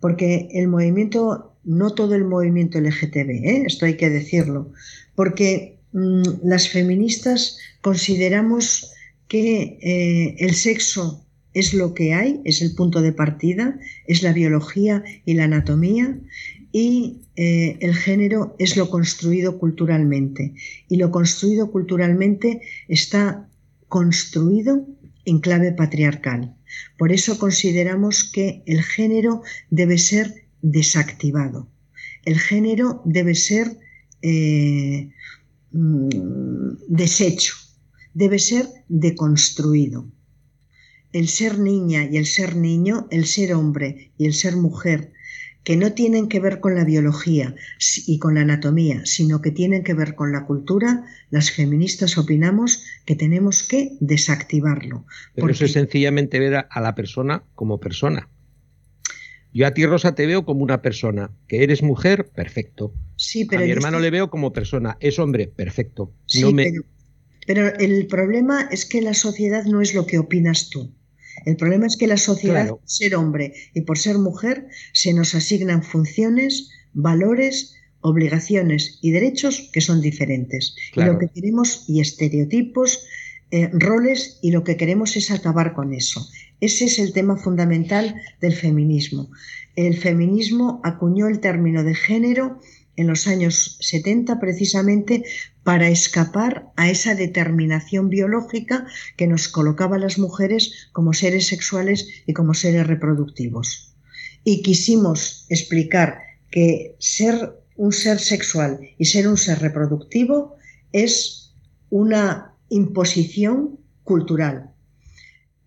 [0.00, 3.62] porque el movimiento, no todo el movimiento LGTB, ¿eh?
[3.66, 4.70] esto hay que decirlo,
[5.14, 8.90] porque Mm, las feministas consideramos
[9.28, 11.24] que eh, el sexo
[11.54, 13.78] es lo que hay, es el punto de partida,
[14.08, 16.18] es la biología y la anatomía,
[16.72, 20.54] y eh, el género es lo construido culturalmente.
[20.88, 23.48] Y lo construido culturalmente está
[23.96, 24.72] construido
[25.24, 26.40] en clave patriarcal.
[26.98, 30.26] Por eso consideramos que el género debe ser
[30.62, 31.68] desactivado.
[32.24, 33.66] El género debe ser
[34.22, 35.10] eh,
[35.76, 37.54] Mm, desecho,
[38.14, 40.08] debe ser deconstruido.
[41.12, 45.12] El ser niña y el ser niño, el ser hombre y el ser mujer,
[45.64, 47.54] que no tienen que ver con la biología
[48.06, 52.84] y con la anatomía, sino que tienen que ver con la cultura, las feministas opinamos
[53.06, 55.06] que tenemos que desactivarlo.
[55.34, 58.28] Pero eso es sencillamente ver a la persona como persona.
[59.54, 61.30] Yo a ti, Rosa, te veo como una persona.
[61.46, 62.92] Que eres mujer, perfecto.
[63.14, 64.96] Sí, pero a mi hermano le veo como persona.
[64.98, 66.12] Es hombre, perfecto.
[66.26, 66.44] Sí,
[67.46, 70.92] pero, el problema es que la sociedad no es lo que opinas tú.
[71.44, 75.34] El problema es que la sociedad, por ser hombre y por ser mujer, se nos
[75.34, 80.74] asignan funciones, valores, obligaciones y derechos que son diferentes.
[80.94, 83.04] Y lo que queremos, y estereotipos,
[83.50, 86.26] eh, roles, y lo que queremos es acabar con eso.
[86.60, 89.30] Ese es el tema fundamental del feminismo.
[89.76, 92.60] El feminismo acuñó el término de género
[92.96, 95.24] en los años 70 precisamente
[95.62, 102.08] para escapar a esa determinación biológica que nos colocaba a las mujeres como seres sexuales
[102.26, 103.94] y como seres reproductivos.
[104.44, 106.18] Y quisimos explicar
[106.50, 110.56] que ser un ser sexual y ser un ser reproductivo
[110.92, 111.54] es
[111.90, 114.70] una imposición cultural.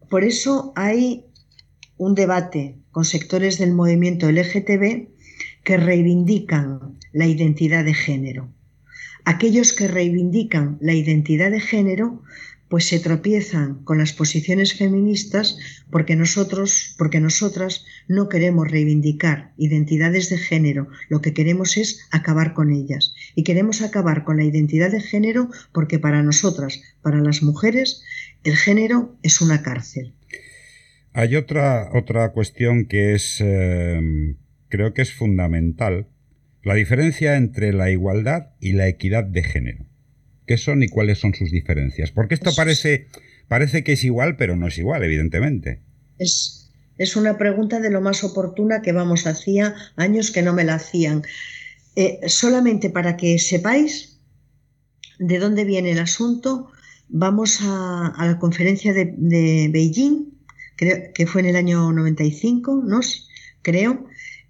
[0.10, 1.26] Por eso hay
[1.98, 5.10] un debate con sectores del movimiento LGTB
[5.64, 8.54] que reivindican la identidad de género.
[9.26, 12.22] Aquellos que reivindican la identidad de género
[12.70, 15.58] pues se tropiezan con las posiciones feministas
[15.90, 22.54] porque nosotros, porque nosotras no queremos reivindicar identidades de género, lo que queremos es acabar
[22.54, 23.16] con ellas.
[23.34, 28.04] Y queremos acabar con la identidad de género porque para nosotras, para las mujeres,
[28.44, 30.14] el género es una cárcel.
[31.14, 34.36] Hay otra, otra cuestión que es, eh,
[34.70, 36.08] creo que es fundamental,
[36.68, 39.86] la diferencia entre la igualdad y la equidad de género.
[40.46, 42.12] ¿Qué son y cuáles son sus diferencias?
[42.12, 43.08] Porque esto parece,
[43.48, 45.82] parece que es igual, pero no es igual, evidentemente.
[46.20, 50.66] Es, es una pregunta de lo más oportuna que vamos, hacía años que no me
[50.66, 51.24] la hacían.
[51.96, 54.20] Eh, solamente para que sepáis
[55.20, 56.70] de dónde viene el asunto,
[57.08, 60.34] vamos a, la conferencia de, Beijing,
[60.76, 63.00] creo que fue en el año 95, ¿no?
[63.62, 64.06] creo.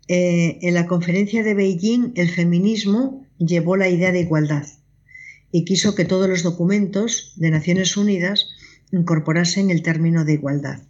[0.08, 4.66] Eh, en la conferencia de Beijing el feminismo llevó la idea de igualdad
[5.52, 8.48] y quiso que todos los documentos de Naciones Unidas
[8.92, 10.82] incorporasen el término de igualdad.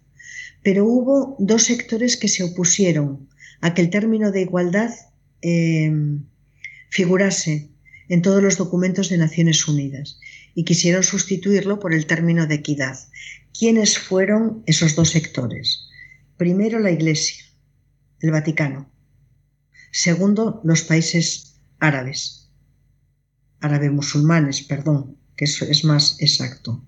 [0.62, 3.28] Pero hubo dos sectores que se opusieron
[3.60, 4.94] a que el término de igualdad
[5.42, 5.92] eh,
[6.90, 7.70] figurase
[8.08, 10.18] en todos los documentos de Naciones Unidas
[10.54, 12.98] y quisieron sustituirlo por el término de equidad.
[13.56, 15.88] ¿Quiénes fueron esos dos sectores?
[16.36, 17.44] Primero la Iglesia,
[18.20, 18.90] el Vaticano.
[19.90, 22.38] Segundo, los países árabes
[23.60, 26.84] árabe musulmanes, perdón, que eso es más exacto.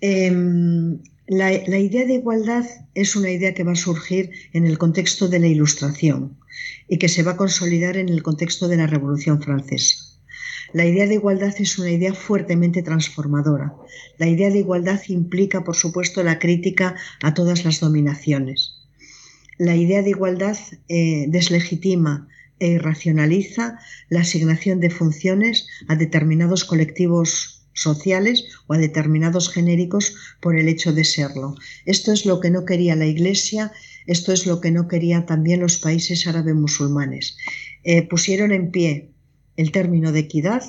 [0.00, 4.78] Em, la, la, idea de igualdad es una idea que va a surgir en el
[4.78, 6.38] contexto de la Ilustración
[6.88, 10.04] y que se va a consolidar en el contexto de la Revolución Francesa.
[10.72, 13.74] La idea de igualdad es una idea fuertemente transformadora.
[14.18, 18.75] La idea de igualdad implica, por supuesto, la crítica a todas las dominaciones.
[19.58, 20.56] La idea de igualdad
[20.88, 22.28] eh, deslegitima
[22.58, 23.78] e irracionaliza
[24.08, 30.92] la asignación de funciones a determinados colectivos sociales o a determinados genéricos por el hecho
[30.92, 31.54] de serlo.
[31.84, 33.72] Esto es lo que no quería la Iglesia,
[34.06, 37.36] esto es lo que no querían también los países árabes musulmanes.
[37.84, 39.10] Eh, pusieron en pie
[39.56, 40.62] el término de equidad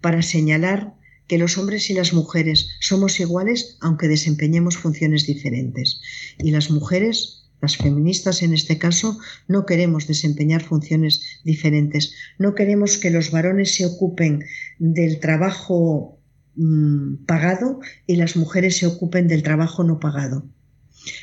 [0.00, 0.94] para señalar
[1.26, 6.00] que los hombres y las mujeres somos iguales aunque desempeñemos funciones diferentes.
[6.38, 12.12] Y las mujeres las feministas en este caso no queremos desempeñar funciones diferentes.
[12.36, 14.44] No queremos que los varones se ocupen
[14.80, 16.18] del trabajo
[16.56, 20.44] mm, pagado y las mujeres se ocupen del trabajo no pagado.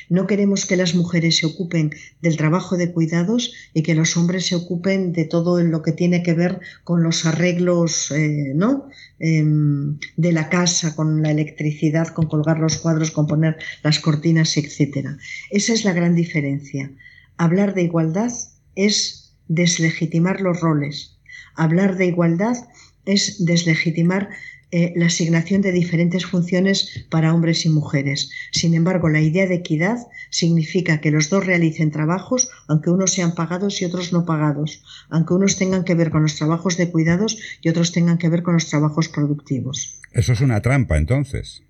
[0.08, 4.46] No queremos que las mujeres se ocupen del trabajo de cuidados y que los hombres
[4.46, 8.88] se ocupen de todo lo que tiene que ver con los arreglos eh, ¿no?
[9.18, 14.56] Em, de la casa, con la electricidad, con colgar los cuadros, con poner las cortinas,
[14.56, 15.08] etc.
[15.50, 16.90] Esa es la gran diferencia.
[17.36, 18.32] Hablar de igualdad
[18.76, 21.18] es deslegitimar los roles.
[21.54, 22.56] Hablar de igualdad
[23.04, 24.30] es deslegitimar
[24.72, 28.30] eh, la asignación de diferentes funciones para hombres y mujeres.
[28.52, 29.98] Sin embargo, la idea de equidad
[30.30, 35.34] significa que los dos realicen trabajos, aunque unos sean pagados y otros no pagados, aunque
[35.34, 38.54] unos tengan que ver con los trabajos de cuidados y otros tengan que ver con
[38.54, 39.98] los trabajos productivos.
[40.12, 41.62] Eso es una trampa, entonces.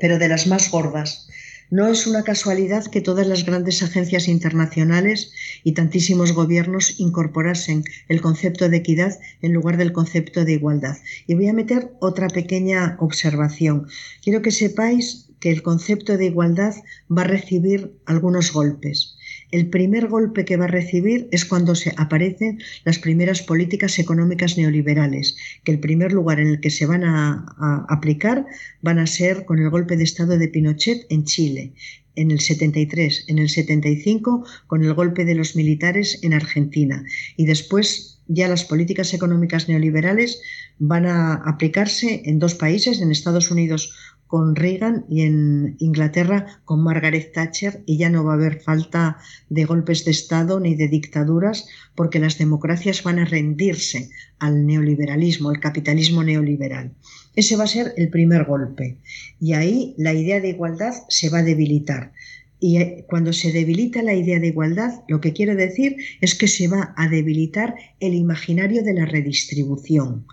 [0.00, 1.28] pero de las más gordas.
[1.70, 5.32] No es una casualidad que todas las grandes agencias internacionales
[5.62, 10.96] y tantísimos gobiernos incorporasen el concepto de equidad en lugar del concepto de igualdad.
[11.28, 13.86] Y voy a meter otra pequeña observación.
[14.20, 16.74] Quiero que sepáis que el concepto de igualdad
[17.08, 19.16] va a recibir algunos golpes.
[19.50, 24.56] El primer golpe que va a recibir es cuando se aparecen las primeras políticas económicas
[24.56, 27.46] neoliberales, que el primer lugar en el que se van a,
[27.88, 28.46] aplicar
[28.80, 31.72] van a ser con el golpe de Estado de Pinochet en Chile,
[32.14, 37.04] en el 73, en el 75 con el golpe de los militares en Argentina.
[37.36, 40.40] Y después ya las políticas económicas neoliberales
[40.78, 43.92] van a aplicarse en dos países, en Estados Unidos
[44.30, 49.18] con Reagan y en Inglaterra con Margaret Thatcher y ya no va a haber falta
[49.48, 51.66] de golpes de Estado ni de dictaduras
[51.96, 54.08] porque las democracias van a rendirse
[54.38, 56.92] al neoliberalismo, al capitalismo neoliberal.
[57.34, 58.98] Ese va a ser el primer golpe
[59.40, 62.12] y ahí la idea de igualdad se va a debilitar.
[62.60, 66.46] Y eh, cuando se debilita la idea de igualdad, lo que quiero decir es que
[66.46, 70.26] se va a debilitar el imaginario de la redistribución.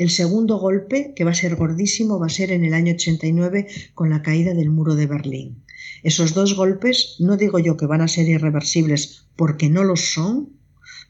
[0.00, 3.66] El segundo golpe, que va a ser gordísimo, va a ser en el año 89
[3.92, 5.62] con la caída del muro de Berlín.
[6.02, 10.56] Esos dos golpes, no digo yo que van a ser irreversibles porque no lo son,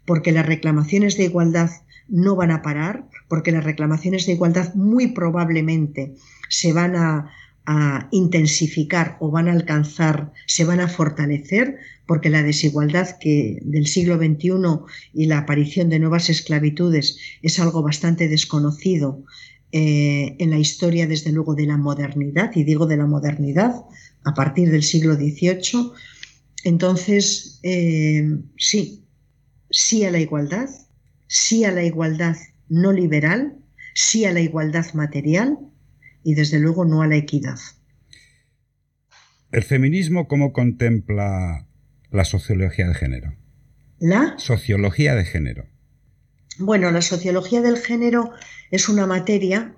[0.05, 1.71] porque las reclamaciones de igualdad
[2.09, 6.17] no van a parar, porque las reclamaciones de igualdad muy probablemente
[6.49, 7.31] se van a,
[8.11, 11.77] intensificar o van a alcanzar, se van a fortalecer,
[12.07, 14.51] porque la desigualdad que del siglo XXI
[15.15, 19.25] y la aparición de nuevas esclavitudes es algo bastante desconocido
[19.73, 23.75] eh, en la historia, desde luego, de la modernidad, y digo de la modernidad
[24.25, 25.93] a partir del siglo XVIII.
[26.65, 29.05] Entonces, eh, sí,
[29.71, 30.69] sí a la igualdad,
[31.29, 32.37] sí a la igualdad
[32.69, 33.55] no liberal,
[33.95, 35.70] sí a la igualdad material
[36.25, 37.59] y desde luego no a la equidad.
[39.53, 41.67] ¿El feminismo cómo contempla
[42.11, 43.35] la sociología de género?
[43.99, 44.35] ¿La?
[44.39, 45.67] Sociología de género.
[46.59, 48.33] Bueno, la sociología del género
[48.71, 49.75] es una materia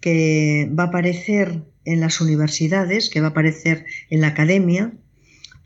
[0.00, 4.92] que va a aparecer en las universidades, que va a aparecer en la academia.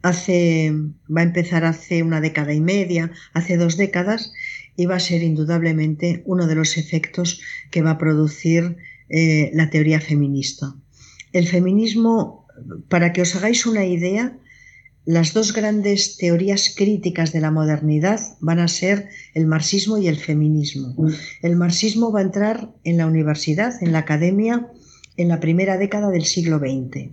[0.02, 0.72] Hace,
[1.08, 4.32] va a empezar hace una década y media, hace dos décadas,
[4.76, 7.40] y va a ser indudablemente uno de los efectos
[7.70, 8.76] que va a producir
[9.08, 10.74] eh, la teoría feminista.
[11.32, 12.46] El feminismo,
[12.88, 14.38] para que os hagáis una idea,
[15.04, 20.16] las dos grandes teorías críticas de la modernidad van a ser el marxismo y el
[20.16, 20.96] feminismo.
[21.42, 24.66] El marxismo va a entrar en la universidad, en la academia,
[25.16, 27.12] en la primera década del siglo XX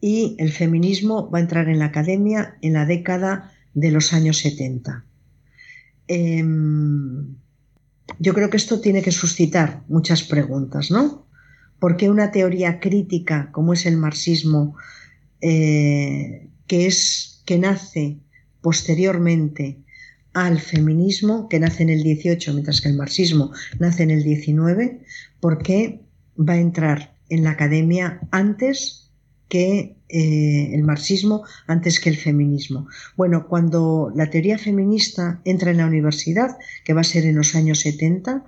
[0.00, 4.38] y el feminismo va a entrar en la academia en la década de los años
[4.38, 5.04] 70.
[6.06, 7.34] Em,
[8.18, 11.26] yo creo que esto tiene que suscitar muchas preguntas, ¿no?
[11.78, 14.76] ¿Por qué una teoría crítica como es el marxismo,
[15.40, 18.18] eh, que, es, que nace
[18.60, 19.78] posteriormente
[20.32, 25.00] al feminismo, que nace en el 18, mientras que el marxismo nace en el 19,
[25.40, 26.00] ¿por qué
[26.38, 29.07] va a entrar en la academia antes
[29.48, 32.88] que eh, el marxismo antes que el feminismo.
[33.16, 37.54] Bueno, cuando la teoría feminista entra en la universidad, que va a ser en los
[37.54, 38.44] años 70,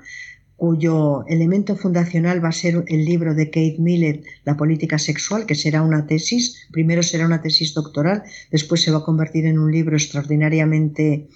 [0.56, 5.54] cuyo elemento fundacional va a ser el libro de Kate Miller, La política sexual, que
[5.54, 9.72] será una tesis, primero será una tesis doctoral, después se va a convertir en un
[9.72, 11.28] libro extraordinariamente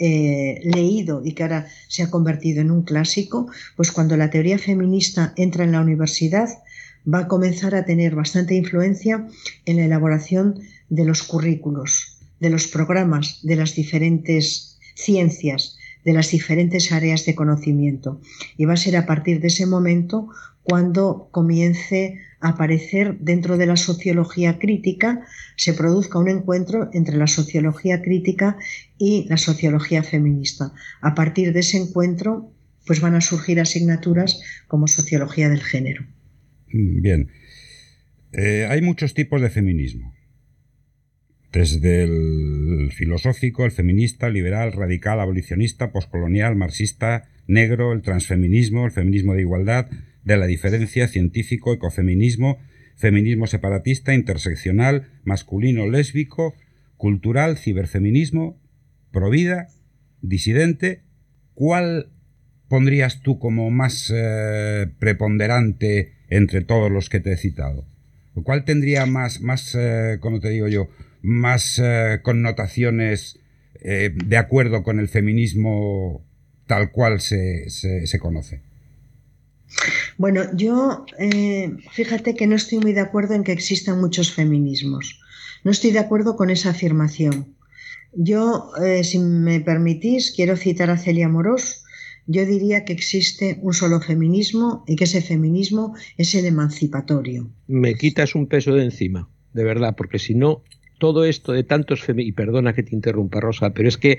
[0.00, 3.46] eh, leído y que ahora se ha convertido en un clásico,
[3.76, 6.48] pues cuando la teoría feminista entra en la universidad,
[7.06, 9.26] va a comenzar a tener bastante influencia
[9.64, 16.30] en la elaboración de los currículos, de los programas, de las diferentes ciencias, de las
[16.30, 18.20] diferentes áreas de conocimiento.
[18.56, 20.28] Y va a ser a partir de ese momento
[20.62, 25.24] cuando comience a aparecer dentro de la sociología crítica,
[25.56, 28.56] se produzca un encuentro entre la sociología crítica
[28.98, 30.72] y la sociología feminista.
[31.00, 32.50] A partir de ese encuentro,
[32.86, 36.04] pues van a surgir asignaturas como sociología del género.
[36.72, 37.28] Mm, bien.
[38.32, 40.14] Eh, hay muchos tipos de feminismo.
[41.52, 49.34] Desde el filosófico, el feminista, liberal, radical, abolicionista, poscolonial, marxista, negro, el transfeminismo, el feminismo
[49.34, 49.90] de igualdad,
[50.24, 52.58] de la diferencia, científico, ecofeminismo,
[52.96, 56.54] feminismo separatista, interseccional, masculino, lésbico,
[56.96, 58.58] cultural, ciberfeminismo,
[59.10, 59.68] provida,
[60.22, 61.02] disidente.
[61.52, 62.12] ¿Cuál
[62.68, 67.84] pondrías tú como más eh, preponderante entre todos los que te he citado.
[68.34, 70.88] Lo cual tendría más, más eh, como te digo yo,
[71.20, 73.38] más eh, connotaciones
[73.82, 76.24] eh, de acuerdo con el feminismo
[76.66, 77.66] tal cual se,
[78.18, 78.62] conoce.
[80.16, 81.04] Bueno, yo
[81.90, 85.20] fíjate que no estoy muy de acuerdo en que existan muchos feminismos.
[85.64, 87.54] No estoy de acuerdo con esa afirmación.
[88.14, 88.70] Yo,
[89.02, 91.81] si me permitís, quiero citar a Celia Morós,
[92.26, 97.50] yo diría que existe un solo feminismo y que ese feminismo es el emancipatorio.
[97.66, 100.62] Me quitas un peso de encima, de verdad, porque si no,
[100.98, 104.18] todo esto de tantos feminismos, y perdona que te interrumpa, Rosa, pero es que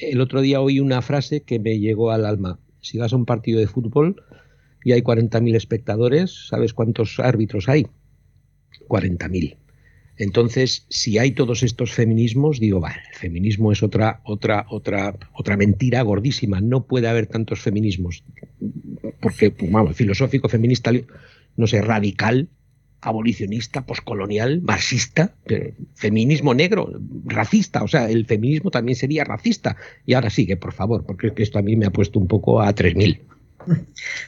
[0.00, 2.58] el otro día oí una frase que me llegó al alma.
[2.80, 4.22] Si vas a un partido de fútbol
[4.84, 7.86] y hay 40.000 espectadores, ¿sabes cuántos árbitros hay?
[8.88, 9.56] 40.000.
[10.20, 15.56] Entonces, si hay todos estos feminismos, digo, vale, el feminismo es otra, otra, otra, otra
[15.56, 16.60] mentira gordísima.
[16.60, 18.22] No puede haber tantos feminismos.
[19.22, 20.92] Porque, vamos, filosófico, feminista,
[21.56, 22.50] no sé, radical,
[23.00, 25.32] abolicionista, poscolonial, marxista,
[25.94, 26.92] feminismo negro,
[27.24, 29.78] racista, o sea, el feminismo también sería racista.
[30.04, 32.74] Y ahora sigue, por favor, porque esto a mí me ha puesto un poco a
[32.74, 33.22] 3000.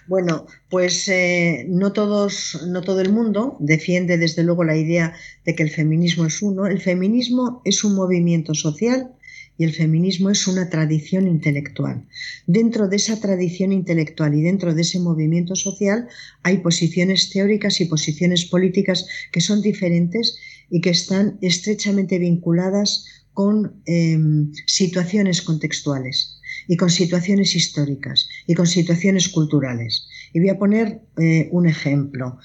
[0.07, 5.15] Bueno, pues eh, no todos, no todo el mundo defiende desde luego la idea
[5.45, 6.67] de que el feminismo es uno.
[6.67, 9.13] El feminismo es un movimiento social
[9.59, 12.07] y el feminismo es una tradición intelectual.
[12.47, 16.09] Dentro de esa tradición intelectual y dentro de ese movimiento social
[16.43, 20.37] hay posiciones teóricas y posiciones políticas que son diferentes
[20.71, 26.41] y que están estrechamente vinculadas con em, situaciones contextuales.
[26.69, 30.09] Y con situaciones históricas y con situaciones culturales.
[30.33, 32.39] Y voy a poner eh, un ejemplo.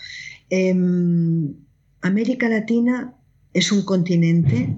[0.49, 1.53] Em,
[2.01, 3.13] América Latina
[3.53, 4.75] es un continente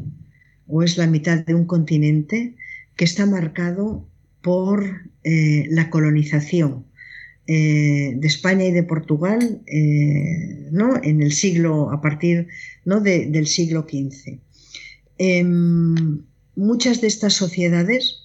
[0.68, 2.56] o es la mitad de un continente
[2.96, 4.08] que está marcado
[4.42, 6.86] por eh, la colonización
[7.48, 9.62] eh, de España y de Portugal
[10.72, 11.02] ¿no?
[11.02, 12.48] en el siglo, a partir
[12.86, 13.02] ¿no?
[13.02, 14.40] del siglo XV.
[15.18, 16.24] Em,
[16.56, 18.19] muchas de estas sociedades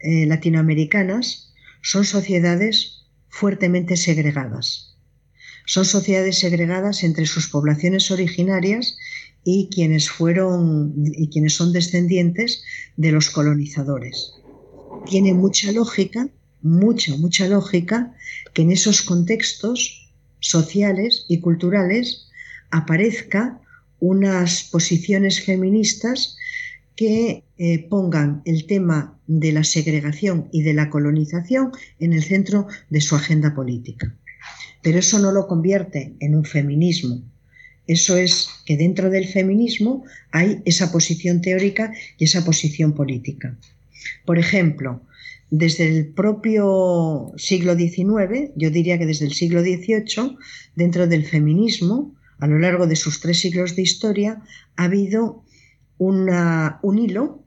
[0.00, 1.52] eh, latinoamericanas
[1.82, 4.96] son sociedades fuertemente segregadas.
[5.66, 8.96] Son sociedades segregadas entre sus poblaciones originarias
[9.44, 12.62] y quienes fueron y quienes son descendientes
[12.96, 14.32] de los colonizadores.
[15.06, 16.28] Tiene mucha lógica,
[16.62, 18.14] mucha, mucha lógica
[18.52, 20.10] que en esos contextos
[20.40, 22.26] sociales y culturales
[22.70, 23.60] aparezca
[24.00, 26.36] unas posiciones feministas
[27.00, 32.66] que eh, pongan el tema de la segregación y de la colonización en el centro
[32.90, 34.14] de su agenda política.
[34.82, 37.22] Pero eso no lo convierte en un feminismo.
[37.86, 43.56] Eso es que dentro del feminismo hay esa posición teórica y esa posición política.
[44.26, 45.00] Por ejemplo,
[45.50, 50.36] desde el propio siglo XIX, yo diría que desde el siglo XVIII,
[50.76, 54.42] dentro del feminismo, a lo largo de sus tres siglos de historia,
[54.76, 55.44] ha habido
[56.00, 57.44] un hilo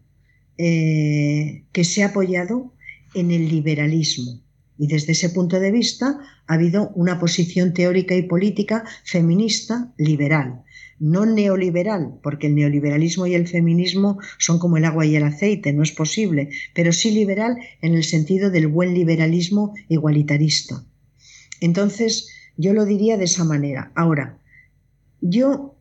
[0.57, 2.73] eh, que se ha apoyado
[3.15, 4.41] en el liberalismo.
[4.77, 10.63] Y desde ese punto de vista ha habido una posición teórica y política feminista liberal,
[10.99, 15.73] no neoliberal, porque el neoliberalismo y el feminismo son como el agua y el aceite,
[15.73, 20.85] no es posible, pero sí liberal en el sentido del buen liberalismo igualitarista.
[21.59, 23.91] Entonces, yo lo diría de esa manera.
[23.95, 24.37] Ahora,
[25.21, 25.75] yo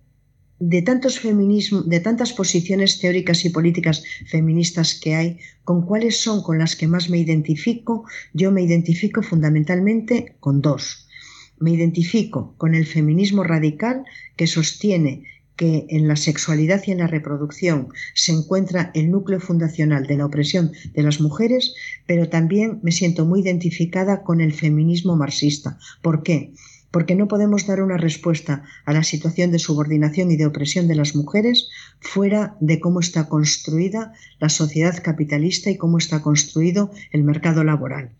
[0.64, 6.40] de tantos feminismos, de tantas posiciones teóricas y políticas feministas que hay, con cuáles son
[6.40, 11.08] con las que más me identifico, yo me identifico fundamentalmente con dos.
[11.58, 14.04] Me identifico con el feminismo radical
[14.36, 15.24] que sostiene
[15.56, 20.26] que en la sexualidad y en la reproducción se encuentra el núcleo fundacional de la
[20.26, 21.74] opresión de las mujeres,
[22.06, 25.76] pero también me siento muy identificada con el feminismo marxista.
[26.02, 26.52] ¿Por qué?
[26.92, 30.94] Porque no podemos dar una respuesta a la situación de subordinación y de opresión de
[30.94, 31.68] las mujeres
[32.00, 38.12] fuera de cómo está construida la sociedad capitalista y cómo está construido el mercado laboral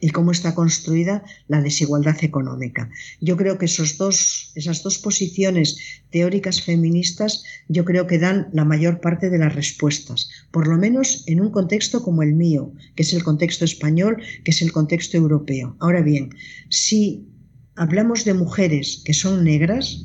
[0.00, 2.90] y cómo está construida la desigualdad económica.
[3.20, 5.78] Yo creo que esos dos, esas dos posiciones
[6.10, 11.22] teóricas feministas, yo creo que dan la mayor parte de las respuestas, por lo menos
[11.26, 15.16] en un contexto como el mío, que es el contexto español, que es el contexto
[15.16, 15.76] europeo.
[15.80, 16.30] Ahora bien,
[16.70, 17.29] si
[17.76, 20.04] hablamos de mujeres que son negras,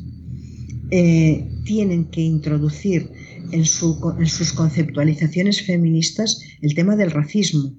[0.91, 3.11] eh, tienen que introducir
[3.51, 7.75] en, sus conceptualizaciones feministas el tema del racismo.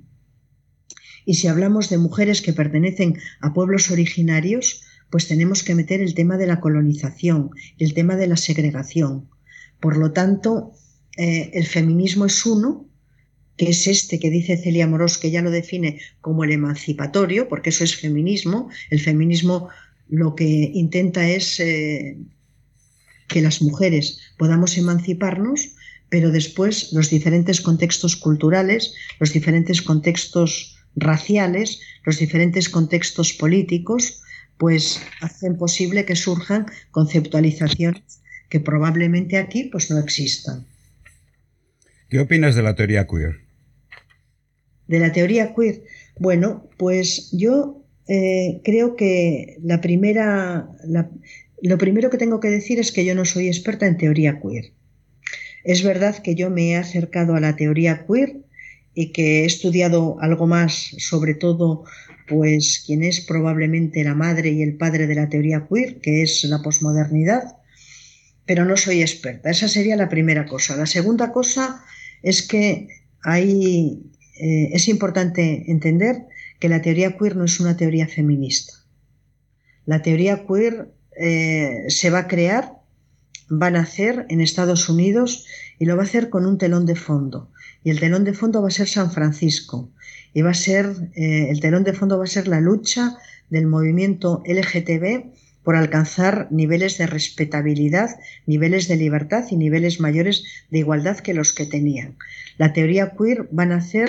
[1.25, 6.15] Y si hablamos de mujeres que pertenecen a pueblos originarios, pues tenemos que meter el
[6.15, 9.29] tema de la colonización, el tema de la segregación.
[9.81, 10.73] Por lo tanto,
[11.17, 12.89] eh, el feminismo es uno,
[13.57, 17.71] que es este que dice Celia Morós, que ya lo define como el emancipatorio, porque
[17.71, 18.69] eso es feminismo.
[18.91, 19.69] El feminismo
[20.09, 22.19] lo que intenta es eh,
[23.29, 25.75] que las mujeres podamos emanciparnos,
[26.09, 34.23] pero después los diferentes contextos culturales, los diferentes contextos raciales, los diferentes contextos políticos,
[34.59, 40.67] pues hacen posible que surjan conceptualizaciones que probablemente aquí pues no existan.
[42.09, 43.46] ¿Qué opinas de la teoría queer?
[44.87, 45.83] De la teoría queer.
[46.19, 50.69] Bueno, pues yo eh, creo que la primera,
[51.63, 54.73] lo primero que tengo que decir es que yo no soy experta en teoría queer.
[55.65, 58.37] Es verdad que yo me he acercado a la teoría queer
[58.95, 61.85] y que he estudiado algo más, sobre todo,
[62.29, 66.45] pues quien es probablemente la madre y el padre de la teoría queer, que es
[66.45, 67.57] la posmodernidad,
[68.47, 69.51] pero no soy experta.
[69.51, 70.77] Esa sería la primera cosa.
[70.77, 71.85] La segunda cosa
[72.23, 72.89] es que
[73.23, 74.03] hay,
[74.39, 76.27] eh, es importante entender
[76.59, 78.75] que la teoría queer no es una teoría feminista.
[79.85, 82.73] La teoría queer eh, se va a crear,
[83.51, 85.47] va a nacer en Estados Unidos
[85.79, 87.51] y lo va a hacer con un telón de fondo.
[87.85, 89.91] Y el telón de fondo va a ser San Francisco.
[90.35, 93.17] Y va a ser, eh, el telón de fondo va a ser la lucha
[93.49, 95.36] del movimiento LGTB
[95.67, 101.53] por alcanzar niveles de respetabilidad, niveles de libertad y niveles mayores de igualdad que los
[101.53, 102.15] que tenían.
[102.57, 104.09] La teoría queer va a nacer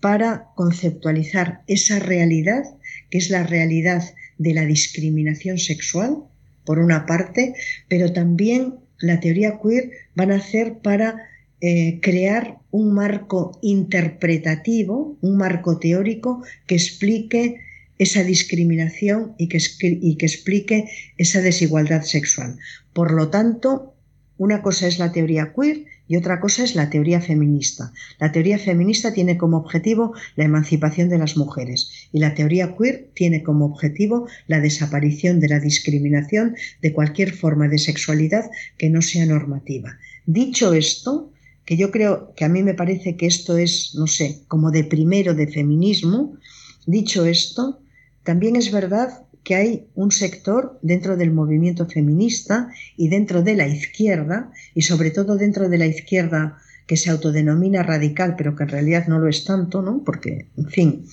[0.00, 2.62] para conceptualizar esa realidad,
[3.08, 4.04] que es la realidad
[4.36, 6.24] de la discriminación sexual,
[6.66, 7.54] por una parte,
[7.88, 11.26] pero también la teoría queer van a hacer para
[11.62, 17.62] eh, crear un marco interpretativo, un marco teórico que explique
[17.98, 22.58] esa discriminación y que, explique esa desigualdad sexual.
[22.92, 23.94] Por lo tanto,
[24.36, 27.92] una cosa es la teoría queer y otra cosa es la teoría feminista.
[28.18, 33.10] La teoría feminista tiene como objetivo la emancipación de las mujeres y la teoría queer
[33.14, 39.02] tiene como objetivo la desaparición de la discriminación de cualquier forma de sexualidad que no
[39.02, 39.98] sea normativa.
[40.24, 41.32] Dicho esto,
[41.64, 44.84] que yo creo que a mí me parece que esto es, no sé, como de
[44.84, 46.38] primero de feminismo,
[46.86, 47.82] dicho esto,
[48.28, 53.66] también es verdad que hay un sector dentro del movimiento feminista y dentro de la
[53.66, 58.68] izquierda, y sobre todo dentro de la izquierda que se autodenomina radical, pero que en
[58.68, 60.04] realidad no lo es tanto, ¿no?
[60.04, 61.06] Porque, en fin,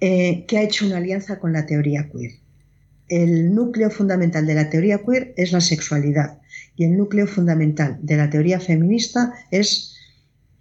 [0.00, 2.32] eh, que ha hecho una alianza con la teoría queer.
[3.08, 6.40] El núcleo fundamental de la teoría queer es la sexualidad
[6.74, 9.94] y el núcleo fundamental de la teoría feminista es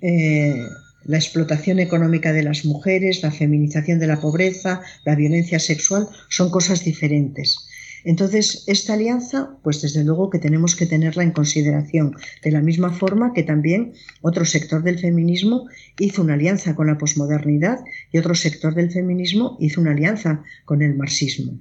[0.04, 0.62] eh,
[1.06, 6.50] la explotación económica de las mujeres, la feminización de la pobreza, la violencia sexual, son
[6.50, 7.68] cosas diferentes.
[8.04, 12.92] Entonces, esta alianza, pues desde luego que tenemos que tenerla en consideración, de la misma
[12.92, 15.68] forma que también otro sector del feminismo
[16.00, 17.80] hizo una alianza con la posmodernidad
[18.12, 21.60] y otro sector del feminismo hizo una alianza con el marxismo.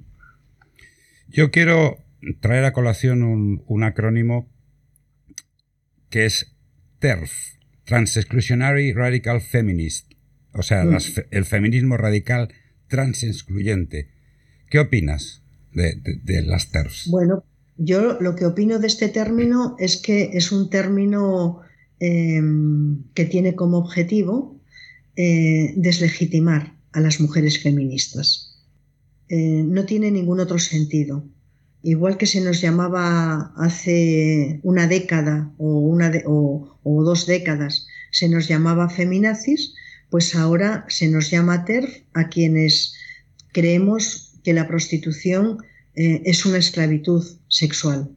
[1.27, 1.97] Yo quiero
[2.39, 4.49] traer a colación un, acrónimo
[6.09, 6.55] que es
[6.99, 7.56] TERF,
[7.87, 10.11] Trans-Exclusionary Radical Feminist,
[10.53, 10.97] o sea, mm.
[11.31, 12.49] el feminismo radical
[12.89, 14.09] transexcluyente.
[14.69, 15.41] ¿Qué opinas
[15.71, 17.09] de, las TERFs?
[17.09, 17.45] Bueno,
[17.77, 21.61] yo lo que opino de este término es que es un término
[21.99, 24.59] em, que tiene como objetivo
[25.15, 28.65] eh, deslegitimar a las mujeres feministas.
[29.29, 31.23] Eh, no tiene ningún otro sentido.
[31.87, 38.49] Igual que se nos llamaba hace una década o, una o, dos décadas, se nos
[38.49, 39.73] llamaba feminazis,
[40.09, 42.93] pues ahora se nos llama TERF a quienes
[43.53, 45.59] creemos que la prostitución
[45.95, 48.09] eh, es una esclavitud sexual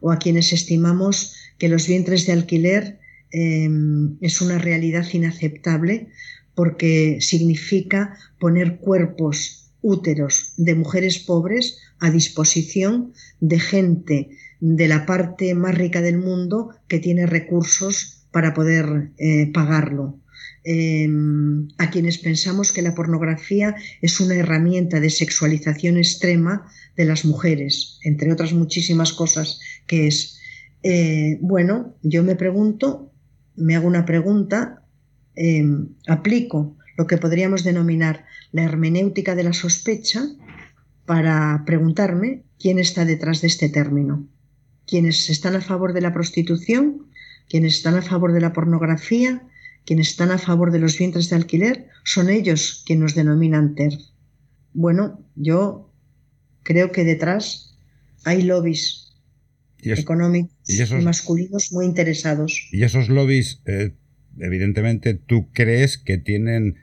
[0.00, 3.00] o a quienes estimamos que los vientres de alquiler
[3.32, 6.06] em, es una realidad inaceptable
[6.54, 14.30] porque significa poner cuerpos úteros de mujeres pobres a disposición de gente
[14.60, 20.18] de la parte más rica del mundo que tiene recursos para poder eh, pagarlo.
[20.64, 26.66] Em, a quienes pensamos que la pornografía es una herramienta de sexualización extrema
[26.96, 30.38] de las mujeres, entre otras muchísimas cosas que es.
[30.82, 33.10] Eh, bueno, yo me pregunto,
[33.56, 34.82] me hago una pregunta,
[35.36, 40.22] em, aplico lo que podríamos denominar la hermenéutica de la sospecha
[41.08, 44.28] para preguntarme quién está detrás de este término.
[44.86, 47.08] Quienes están a favor de la prostitución,
[47.48, 49.42] quienes están a favor de la pornografía,
[49.86, 53.94] quienes están a favor de los vientres de alquiler, son ellos quienes nos denominan TER.
[54.74, 55.90] Bueno, yo
[56.62, 57.78] creo que detrás
[58.24, 59.14] hay lobbies
[59.78, 62.68] económicos y, masculinos muy interesados.
[62.70, 63.94] Y esos lobbies, eh,
[64.38, 66.76] evidentemente, tú crees que tienen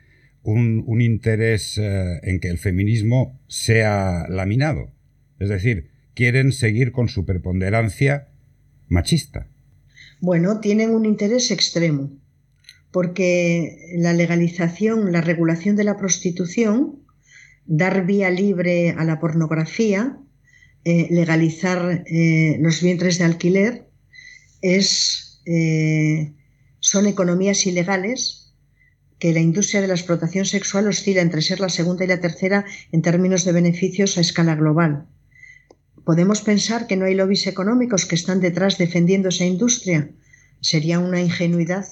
[0.46, 4.92] un, interés eh, en que el feminismo sea laminado.
[5.40, 8.28] Es decir, quieren seguir con su preponderancia
[8.88, 9.48] machista.
[10.20, 12.12] Bueno, tienen un interés extremo,
[12.92, 17.00] porque la legalización, la regulación de la prostitución,
[17.66, 20.16] dar vía libre a la pornografía,
[20.84, 23.88] eh, legalizar eh, los vientres de alquiler,
[24.62, 25.42] es,
[26.80, 28.45] son economías ilegales
[29.18, 32.64] que la industria de la explotación sexual oscila entre ser la segunda y la tercera
[32.92, 35.06] en términos de beneficios a escala global.
[36.04, 40.10] ¿Podemos pensar que no hay lobbies económicos que están detrás defendiendo esa industria?
[40.60, 41.86] Sería una ingenuidad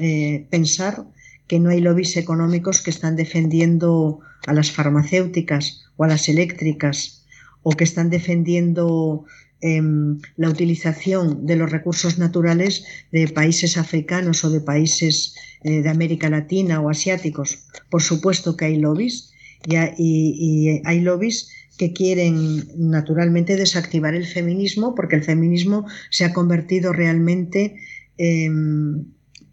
[0.00, 1.06] eh, pensar
[1.48, 7.24] que no hay lobbies económicos que están defendiendo a las farmacéuticas o a las eléctricas
[7.62, 9.24] o que están defendiendo
[9.60, 15.88] em, la utilización de los recursos naturales de países africanos o de países eh, de
[15.88, 17.66] América Latina o asiáticos.
[17.90, 19.32] Por supuesto que hay lobbies
[19.66, 26.92] y, hay lobbies que quieren naturalmente desactivar el feminismo porque el feminismo se ha convertido
[26.92, 27.76] realmente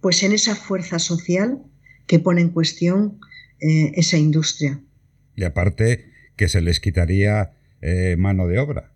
[0.02, 1.60] pues en esa fuerza social
[2.08, 3.20] que pone en cuestión
[3.60, 4.80] eh, esa industria.
[5.36, 8.92] Y aparte que se les quitaría eh, mano de obra.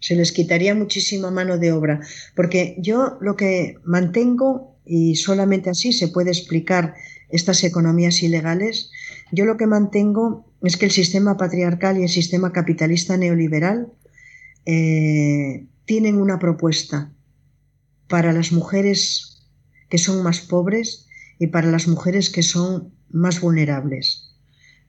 [0.00, 2.00] Se les quitaría muchísima mano de obra,
[2.34, 6.94] porque yo lo que mantengo y solamente así se puede explicar
[7.28, 8.90] estas economías ilegales,
[9.30, 13.92] yo lo que mantengo es que el sistema patriarcal y el sistema capitalista neoliberal
[14.66, 17.12] eh, tienen una propuesta
[18.08, 19.46] para las mujeres
[19.88, 21.06] que son más pobres
[21.38, 24.34] y para las mujeres que son más vulnerables.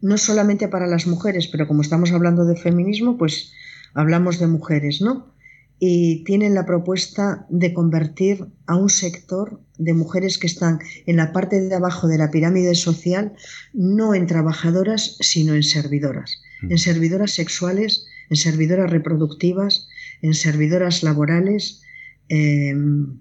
[0.01, 3.53] No solamente para las mujeres, pero como estamos hablando de feminismo, pues
[3.93, 5.34] hablamos de mujeres, ¿no?
[5.80, 11.34] Y tienen la propuesta de convertir a un sector de mujeres que están en la
[11.34, 13.34] parte de abajo de la pirámide social,
[13.73, 16.77] no en trabajadoras, sino en servidoras, en mm.
[16.77, 19.88] servidoras sexuales, en servidoras reproductivas,
[20.22, 21.81] en servidoras laborales,
[22.30, 23.18] em,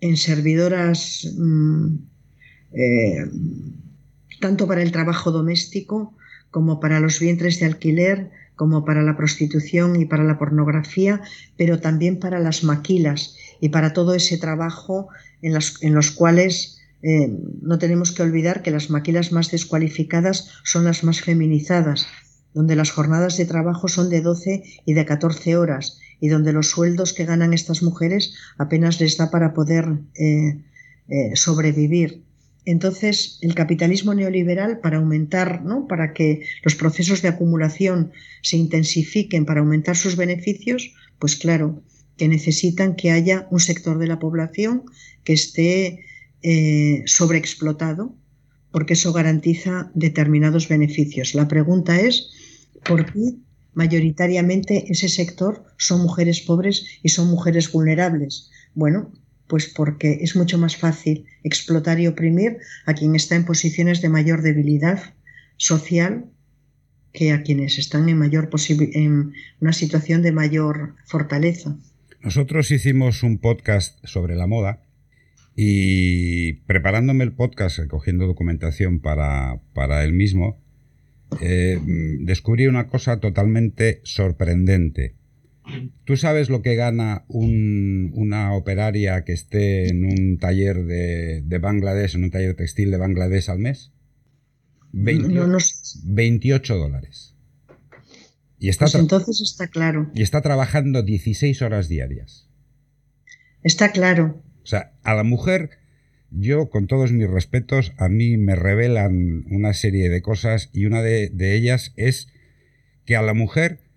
[0.00, 1.96] en servidoras mm,
[2.72, 3.30] eh,
[4.40, 6.14] tanto para el trabajo doméstico
[6.50, 11.22] como para los vientres de alquiler, como para la prostitución y para la pornografía,
[11.56, 15.08] pero también para las maquilas y para todo ese trabajo
[15.42, 15.54] en,
[15.94, 17.32] los cuales eh,
[17.62, 22.08] no tenemos que olvidar que las maquilas más descualificadas son las más feminizadas,
[22.52, 26.68] donde las jornadas de trabajo son de 12 y de 14 horas y donde los
[26.68, 29.86] sueldos que ganan estas mujeres apenas les da para poder
[30.16, 30.58] eh,
[31.06, 32.24] eh, sobrevivir.
[32.70, 35.86] Entonces, el capitalismo neoliberal, para aumentar, ¿no?
[35.86, 38.12] para que los procesos de acumulación
[38.42, 41.82] se intensifiquen, para aumentar sus beneficios, pues claro,
[42.18, 44.82] que necesitan que haya un sector de la población
[45.24, 46.04] que esté
[46.42, 48.14] eh, sobreexplotado,
[48.70, 51.34] porque eso garantiza determinados beneficios.
[51.34, 52.28] La pregunta es,
[52.84, 53.36] ¿por qué
[53.72, 58.50] mayoritariamente ese sector son mujeres pobres y son mujeres vulnerables?
[58.74, 59.10] Bueno,
[59.48, 64.08] pues porque es mucho más fácil explotar y oprimir a quien está en posiciones de
[64.08, 65.14] mayor debilidad
[65.56, 66.26] social
[67.12, 68.50] que a quienes están en, mayor
[68.92, 71.76] en una situación de mayor fortaleza.
[72.20, 74.82] Nosotros hicimos un podcast sobre la moda
[75.56, 80.60] y preparándome el podcast, cogiendo documentación para, para el mismo,
[81.40, 81.78] eh,
[82.20, 85.14] descubrí una cosa totalmente sorprendente.
[86.04, 92.24] ¿Tú sabes lo que gana una operaria que esté en un taller de, Bangladesh, en
[92.24, 93.92] un taller textil de Bangladesh al mes?
[94.92, 97.34] 28 dólares.
[98.58, 100.10] Y está pues entonces está claro.
[100.14, 102.48] Y está trabajando 16 horas diarias.
[103.62, 104.42] Está claro.
[104.62, 105.70] O sea, a la mujer,
[106.30, 111.02] yo con todos mis respetos, a mí me revelan una serie de cosas y una
[111.02, 112.28] de ellas es
[113.04, 113.87] que a la mujer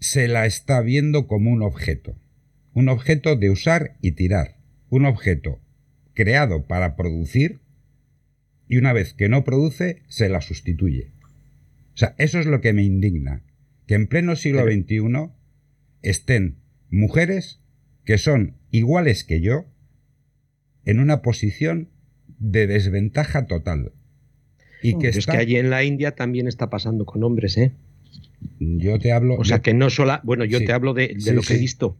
[0.00, 2.16] se la está viendo como un objeto,
[2.72, 4.56] un objeto de usar y tirar,
[4.90, 5.60] un objeto
[6.14, 7.60] creado para producir
[8.68, 11.12] y una vez que no produce, se la sustituye.
[11.94, 13.42] O sea, eso es lo que me indigna,
[13.86, 15.30] que en pleno siglo XXI
[16.02, 16.58] estén
[16.90, 17.60] mujeres
[18.04, 19.66] que son iguales que yo
[20.84, 21.88] en una posición
[22.38, 23.92] de desventaja total.
[24.82, 27.74] Y que es que allí en la India también está pasando con hombres, ¿eh?
[28.58, 29.36] Yo te hablo.
[29.36, 30.20] O sea, que no solo.
[30.22, 31.96] Bueno, yo te hablo de, lo que he visto.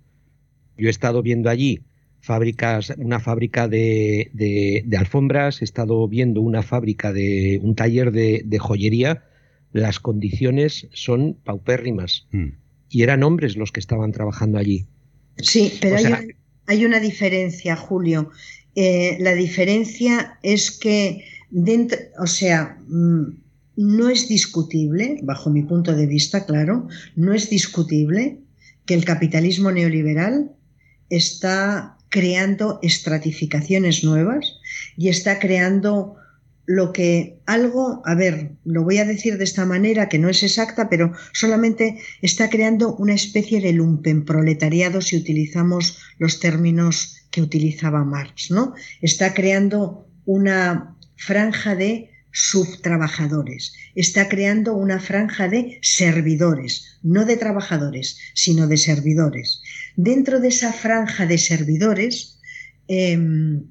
[0.76, 1.80] Yo he estado viendo allí
[2.20, 8.58] fábricas, una fábrica de, de, alfombras, he estado viendo una fábrica de un taller de,
[8.58, 9.24] joyería.
[9.72, 12.26] Las condiciones son paupérrimas.
[12.32, 12.48] Mm.
[12.90, 14.86] Y eran hombres los que estaban trabajando allí.
[15.36, 15.96] Sí, pero
[16.66, 18.30] hay, una, diferencia, Julio.
[18.74, 23.26] Eh, la diferencia es que dentro, o sea, mm,
[23.78, 28.40] no es discutible, bajo mi punto de vista, claro, no es discutible
[28.86, 30.50] que el capitalismo neoliberal
[31.10, 34.56] está creando estratificaciones nuevas
[34.96, 36.16] y está creando
[36.66, 40.42] lo que algo, a ver, lo voy a decir de esta manera que no es
[40.42, 47.42] exacta, pero solamente está creando una especie de lumpen proletariado si utilizamos los términos que
[47.42, 48.74] utilizaba Marx, ¿no?
[49.02, 53.72] Está creando una franja de subtrabajadores.
[53.96, 59.60] Está creando una franja de servidores, no de trabajadores, sino de servidores.
[59.96, 62.38] Dentro de esa franja de servidores
[62.86, 63.64] em,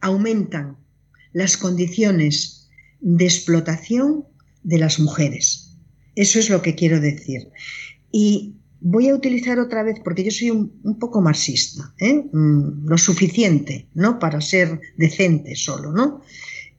[0.00, 0.78] aumentan
[1.32, 2.68] las condiciones
[3.00, 4.24] de explotación
[4.64, 5.76] de las mujeres.
[6.16, 7.50] Eso es lo que quiero decir.
[8.10, 12.24] Y voy a utilizar otra vez, porque yo soy un, poco marxista, ¿eh?
[12.32, 14.18] mm, lo suficiente, ¿no?
[14.18, 16.20] Para ser decente solo, ¿no?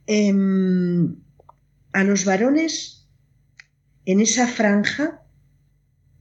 [0.08, 1.16] Em,
[1.94, 3.08] a los varones
[4.06, 5.22] en esa franja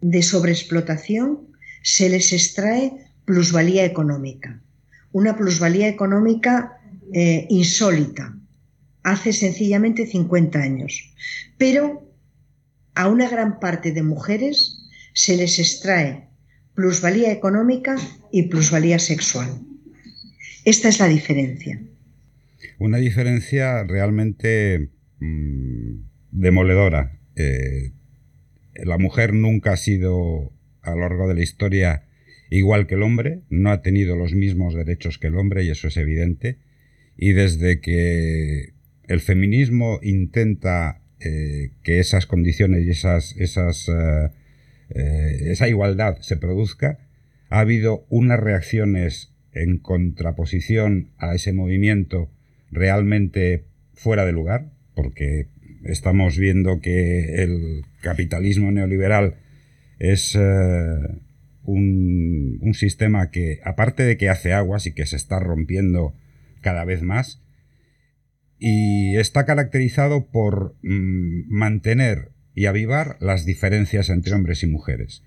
[0.00, 1.48] de sobreexplotación
[1.82, 2.92] se les extrae
[3.24, 4.62] plusvalía económica,
[5.12, 6.80] una plusvalía económica
[7.12, 8.36] eh, insólita,
[9.02, 11.12] hace sencillamente 50 años.
[11.58, 12.10] Pero
[12.94, 14.78] a una gran parte de mujeres
[15.12, 16.28] se les extrae
[16.74, 17.96] plusvalía económica
[18.32, 19.60] y plusvalía sexual.
[20.64, 21.80] Esta es la diferencia.
[22.78, 24.90] Una diferencia realmente
[25.20, 25.94] mm,
[26.32, 27.18] demoledora.
[27.36, 27.92] Eh,
[28.74, 30.52] la mujer nunca ha sido
[30.82, 32.04] a lo largo de la historia
[32.50, 35.88] igual que el hombre, no ha tenido los mismos derechos que el hombre y eso
[35.88, 36.58] es evidente.
[37.16, 38.74] Y desde que
[39.04, 46.98] el feminismo intenta eh, que esas condiciones y esas, esas, eh, esa igualdad se produzca,
[47.50, 52.30] ha habido unas reacciones en contraposición a ese movimiento
[52.74, 53.64] realmente
[53.94, 55.48] fuera de lugar, porque
[55.84, 59.36] estamos viendo que el capitalismo neoliberal
[59.98, 61.20] es un,
[62.60, 66.14] un, sistema que, aparte de que hace aguas y que se está rompiendo
[66.60, 67.42] cada vez más,
[68.58, 75.22] y está caracterizado por mm, mantener y avivar las diferencias entre hombres y mujeres.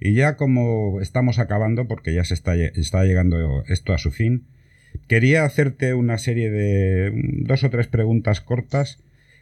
[0.00, 4.46] Y ya como estamos acabando, porque ya se está llegando esto a su fin,
[5.08, 7.12] quería hacerte una serie de
[7.42, 8.98] dos o tres preguntas cortas.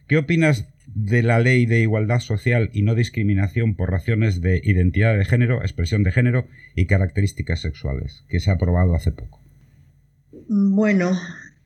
[0.07, 5.17] ¿Qué opinas de la ley de igualdad social y no discriminación por razones de identidad
[5.17, 9.41] de género, expresión de género y características sexuales, que se ha aprobado hace poco?
[10.49, 11.13] Bueno,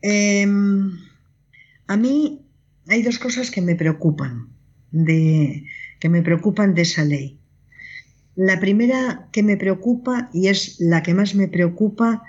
[0.03, 0.93] em,
[1.87, 2.47] a mí
[2.87, 4.49] hay dos cosas que me preocupan
[4.91, 5.65] de,
[5.99, 7.39] que me preocupan de esa ley.
[8.35, 12.23] La primera que me preocupa y es la que más me preocupa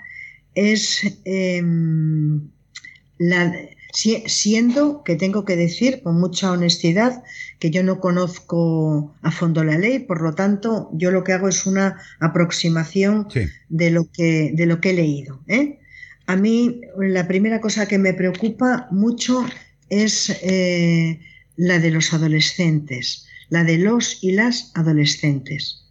[0.54, 2.48] es em,
[3.18, 3.54] la,
[3.92, 7.22] siendo que tengo que decir con mucha honestidad
[7.58, 11.48] que yo no conozco a fondo la ley, por lo tanto yo lo que hago
[11.48, 13.28] es una aproximación
[13.68, 15.40] de, lo que, de lo que he leído.
[15.48, 15.78] ¿eh?
[16.26, 19.44] A mí la primera cosa que me preocupa mucho
[19.88, 21.20] es eh,
[21.56, 25.84] la de los adolescentes, la de los y las adolescentes.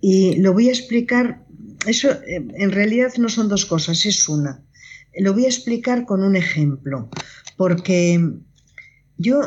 [0.00, 1.44] Y lo voy a explicar,
[1.86, 4.62] eso eh, en realidad no son dos cosas, es una.
[5.18, 7.10] Lo voy a explicar con un ejemplo,
[7.56, 8.32] porque
[9.16, 9.40] yo,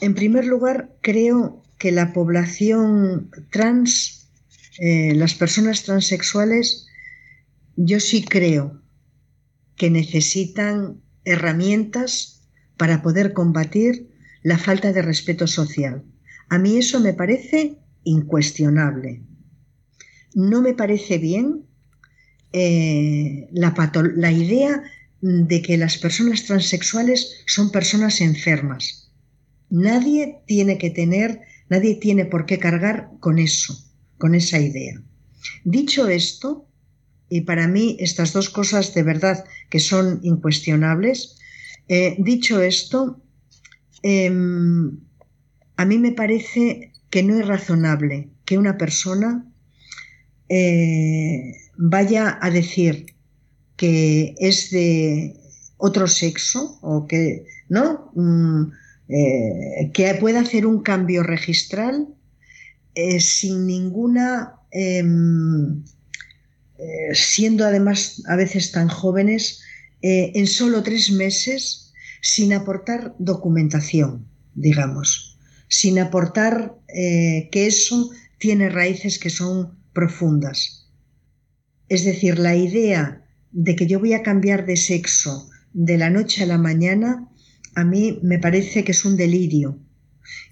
[0.00, 4.28] en primer lugar, creo que la población trans,
[4.78, 6.86] eh, las personas transexuales,
[7.76, 8.82] yo sí creo
[9.76, 12.42] que necesitan herramientas
[12.76, 14.10] para poder combatir
[14.42, 16.04] la falta de respeto social.
[16.48, 19.22] A mí eso me parece incuestionable.
[20.34, 21.65] No me parece bien
[22.58, 24.82] eh, la, idea
[25.20, 29.12] de que las personas transexuales son personas enfermas.
[29.68, 33.78] Nadie tiene que tener, nadie tiene por qué cargar con eso,
[34.16, 35.02] con esa idea.
[35.64, 36.66] Dicho esto,
[37.28, 41.36] y para mí estas dos cosas de verdad que son incuestionables.
[41.88, 43.20] Eh, dicho esto,
[44.02, 44.98] em,
[45.76, 49.44] a mí me parece que no es razonable que una persona
[50.48, 53.06] eh, vaya a decir
[53.76, 55.36] que es de
[55.76, 58.72] otro sexo o que no mm,
[59.08, 62.08] eh, que pueda hacer un cambio registral
[63.18, 65.84] sin ninguna em,
[66.78, 69.62] eh, siendo además a veces tan jóvenes,
[70.02, 75.38] eh, en solo tres meses, sin aportar documentación, digamos,
[75.68, 80.75] sin aportar eh, que eso tiene raíces que son profundas.
[81.88, 86.42] Es decir, la idea de que yo voy a cambiar de sexo de la noche
[86.42, 87.28] a la mañana,
[87.74, 89.78] a mí me parece que es un delirio.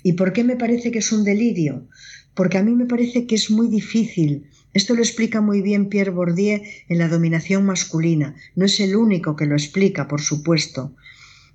[0.02, 1.88] ¿Y por qué me parece que es un delirio?
[2.34, 6.10] Porque a mí me parece que es muy difícil esto lo explica muy bien Pierre
[6.10, 8.34] Bourdieu en La dominación masculina.
[8.56, 10.96] No es el único que lo explica, por supuesto.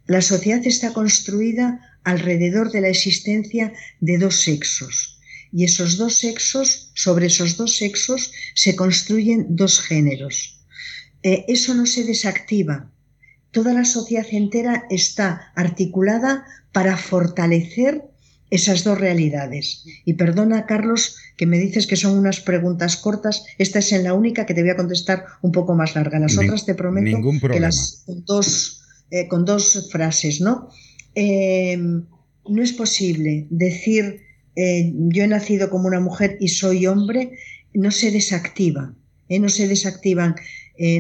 [0.08, 5.19] La sociedad está construida alrededor de la existencia de dos sexos.
[5.52, 10.60] Y esos dos sexos, sobre esos dos sexos, se construyen dos géneros.
[11.24, 12.92] Eh, eso no se desactiva.
[13.52, 18.04] Toda la sociedad entera está articulada para fortalecer
[18.52, 19.86] esas dos realidades.
[20.06, 23.46] Y perdona, Carlos, que me dices que son unas preguntas cortas.
[23.58, 26.20] Esta es en la única que te voy a contestar un poco más larga.
[26.20, 27.20] Las otras te prometo
[27.52, 28.82] que las con dos,
[29.12, 30.70] eh, con dos frases, ¿no?
[31.16, 32.06] Em,
[32.48, 34.22] no es posible decir
[34.60, 37.32] eh, yo he nacido como una mujer y soy hombre,
[37.74, 38.94] no se desactiva,
[39.30, 39.40] ¿eh?
[39.40, 40.36] no se desactivan,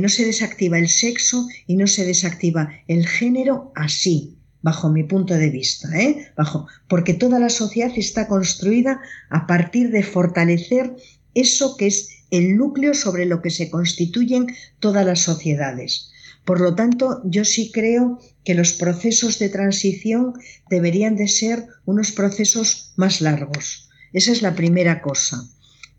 [0.02, 5.36] no se desactiva el sexo y no se desactiva el género así bajo mi punto
[5.36, 6.32] de vista, ¿eh?
[6.36, 10.96] bajo, porque toda la sociedad está construida a partir de fortalecer
[11.34, 14.48] eso que es el núcleo sobre lo que se constituyen
[14.80, 16.12] todas las sociedades.
[16.46, 18.20] Por lo tanto, yo sí creo
[18.50, 20.34] que los procesos de transición
[20.72, 23.88] deberían de ser unos procesos más largos.
[24.12, 25.48] Esa es la primera cosa.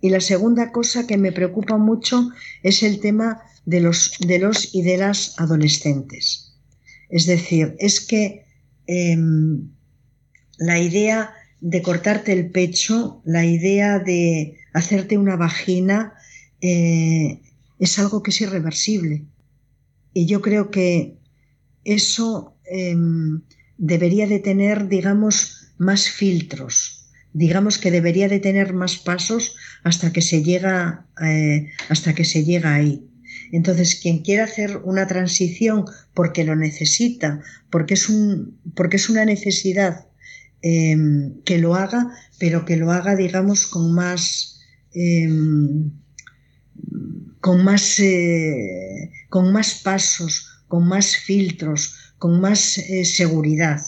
[0.00, 2.32] Y la segunda cosa que me preocupa mucho
[2.64, 6.56] es el tema de los, de los y de las adolescentes.
[7.08, 8.50] Es decir, es que
[8.92, 9.70] Em,
[10.58, 16.14] la idea de cortarte el pecho, la idea de hacerte una vagina,
[16.60, 17.40] eh,
[17.78, 19.22] es algo que es irreversible.
[20.12, 21.19] Y yo creo que
[21.84, 23.42] eso em,
[23.78, 27.08] debería de tener, digamos, más filtros.
[27.32, 32.44] Digamos que debería de tener más pasos hasta que se llega, eh, hasta que se
[32.44, 33.06] llega ahí.
[33.52, 35.84] Entonces, quien quiera hacer una transición
[36.14, 40.06] porque lo necesita, porque es, un, porque es una necesidad,
[40.62, 44.60] em, que lo haga, pero que lo haga, digamos, con más,
[44.92, 45.90] em,
[47.40, 53.80] con más, eh, con más pasos, con más filtros, con más eh, seguridad.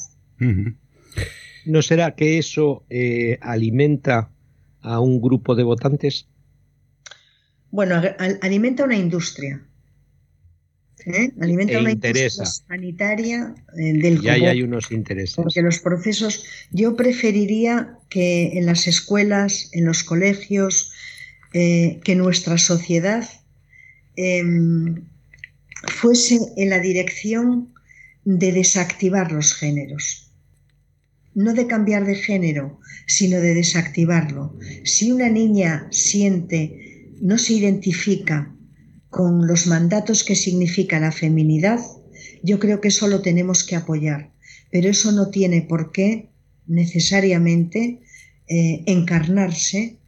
[1.64, 4.32] ¿No será que eso eh, alimenta
[4.80, 6.26] a un grupo de votantes?
[7.70, 8.02] Bueno,
[8.40, 9.62] alimenta una industria.
[11.40, 15.36] Alimenta e una industria sanitaria del Y ahí hay unos intereses.
[15.36, 20.90] Porque los procesos, yo preferiría que en las escuelas, en los colegios,
[21.52, 23.28] que nuestra sociedad
[25.88, 27.72] Fuese en la dirección
[28.24, 30.32] de desactivar los géneros.
[31.34, 34.56] No de cambiar de género, sino de desactivarlo.
[34.84, 38.54] Si una niña siente, no se identifica
[39.10, 41.80] con los mandatos que significa la feminidad,
[42.42, 44.32] yo creo que eso lo tenemos que apoyar.
[44.70, 46.30] Pero eso no tiene por qué
[46.66, 48.00] necesariamente
[48.48, 49.98] eh, encarnarse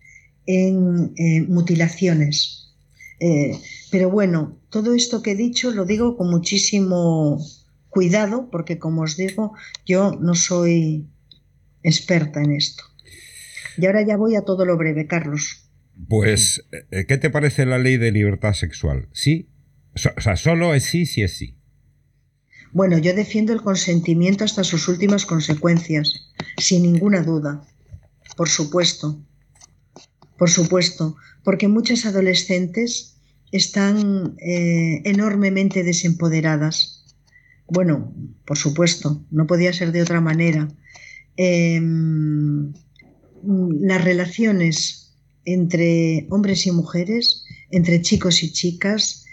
[0.47, 2.64] en eh, mutilaciones.
[3.21, 3.59] Eh,
[3.91, 7.39] pero bueno, todo esto que he dicho lo digo con muchísimo
[7.89, 9.53] cuidado porque como os digo,
[9.87, 11.07] yo no soy
[11.83, 12.85] experta en esto.
[13.77, 15.71] Y ahora ya voy a todo lo breve, Carlos.
[16.09, 19.09] Pues, eh, ¿qué te parece la ley de libertad sexual?
[19.13, 19.49] ¿Sí?
[19.95, 21.57] O sea, solo es sí si es sí.
[22.73, 27.63] Bueno, yo defiendo el consentimiento hasta sus últimas consecuencias, sin ninguna duda.
[28.37, 29.23] Por supuesto.
[30.37, 31.17] Por supuesto.
[31.45, 33.15] Porque muchas adolescentes
[33.53, 37.05] están eh, enormemente desempoderadas.
[37.69, 38.13] Bueno,
[38.45, 40.69] por supuesto, no podía ser de otra manera.
[41.37, 42.73] Em,
[43.81, 45.15] las relaciones
[45.45, 49.25] entre hombres y mujeres, entre chicos y chicas,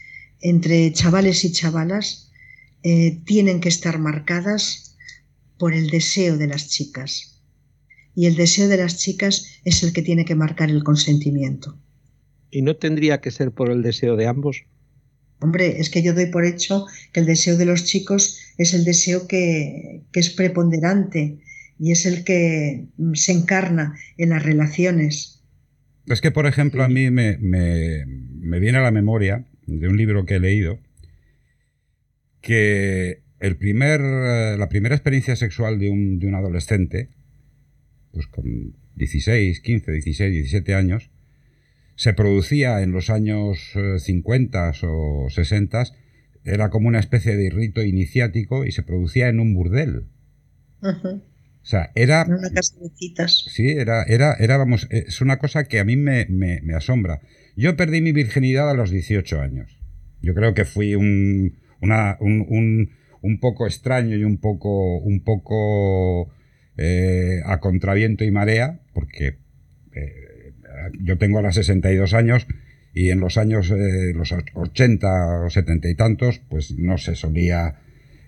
[0.41, 2.31] entre chavales y chavalas,
[2.83, 4.97] eh, tienen que estar marcadas
[5.57, 7.39] por el deseo de las chicas.
[8.15, 11.77] Y el deseo de las chicas es el que tiene que marcar el consentimiento.
[12.51, 14.65] ¿Y no tendría que ser por el deseo de ambos?
[15.39, 18.83] Hombre, es que yo doy por hecho que el deseo de los chicos es el
[18.83, 21.39] deseo que, es preponderante
[21.79, 25.41] y es el que mm, se encarna en las relaciones.
[26.05, 30.35] Es que, por ejemplo, a mí me, viene a la memoria de un libro que
[30.35, 30.79] he leído
[32.41, 37.09] que el primer, la primera experiencia sexual de un, de un adolescente,
[38.11, 41.09] pues con 16, 15, 16, 17 años,
[42.01, 43.59] se producía en los años
[43.99, 45.83] 50 eh, o 60,
[46.43, 50.07] era como una especie de rito iniciático y se producía en un burdel.
[50.81, 51.21] O
[51.61, 52.23] sea, era...
[52.23, 53.45] En una casa de citas.
[53.47, 56.25] Sí, era, era, era, vamos, es una cosa que a mí me,
[56.75, 57.21] asombra.
[57.55, 59.77] Yo perdí mi virginidad a los 18 años.
[60.23, 66.33] Yo creo que fui un, un, poco extraño y un poco, un poco
[66.77, 69.37] eh, a contraviento y marea, porque
[69.93, 70.30] eh,
[70.99, 72.47] yo tengo ahora 62 años
[72.93, 77.75] y en los años eh, los 80 o 70 y tantos, pues no se solía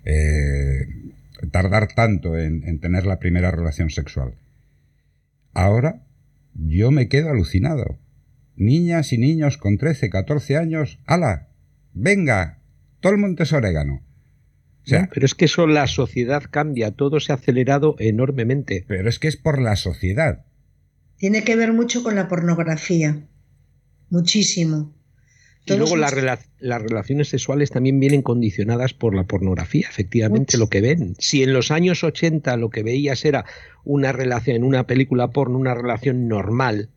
[0.04, 0.86] eh,
[1.50, 4.34] tardar tanto en, tener la primera relación sexual.
[5.52, 6.02] Ahora
[6.54, 7.98] yo me quedo alucinado.
[8.56, 11.48] Niñas y niños con 13, 14 años, ¡ala!
[11.92, 12.60] ¡Venga!
[13.00, 14.02] Todo el monte es orégano.
[14.84, 18.84] O sea, pero es que eso la sociedad cambia, todo se ha acelerado enormemente.
[18.86, 20.44] Pero es que es por la sociedad.
[21.16, 23.26] Tiene que ver mucho con la pornografía,
[24.10, 24.94] muchísimo.
[25.66, 31.14] y luego las relaciones sexuales también vienen condicionadas por la pornografía, efectivamente, lo que ven.
[31.18, 33.46] Si en los años 80 lo que veías era
[33.84, 36.90] una relación, en una película porno, una relación normal,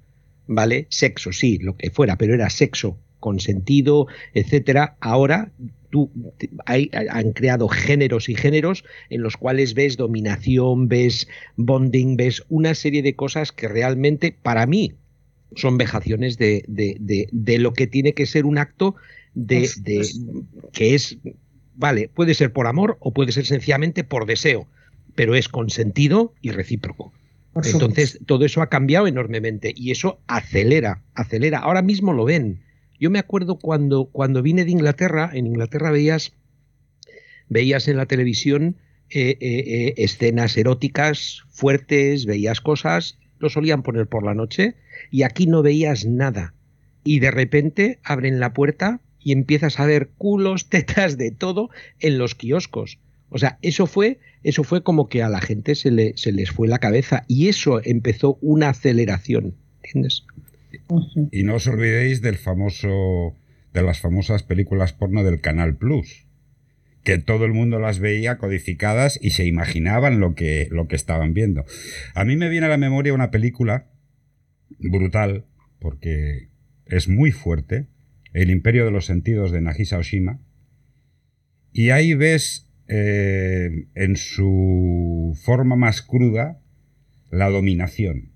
[0.47, 0.87] ¿vale?
[0.89, 4.97] Sexo, sí, lo que fuera, pero era sexo consentido, etcétera.
[4.99, 5.51] Ahora
[5.89, 6.11] tú
[6.65, 12.75] hay, han creado géneros y géneros en los cuales ves dominación, ves bonding, ves una
[12.75, 14.93] serie de cosas que realmente para mí
[15.55, 18.95] son vejaciones de, de, lo que tiene que ser un acto
[19.33, 19.69] de,
[20.73, 21.17] que es,
[21.75, 24.67] vale, puede ser por amor o puede ser sencillamente por deseo,
[25.15, 27.13] pero es consentido y recíproco.
[27.63, 31.59] Entonces, todo eso ha cambiado enormemente y eso acelera, acelera.
[31.59, 32.61] Ahora mismo lo ven.
[32.99, 36.33] Yo me acuerdo cuando, cuando vine de Inglaterra, en Inglaterra veías,
[37.49, 38.77] veías en la televisión
[39.09, 44.75] eh, eh, eh, escenas eróticas fuertes, veías cosas, lo solían poner por la noche
[45.11, 46.53] y aquí no veías nada.
[47.03, 51.69] y de repente abren la puerta y empiezas a ver culos, tetas, de todo
[51.99, 52.99] en los kioscos.
[53.29, 56.51] O sea, eso fue, eso fue como que a la gente se, le, se les
[56.51, 60.25] fue la cabeza y eso empezó una aceleración, ¿entiendes?
[61.31, 63.35] Y no os olvidéis del famoso,
[63.73, 66.27] de las famosas películas porno del Canal Plus,
[67.03, 71.33] que todo el mundo las veía codificadas y se imaginaban lo que, lo que estaban
[71.33, 71.65] viendo.
[72.13, 73.89] A mí me viene a la memoria una película
[74.79, 75.45] brutal,
[75.79, 76.49] porque
[76.85, 77.87] es muy fuerte,
[78.33, 80.39] El Imperio de los Sentidos de Nagisa Oshima,
[81.71, 86.59] y ahí ves eh, en su forma más cruda
[87.29, 88.31] la dominación.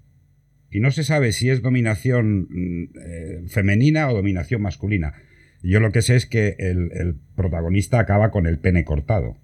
[0.71, 5.13] Y no se sabe si es dominación mm, eh, femenina o dominación masculina.
[5.61, 9.37] Yo lo que sé es que el, protagonista acaba con el pene cortado.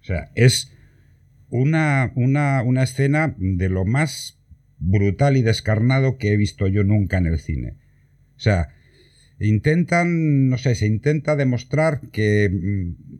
[0.00, 0.76] O sea, es
[1.48, 4.38] una, una, una escena de lo más
[4.78, 7.76] brutal y descarnado que he visto yo nunca en el cine.
[8.36, 8.68] O sea,
[9.40, 13.18] intentan, no sé, se intenta demostrar que mm,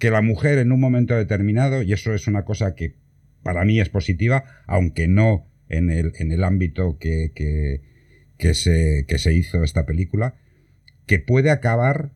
[0.00, 2.96] que la mujer en un momento determinado, y eso es una cosa que
[3.42, 7.32] para mí es positiva, aunque no en el, en el ámbito que,
[8.36, 10.34] que, se, que se hizo esta película,
[11.06, 12.12] que puede acabar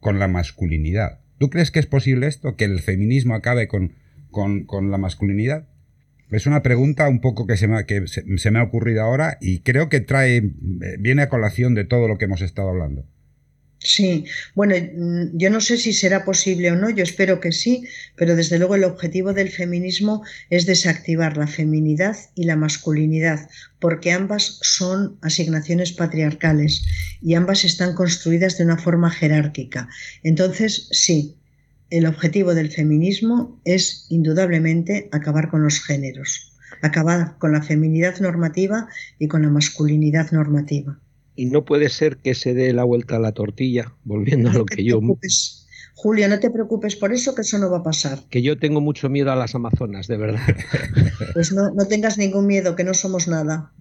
[0.00, 1.20] con la masculinidad.
[1.38, 2.56] ¿Tú crees que es posible esto?
[2.56, 3.94] ¿Que el feminismo acabe con,
[4.30, 5.68] con, la masculinidad?
[6.30, 9.60] Es una pregunta un poco que, se me, que se me ha ocurrido ahora y
[9.60, 10.42] creo que trae,
[10.98, 13.06] viene a colación de todo lo que hemos estado hablando.
[13.78, 14.24] Sí,
[14.54, 17.84] bueno, mm, yo no sé si será posible o no, yo espero que sí,
[18.16, 23.48] pero desde luego el objetivo del feminismo es desactivar la feminidad y la masculinidad,
[23.78, 26.84] porque ambas son asignaciones patriarcales
[27.20, 29.88] y ambas están construidas de una forma jerárquica.
[30.22, 31.36] Entonces, sí,
[31.90, 38.88] el objetivo del feminismo es indudablemente acabar con los géneros, acabar con la feminidad normativa
[39.18, 40.98] y con la masculinidad normativa
[41.36, 44.66] y no puede ser que se dé la vuelta a la tortilla, volviendo a lo
[44.66, 45.00] que yo...
[45.98, 48.18] Julio, no te preocupes por eso, que eso no va a pasar.
[48.28, 50.42] Que yo tengo mucho miedo a las Amazonas, de verdad.
[51.32, 53.72] Pues no, tengas ningún miedo, que no somos nada.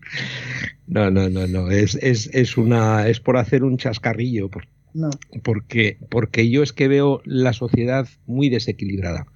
[0.87, 1.71] No, no, no, no.
[1.71, 4.49] Es, es, una, es por hacer un chascarrillo.
[4.93, 5.09] no.
[5.43, 9.27] Porque, porque yo es que veo la sociedad muy desequilibrada.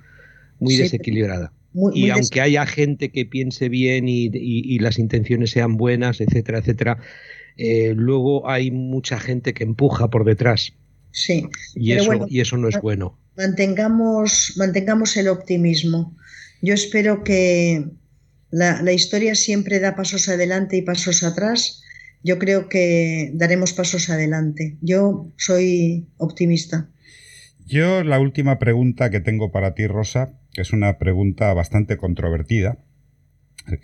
[0.60, 1.52] Muy desequilibrada.
[1.94, 6.98] y aunque haya gente que piense bien y, y, las intenciones sean buenas, etcétera, etcétera,
[7.62, 10.72] eh, luego hay mucha gente que empuja por detrás.
[11.12, 11.46] Sí.
[11.76, 13.20] Y, eso, y eso no es bueno.
[13.36, 16.16] Mantengamos, mantengamos el optimismo.
[16.62, 17.86] Yo espero que
[18.50, 21.84] la, la historia siempre da pasos adelante y pasos atrás.
[22.24, 24.78] Yo creo que daremos pasos adelante.
[24.82, 26.90] Yo soy optimista.
[27.66, 32.78] Yo la última pregunta que tengo para ti, Rosa, que es una pregunta bastante controvertida,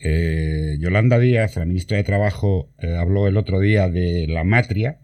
[0.03, 4.99] eh, Yolanda Díaz, la ministra de Trabajo, eh, habló el otro día de la matria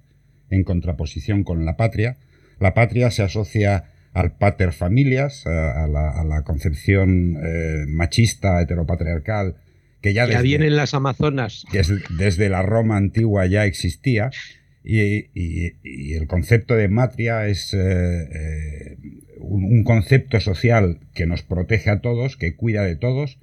[0.50, 2.18] en contraposición con la patria.
[2.60, 9.56] La patria se asocia al pater familias, a, la, concepción eh, machista, heteropatriarcal,
[10.02, 11.66] que ya, desde, viene en las Amazonas.
[12.10, 14.32] desde la Roma antigua ya existía.
[14.84, 17.74] Y, el concepto de matria es
[19.40, 23.38] un concepto social que nos protege a todos, que cuida de todos,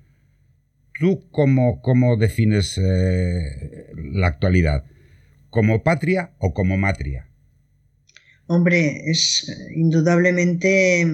[0.98, 4.84] ¿Tú cómo, cómo defines eh, la actualidad?
[5.50, 7.28] ¿Como patria o como matria?
[8.46, 11.06] Hombre, es indudablemente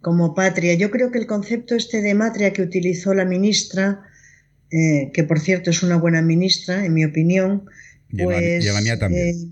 [0.00, 0.74] como patria.
[0.74, 4.02] Yo creo que el concepto este de matria que utilizó la ministra,
[4.70, 7.66] eh, que por cierto es una buena ministra, en mi opinión,
[8.10, 9.28] pues, y la, mía también.
[9.28, 9.50] Eh,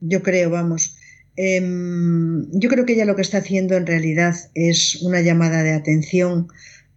[0.00, 0.96] yo creo, vamos.
[1.36, 5.72] Em, yo creo que ella lo que está haciendo en realidad es una llamada de
[5.72, 6.48] atención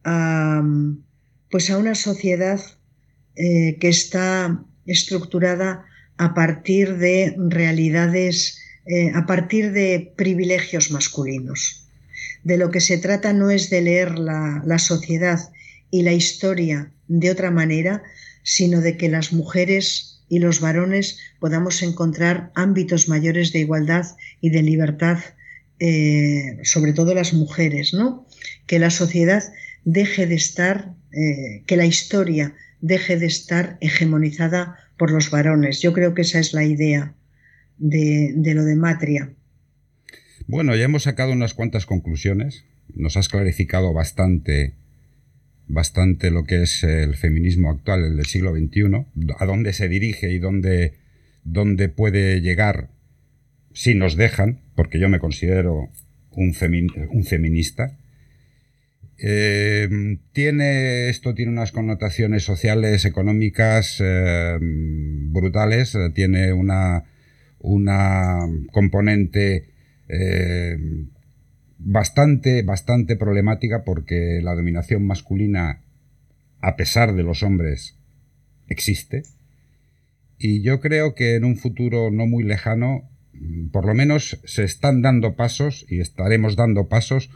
[0.03, 0.64] a
[1.52, 2.60] pues a una sociedad
[3.36, 5.86] eh, que está estructurada
[6.18, 11.88] a partir de realidades, eh, a partir de privilegios masculinos.
[12.44, 15.40] De lo que se trata no es de leer la, sociedad
[15.91, 18.03] y la historia de otra manera,
[18.44, 24.06] sino de que las mujeres y los varones podamos encontrar ámbitos mayores de igualdad
[24.40, 25.19] y de libertad,
[25.80, 28.26] eh, sobre todo las mujeres, ¿no?
[28.65, 29.44] Que la sociedad
[29.84, 35.82] deje de estar, eh, que la historia deje de estar hegemonizada por los varones.
[35.82, 37.14] Yo creo que esa es la idea
[37.78, 39.34] de, lo de Matria.
[40.48, 42.66] Bueno, ya hemos sacado unas cuantas conclusiones.
[42.94, 44.74] Nos has clarificado bastante,
[45.68, 49.06] bastante lo que es el feminismo actual, el del siglo XXI,
[49.38, 50.96] a dónde se dirige y dónde,
[51.44, 52.90] dónde puede llegar
[53.74, 55.90] si nos dejan, porque yo me considero
[56.32, 57.98] un feminista.
[59.23, 67.03] Eh, tiene, esto tiene unas connotaciones sociales, económicas eh, brutales, tiene una,
[67.60, 68.39] una
[68.72, 69.69] componente
[70.10, 70.76] eh,
[71.77, 75.81] bastante, bastante problemática porque la dominación masculina,
[76.60, 77.99] a pesar de los hombres,
[78.69, 79.22] existe.
[80.39, 83.07] Y yo creo que en un futuro no muy lejano,
[83.72, 87.30] por lo menos se están dando pasos y estaremos dando pasos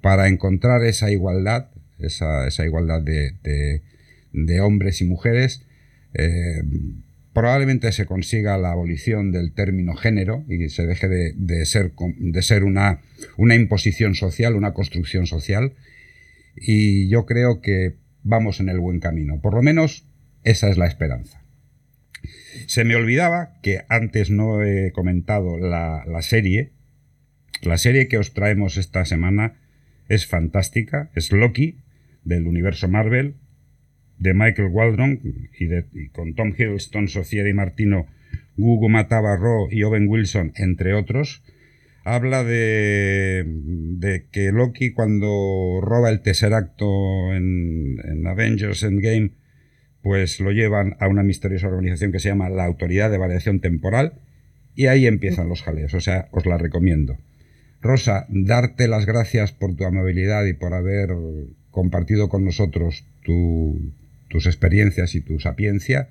[0.00, 1.68] para encontrar esa igualdad,
[1.98, 5.66] esa, igualdad de, hombres y mujeres.
[6.14, 6.62] Eh,
[7.32, 12.64] probablemente se consiga la abolición del término género y se deje de, ser, de ser
[12.64, 13.00] una,
[13.36, 15.74] una, imposición social, una construcción social.
[16.56, 19.40] Y yo creo que vamos en el buen camino.
[19.40, 20.06] Por lo menos
[20.42, 21.42] esa es la esperanza.
[22.66, 26.72] Se me olvidaba que antes no he comentado la, la serie.
[27.62, 29.60] La serie que os traemos esta semana
[30.10, 31.78] es fantástica, es Loki,
[32.24, 33.36] del universo Marvel,
[34.18, 35.20] de Michael Waldron
[35.58, 38.06] y, con Tom Hiddleston, Sofía Di Martino,
[38.56, 41.42] Gugu Matabarro y Owen Wilson, entre otros.
[42.04, 49.30] Habla de, de que Loki cuando roba el Tesseracto en, en Avengers Endgame,
[50.02, 54.14] pues lo llevan a una misteriosa organización que se llama la Autoridad de Variación Temporal
[54.74, 57.16] y ahí empiezan los jaleos, o sea, os la recomiendo.
[57.80, 61.10] Rosa, darte las gracias por tu amabilidad y por haber
[61.70, 66.08] compartido con nosotros tus experiencias y tu sapiencia.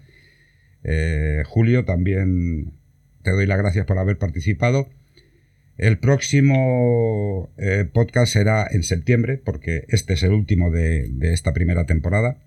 [0.83, 2.73] Eh, Julio, también
[3.21, 4.89] te doy las gracias por haber participado.
[5.77, 11.53] El próximo eh, podcast será en septiembre, porque este es el último de, de esta
[11.53, 12.37] primera temporada.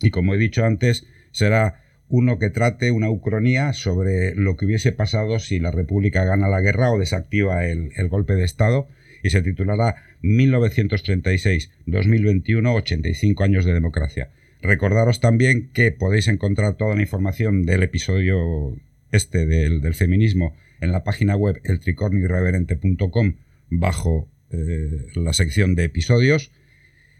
[0.00, 1.81] Y como he dicho antes, será
[2.12, 6.60] uno que trate una ucronía sobre lo que hubiese pasado si la República gana la
[6.60, 8.86] guerra o desactiva el, golpe de Estado
[9.22, 14.28] y se titulará 1936-2021, 85 años de democracia.
[14.60, 18.76] Recordaros también que podéis encontrar toda la información del episodio
[19.10, 23.36] este del, feminismo en la página web eltricornioirreverente.com
[23.70, 26.52] bajo eh, la sección de episodios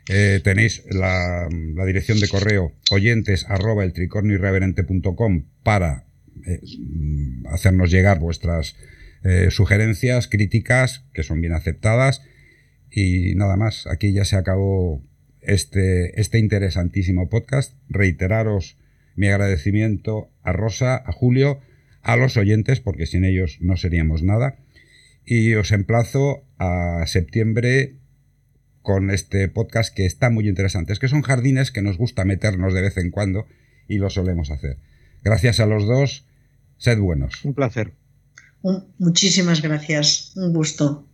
[0.08, 1.48] eh, tenéis la,
[1.86, 3.46] dirección de correo oyentes
[3.84, 3.92] el
[5.62, 6.06] para
[6.44, 6.60] eh,
[7.50, 8.74] hacernos llegar vuestras
[9.22, 12.22] eh, sugerencias, críticas, que son bien aceptadas.
[12.90, 15.02] Y nada más, aquí ya se acabó
[15.40, 17.74] este, este interesantísimo podcast.
[17.88, 18.76] Reiteraros
[19.14, 21.60] mi agradecimiento a Rosa, a Julio,
[22.02, 24.56] a los oyentes, porque sin ellos no seríamos nada.
[25.24, 27.94] Y os emplazo a septiembre
[28.82, 30.92] con este podcast que está muy interesante.
[30.92, 33.46] Es que son jardines que nos gusta meternos de vez en cuando
[33.88, 34.78] y lo solemos hacer.
[35.22, 36.26] Gracias a los dos,
[36.78, 37.44] sed buenos.
[37.44, 37.94] Un placer.
[38.98, 41.08] Muchísimas gracias, un gusto.